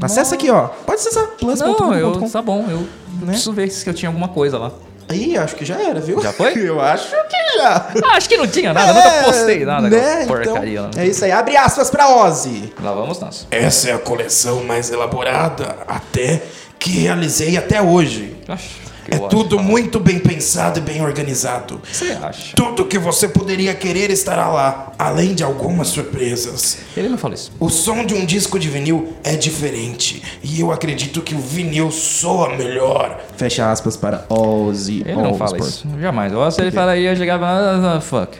Acessa 0.01 0.35
aqui, 0.35 0.49
ó. 0.51 0.67
Pode 0.67 0.99
acessar 0.99 1.23
Não, 1.41 1.93
eu, 1.93 2.29
tá 2.29 2.41
bom. 2.41 2.65
Eu 2.69 2.79
Né? 3.21 3.27
preciso 3.27 3.53
ver 3.53 3.69
se 3.69 3.87
eu 3.89 3.93
tinha 3.93 4.09
alguma 4.09 4.27
coisa 4.27 4.57
lá. 4.57 4.71
Ih, 5.13 5.37
acho 5.37 5.55
que 5.55 5.63
já 5.63 5.81
era, 5.81 6.01
viu? 6.01 6.21
Já 6.21 6.33
foi? 6.33 6.51
eu 6.59 6.81
acho 6.81 7.07
que 7.09 7.57
já. 7.57 7.87
Ah, 8.03 8.17
acho 8.17 8.27
que 8.27 8.35
não 8.35 8.45
tinha 8.45 8.73
nada. 8.73 8.91
É, 8.91 8.93
nunca 8.93 9.23
postei 9.23 9.65
nada. 9.65 9.89
Né? 9.89 10.23
aquela 10.23 10.27
Porcaria 10.27 10.81
lá. 10.81 10.87
Então, 10.89 11.01
é 11.01 11.07
isso 11.07 11.23
aí. 11.23 11.31
Abre 11.31 11.55
aspas 11.55 11.89
pra 11.89 12.09
Ozzy. 12.17 12.73
Lá 12.83 12.91
vamos 12.93 13.17
nós. 13.21 13.47
Essa 13.49 13.91
é 13.91 13.93
a 13.93 13.97
coleção 13.99 14.63
mais 14.65 14.91
elaborada 14.91 15.77
até 15.87 16.43
que 16.79 16.91
realizei 16.91 17.57
até 17.57 17.81
hoje. 17.81 18.35
Acho- 18.47 18.87
É 19.09 19.17
tudo 19.17 19.55
fala. 19.55 19.61
muito 19.69 20.01
bem 20.01 20.19
pensado 20.19 20.79
e 20.79 20.81
bem 20.81 21.01
organizado. 21.01 21.81
Você 21.89 22.11
acha? 22.21 22.53
Tudo 22.57 22.83
que 22.83 22.99
você 22.99 23.25
poderia 23.29 23.73
querer 23.73 24.11
estará 24.11 24.49
lá, 24.49 24.91
além 24.99 25.33
de 25.33 25.45
algumas 25.45 25.87
surpresas. 25.87 26.79
Ele 26.95 27.07
não 27.07 27.17
fala 27.17 27.33
isso. 27.35 27.53
O 27.57 27.69
som 27.69 28.05
de 28.05 28.13
um 28.13 28.25
disco 28.25 28.59
de 28.59 28.67
vinil 28.67 29.13
é 29.23 29.37
diferente 29.37 30.21
e 30.43 30.59
eu 30.59 30.73
acredito 30.73 31.21
que 31.21 31.33
o 31.33 31.39
vinil 31.39 31.89
soa 31.89 32.49
melhor. 32.57 33.21
Fecha 33.37 33.71
aspas 33.71 33.95
para 33.95 34.25
Ozzy 34.27 35.03
Ele 35.05 35.21
não 35.21 35.35
fala 35.35 35.57
isso. 35.57 35.87
Jamais. 36.01 36.33
O 36.33 36.39
Ozzy 36.39 36.59
ele 36.59 36.71
falaria, 36.71 37.15
chegava, 37.15 37.45
ah, 37.45 37.95
ah, 37.95 38.01
fuck. 38.01 38.39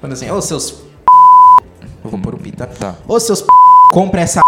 Quando 0.00 0.12
assim, 0.12 0.30
ô 0.30 0.40
seus 0.40 0.70
p... 0.70 0.78
Eu 2.04 2.10
vou 2.10 2.20
pôr 2.20 2.34
o 2.36 2.38
pita. 2.38 2.68
Tá. 2.68 2.94
Ô 3.08 3.18
seus 3.18 3.40
p... 3.42 3.48
Compra 3.92 4.20
essa 4.20 4.40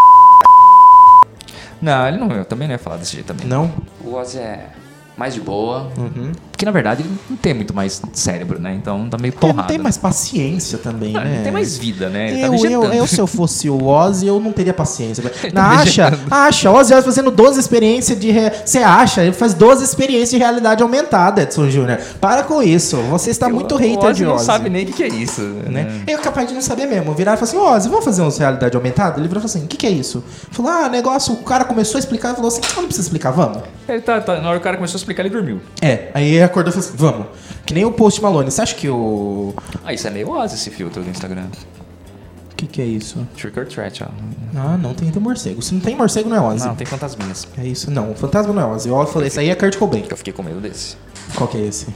Não, 1.81 2.09
ele 2.09 2.17
não, 2.17 2.31
eu 2.33 2.45
também 2.45 2.69
não 2.69 2.75
ia 2.75 2.79
falar 2.79 2.97
desse 2.97 3.12
jeito 3.15 3.27
também. 3.27 3.47
Não? 3.47 3.73
O 4.05 4.15
Ozzy 4.15 4.39
é 4.39 4.71
mais 5.17 5.35
de 5.35 5.41
boa. 5.41 5.91
Uhum. 5.97 6.33
Porque 6.57 6.64
na 6.64 6.71
verdade 6.71 7.03
ele 7.03 7.11
não 7.29 7.37
tem 7.37 7.53
muito 7.53 7.75
mais 7.75 8.01
cérebro, 8.14 8.59
né? 8.59 8.75
Então 8.75 9.07
tá 9.11 9.19
meio 9.19 9.35
porrada. 9.35 9.61
não 9.61 9.66
tem 9.69 9.77
mais 9.77 9.99
paciência 9.99 10.79
também, 10.79 11.12
Não, 11.12 11.21
né? 11.21 11.37
não 11.37 11.42
tem 11.42 11.53
mais 11.53 11.77
vida, 11.77 12.09
né? 12.09 12.31
Ele 12.31 12.40
tá 12.40 12.47
Eu, 12.47 12.85
eu, 12.85 12.92
eu, 12.95 13.07
se 13.07 13.21
eu 13.21 13.27
fosse 13.27 13.69
o 13.69 13.85
Ozzy, 13.87 14.27
eu 14.27 14.40
não 14.40 14.53
teria 14.53 14.73
paciência. 14.73 15.23
tá 15.29 15.51
Não, 15.53 15.62
acha, 15.62 16.19
acha. 16.31 16.71
Ozzy 16.71 16.95
Osbourne 16.95 17.05
fazendo 17.05 17.31
12 17.31 17.61
experiências 17.61 18.19
de... 18.19 18.31
Re... 18.31 18.51
Você 18.64 18.79
acha? 18.79 19.23
Ele 19.23 19.35
faz 19.35 19.53
12 19.53 19.85
experiências 19.85 20.31
de 20.31 20.38
realidade 20.38 20.83
aumentada, 20.83 21.42
Edson 21.42 21.69
Júnior. 21.69 21.99
Para 22.23 22.42
com 22.42 22.62
isso. 22.62 22.97
Você 23.11 23.31
está 23.31 23.51
muito 23.51 23.75
o 23.75 23.79
hater 23.79 23.99
Ozzy 24.05 24.14
de 24.14 24.25
não 24.25 24.37
Ozzy. 24.37 24.45
sabe 24.47 24.71
nem 24.71 24.85
o 24.85 24.87
que, 24.87 24.92
que 24.95 25.03
é 25.03 25.09
isso. 25.09 25.42
né? 25.42 26.05
Eu 26.07 26.19
capaz 26.21 26.49
de 26.49 26.55
não 26.55 26.62
saber 26.62 26.87
mesmo. 26.87 27.12
Virar 27.12 27.35
e 27.35 27.37
falar 27.37 27.49
assim, 27.51 27.59
Ozzy, 27.59 27.88
vamos 27.90 28.05
fazer 28.07 28.23
uma 28.23 28.31
realidade 28.31 28.75
aumentada? 28.75 29.21
Ele 29.21 29.29
virou 29.29 29.45
e 29.45 29.47
falou 29.47 29.55
assim, 29.57 29.64
o 29.66 29.69
que, 29.69 29.77
que 29.77 29.87
é 29.87 29.90
isso? 29.90 30.25
Falou, 30.51 30.73
ah, 30.73 30.88
negócio, 30.88 31.35
o 31.35 31.42
cara 31.45 31.66
começou 31.66 31.99
a 31.99 32.01
explicar 32.01 32.33
e 32.33 32.37
falou 32.37 32.49
assim, 32.49 32.62
não 32.77 32.85
precisa 32.85 33.03
explicar, 33.03 33.31
vamos. 33.31 33.59
Ele 33.87 34.01
tá, 34.01 34.21
tá- 34.21 34.40
na 34.40 34.49
hora 34.49 34.59
que 34.59 34.62
o 34.62 34.64
cara 34.64 34.77
começou 34.77 34.97
a 34.97 35.01
explicar, 35.01 35.23
ele 35.23 35.31
dormiu. 35.35 35.61
É, 35.83 36.09
aí 36.14 36.46
acordou 36.47 36.71
e 36.71 36.73
falou 36.75 36.89
assim, 36.89 36.97
vamos. 36.97 37.27
Que 37.65 37.75
nem 37.75 37.85
o 37.85 37.93
Post 37.93 38.23
Malone. 38.23 38.51
Você 38.51 38.63
acha 38.63 38.75
que 38.75 38.89
o... 38.89 39.55
Ah, 39.85 39.93
isso 39.93 40.07
é 40.07 40.11
meio 40.11 40.31
Ozzy 40.31 40.55
esse 40.55 40.71
filtro 40.71 41.03
do 41.03 41.11
Instagram. 41.11 41.47
O 42.53 42.57
que, 42.57 42.67
que 42.67 42.81
é 42.81 42.85
isso? 42.87 43.27
Trick 43.37 43.59
or 43.59 43.67
Treat, 43.67 44.03
ó. 44.03 44.07
Ah, 44.59 44.79
não 44.79 44.95
tem, 44.95 45.11
tem 45.11 45.21
morcego. 45.23 45.61
Se 45.61 45.75
não 45.75 45.81
tem 45.83 45.95
morcego, 45.95 46.29
não 46.31 46.37
é 46.37 46.41
Ozzy. 46.41 46.67
Não, 46.67 46.75
tem 46.75 46.87
fantasminhas. 46.87 47.47
É 47.59 47.65
isso, 47.67 47.91
não. 47.91 48.13
O 48.13 48.15
fantasma 48.15 48.53
não 48.55 48.63
é 48.63 48.67
Ozzy. 48.75 48.89
Eu 48.89 49.07
falei, 49.07 49.29
esse 49.29 49.39
aí 49.39 49.51
é 49.51 49.55
Kurt 49.55 49.77
Cobain. 49.77 50.05
Eu 50.09 50.17
fiquei 50.17 50.33
com 50.33 50.43
medo 50.43 50.61
desse. 50.61 50.97
Qual 51.35 51.47
que 51.49 51.59
é 51.59 51.67
esse? 51.67 51.87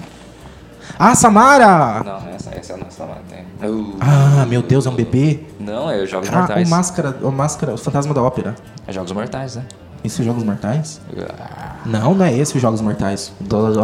Ah, 0.99 1.15
Samara! 1.15 2.03
Não, 2.05 2.29
essa, 2.29 2.51
essa 2.55 2.73
é 2.75 2.77
a 2.77 2.79
nossa 2.79 3.05
lá. 3.05 3.19
Tem. 3.31 3.71
Uh, 3.71 3.97
Ah, 4.01 4.45
meu 4.47 4.61
Deus, 4.61 4.85
é 4.85 4.91
um 4.91 4.95
bebê? 4.95 5.41
Não, 5.59 5.91
é 5.91 6.03
os 6.03 6.11
Jogos 6.11 6.29
Ah, 6.29 6.41
Mortais. 6.41 6.69
o 6.69 6.71
Máscara, 6.71 7.17
o 7.23 7.31
Máscara, 7.33 7.73
o 7.75 7.79
Fantasma 7.79 8.13
da 8.13 8.23
Ópera. 8.23 8.55
É 8.87 8.93
Jogos 8.93 9.13
Mortais, 9.13 9.57
né? 9.57 9.65
Esse 10.03 10.23
é 10.23 10.25
Jogos 10.25 10.43
Mortais? 10.43 11.01
Ah, 11.39 11.75
Não, 11.85 12.15
não 12.15 12.25
é 12.25 12.33
esse 12.37 12.55
os 12.57 12.63
Jogos 12.63 12.81
Mortais. 12.81 13.33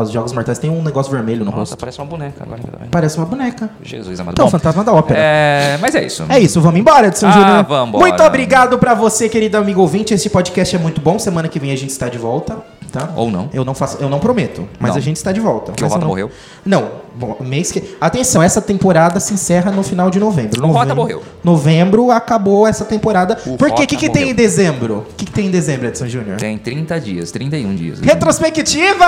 Os 0.02 0.10
Jogos 0.10 0.32
Mortais 0.32 0.58
tem 0.58 0.70
um 0.70 0.82
negócio 0.82 1.12
vermelho 1.12 1.40
no 1.40 1.46
Nossa, 1.46 1.58
rosto. 1.58 1.76
parece 1.76 1.98
uma 1.98 2.06
boneca 2.06 2.42
agora. 2.42 2.60
Parece 2.90 3.18
uma 3.18 3.26
boneca. 3.26 3.68
Jesus 3.82 4.18
amado. 4.20 4.32
Então, 4.34 4.46
Bom, 4.46 4.50
Fantasma 4.50 4.82
da 4.82 4.92
Ópera. 4.92 5.18
é, 5.20 5.78
mas 5.80 5.94
é 5.94 6.04
isso. 6.06 6.24
É 6.28 6.38
isso, 6.38 6.60
vamos 6.60 6.80
embora, 6.80 7.08
Edson 7.08 7.26
Ah, 7.26 7.30
Júnior. 7.32 7.64
vambora. 7.64 8.04
Muito 8.06 8.22
obrigado 8.22 8.78
pra 8.78 8.94
você, 8.94 9.28
querido 9.28 9.58
amigo 9.58 9.80
ouvinte. 9.82 10.14
Esse 10.14 10.30
podcast 10.30 10.74
é 10.74 10.78
muito 10.78 11.00
bom. 11.00 11.18
Semana 11.18 11.48
que 11.48 11.58
vem 11.58 11.70
a 11.70 11.76
gente 11.76 11.90
está 11.90 12.08
de 12.08 12.16
volta, 12.18 12.56
tá? 12.90 13.10
Ou 13.14 13.30
não. 13.30 13.50
Eu 13.52 13.64
não 13.64 13.74
faço, 13.74 13.98
eu 14.00 14.08
não 14.08 14.18
prometo, 14.18 14.66
mas 14.80 14.92
Não. 14.92 14.96
a 14.98 15.00
gente 15.00 15.16
está 15.16 15.32
de 15.32 15.40
volta. 15.40 15.72
Que 15.72 15.82
o 15.82 15.86
Mas 15.86 15.92
eu 15.94 16.00
não- 16.00 16.08
morreu. 16.08 16.30
Não, 16.64 16.88
bom, 17.16 17.36
mês 17.40 17.72
que. 17.72 17.96
Atenção, 18.00 18.42
essa 18.42 18.60
temporada 18.60 19.18
se 19.20 19.34
encerra 19.34 19.70
no 19.72 19.82
final 19.82 20.10
de 20.10 20.18
novembro. 20.18 20.62
O 20.62 20.66
Rota 20.66 20.94
Novembro- 20.94 20.96
morreu. 20.96 21.22
Novembro 21.42 22.10
acabou 22.10 22.66
essa 22.66 22.84
temporada. 22.84 23.38
O 23.46 23.56
Por 23.56 23.70
quê? 23.72 23.84
O 23.84 23.86
que, 23.86 23.96
que 23.96 24.08
tem 24.10 24.30
em 24.30 24.34
dezembro? 24.34 25.06
O 25.10 25.14
que, 25.16 25.24
que 25.24 25.32
tem 25.32 25.46
em 25.46 25.50
dezembro, 25.50 25.86
Edson 25.88 26.06
Júnior? 26.06 26.36
Tem 26.36 26.56
30 26.58 27.00
dias, 27.00 27.30
31 27.30 27.74
dias. 27.74 28.00
Retrospectiva! 28.00 29.04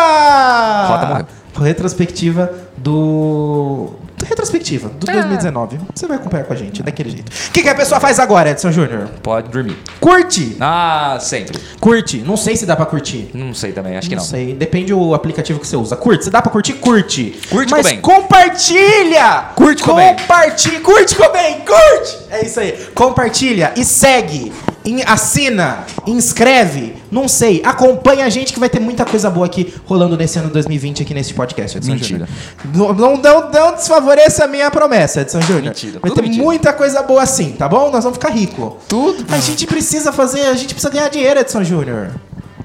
Rota 0.88 1.06
morreu. 1.06 1.26
Retrospectiva 1.60 2.50
do. 2.76 3.90
Retrospectiva 4.24 4.88
do 4.88 5.08
É. 5.10 5.14
2019. 5.14 5.78
Você 5.94 6.06
vai 6.06 6.16
acompanhar 6.16 6.44
com 6.44 6.52
a 6.52 6.56
gente, 6.56 6.82
daquele 6.82 7.10
jeito. 7.10 7.28
O 7.48 7.52
que, 7.52 7.62
que 7.62 7.68
a 7.68 7.74
pessoa 7.74 8.00
faz 8.00 8.18
agora, 8.18 8.50
Edson 8.50 8.70
Júnior? 8.72 9.08
Pode 9.22 9.48
dormir. 9.48 9.76
Curte! 10.00 10.56
Ah, 10.60 11.18
sempre. 11.20 11.58
Curte. 11.80 12.18
Não 12.18 12.36
sei 12.36 12.56
se 12.56 12.66
dá 12.66 12.74
pra 12.76 12.84
curtir. 12.84 13.30
Não 13.32 13.54
sei 13.54 13.72
também, 13.72 13.96
acho 13.96 14.08
que 14.08 14.16
não. 14.16 14.22
sei. 14.22 14.54
Depende 14.54 14.92
do 14.92 15.14
aplicativo 15.14 15.58
que 15.60 15.66
você 15.66 15.76
usa. 15.76 15.96
Curte. 15.96 16.24
Se 16.24 16.30
dá 16.30 16.42
pra 16.42 16.50
curtir, 16.50 16.74
curte. 16.74 17.38
Curte, 17.48 17.70
Mas 17.72 17.86
Compartilha! 18.00 19.50
Curte. 19.54 19.82
Compartilha. 19.82 20.80
Curte, 20.80 21.14
Cobain. 21.16 21.56
Curte! 21.66 22.18
É 22.30 22.44
isso 22.44 22.60
aí. 22.60 22.72
Compartilha 22.94 23.72
e 23.76 23.84
segue. 23.84 24.52
In- 24.84 25.02
assina. 25.06 25.84
Inscreve. 26.06 26.96
Não 27.10 27.28
sei. 27.28 27.60
Acompanha 27.64 28.24
a 28.24 28.28
gente 28.30 28.52
que 28.52 28.58
vai 28.60 28.68
ter 28.68 28.80
muita 28.80 29.04
coisa 29.04 29.28
boa 29.28 29.44
aqui 29.46 29.74
rolando 29.86 30.16
nesse 30.16 30.38
ano 30.38 30.48
2020 30.50 31.02
aqui 31.02 31.12
nesse 31.12 31.34
podcast, 31.34 31.76
Edson. 31.76 31.96
Júnior. 31.96 32.28
Não, 32.74 32.92
não, 32.94 33.16
não, 33.16 33.50
não 33.50 33.72
desfavoreça 33.74 34.44
a 34.44 34.48
minha 34.48 34.70
promessa, 34.70 35.20
Edson 35.20 35.40
Júnior. 35.42 35.64
Mentira, 35.64 35.98
Vai 36.00 36.10
ter 36.10 36.22
mentira. 36.22 36.42
muita 36.42 36.72
coisa 36.72 37.02
boa 37.02 37.22
assim, 37.22 37.52
tá 37.52 37.68
bom? 37.68 37.90
Nós 37.90 38.04
vamos 38.04 38.18
ficar 38.18 38.30
ricos. 38.30 38.74
Tudo. 38.88 39.24
A 39.32 39.38
gente 39.38 39.66
precisa 39.66 40.12
fazer, 40.12 40.42
a 40.46 40.54
gente 40.54 40.74
precisa 40.74 40.90
ganhar 40.92 41.08
dinheiro, 41.08 41.38
Edson 41.40 41.62
Júnior. 41.64 42.12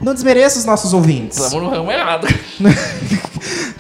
Não 0.02 0.14
desmereça 0.14 0.60
os 0.60 0.66
nossos 0.66 0.94
ouvintes. 0.94 1.38
Estamos 1.38 1.64
no 1.64 1.70
ramo 1.70 1.92
errado. 1.92 2.28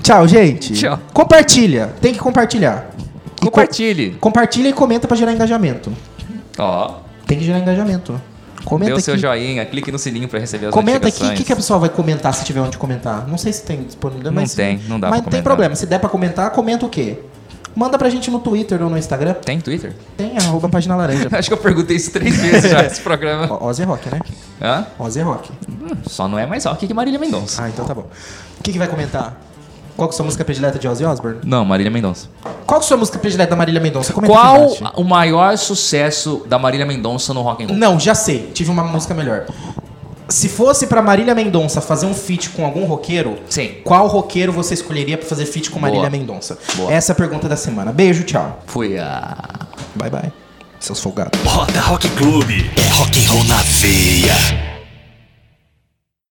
Tchau, 0.03 0.27
gente. 0.27 0.73
Tchau. 0.73 0.99
Compartilha. 1.13 1.93
Tem 2.01 2.13
que 2.13 2.19
compartilhar. 2.19 2.89
E 3.37 3.45
co- 3.45 3.51
Compartilhe. 3.51 4.11
compartilha 4.19 4.69
e 4.69 4.73
comenta 4.73 5.07
pra 5.07 5.15
gerar 5.17 5.31
engajamento. 5.33 5.91
Ó, 6.57 6.95
Tem 7.25 7.39
que 7.39 7.45
gerar 7.45 7.59
engajamento. 7.59 8.19
Comenta 8.65 8.93
dê 8.93 8.97
o 8.97 9.01
seu 9.01 9.13
aqui. 9.15 9.21
joinha, 9.21 9.65
clique 9.65 9.91
no 9.91 9.99
sininho 9.99 10.27
pra 10.29 10.39
receber 10.39 10.67
as 10.67 10.73
Comenta 10.73 10.97
aqui 10.99 11.05
o 11.07 11.09
notificações. 11.09 11.37
que, 11.39 11.43
que 11.45 11.51
a 11.53 11.55
pessoa 11.55 11.79
vai 11.79 11.89
comentar 11.89 12.33
se 12.33 12.45
tiver 12.45 12.61
onde 12.61 12.77
comentar. 12.77 13.27
Não 13.27 13.37
sei 13.37 13.51
se 13.51 13.63
tem 13.63 13.83
disponível, 13.83 14.31
Não 14.31 14.41
mas. 14.41 14.53
tem, 14.53 14.79
não 14.87 14.97
dá 14.99 15.09
Mas 15.09 15.21
não 15.21 15.29
tem 15.29 15.41
problema. 15.41 15.75
Se 15.75 15.85
der 15.85 15.99
pra 15.99 16.09
comentar, 16.09 16.49
comenta 16.51 16.85
o 16.85 16.89
quê? 16.89 17.17
Manda 17.75 17.97
pra 17.97 18.09
gente 18.09 18.29
no 18.31 18.39
Twitter 18.39 18.81
ou 18.83 18.89
no 18.89 18.97
Instagram. 18.97 19.33
Tem 19.33 19.59
Twitter? 19.59 19.93
Tem, 20.15 20.37
arroba 20.37 20.69
página 20.69 20.95
laranja. 20.95 21.27
Acho 21.33 21.49
que 21.49 21.53
eu 21.53 21.57
perguntei 21.57 21.97
isso 21.97 22.11
três 22.11 22.37
vezes 22.37 22.69
já 22.71 22.83
nesse 22.83 23.01
programa. 23.01 23.47
Ó, 23.59 23.67
Ozzy 23.67 23.83
rock, 23.83 24.09
né? 24.09 24.19
Hã? 24.61 24.85
Ozzy 24.99 25.21
rock. 25.21 25.49
Hum, 25.67 25.87
Só 26.07 26.27
não 26.29 26.37
é 26.39 26.45
mais 26.45 26.63
rock 26.65 26.85
que 26.87 26.93
Marília 26.93 27.19
Mendonça. 27.19 27.63
Ah, 27.63 27.69
então 27.69 27.83
tá 27.83 27.93
bom. 27.93 28.05
O 28.59 28.63
que, 28.63 28.71
que 28.71 28.77
vai 28.77 28.87
comentar? 28.87 29.41
Qual 29.95 30.09
que 30.09 30.13
é 30.13 30.15
a 30.15 30.17
sua 30.17 30.25
música 30.25 30.43
predileta 30.43 30.79
de 30.79 30.87
Ozzy 30.87 31.05
Osbourne? 31.05 31.39
Não, 31.43 31.63
Marília 31.63 31.91
Mendonça. 31.91 32.27
Qual 32.65 32.79
que 32.79 32.83
é 32.83 32.85
a 32.85 32.87
sua 32.87 32.97
música 32.97 33.19
predileta 33.19 33.51
da 33.51 33.55
Marília 33.55 33.79
Mendonça? 33.81 34.11
Comenta 34.11 34.33
aqui 34.33 34.41
Qual 34.43 34.63
embaixo. 34.65 34.83
o 34.95 35.03
maior 35.03 35.57
sucesso 35.57 36.43
da 36.47 36.57
Marília 36.57 36.85
Mendonça 36.85 37.33
no 37.33 37.41
rock 37.41 37.63
and 37.63 37.67
roll? 37.67 37.77
Não, 37.77 37.99
já 37.99 38.15
sei. 38.15 38.51
Tive 38.53 38.71
uma 38.71 38.83
música 38.83 39.13
melhor. 39.13 39.45
Se 40.29 40.49
fosse 40.49 40.87
pra 40.87 41.01
Marília 41.01 41.35
Mendonça 41.35 41.79
fazer 41.79 42.05
um 42.07 42.13
feat 42.13 42.49
com 42.51 42.65
algum 42.65 42.85
roqueiro, 42.85 43.37
Sim. 43.49 43.75
qual 43.83 44.07
roqueiro 44.07 44.51
você 44.51 44.73
escolheria 44.73 45.17
pra 45.17 45.27
fazer 45.27 45.45
feat 45.45 45.69
com 45.69 45.79
Marília 45.79 46.09
Boa. 46.09 46.19
Mendonça? 46.19 46.57
Boa. 46.75 46.91
Essa 46.91 47.11
é 47.11 47.13
a 47.13 47.15
pergunta 47.15 47.47
da 47.47 47.55
semana. 47.55 47.91
Beijo, 47.91 48.23
tchau. 48.23 48.63
Fui 48.65 48.97
a... 48.97 49.37
Bye 49.95 50.09
bye. 50.09 50.33
Seus 50.79 50.99
folgados. 50.99 51.39
Rota 51.45 51.79
Rock 51.81 52.09
Clube 52.09 52.71
é 52.77 52.93
rock 52.95 53.23
and 53.23 53.29
roll 53.31 53.43
na 53.43 53.57
veia. 53.57 54.72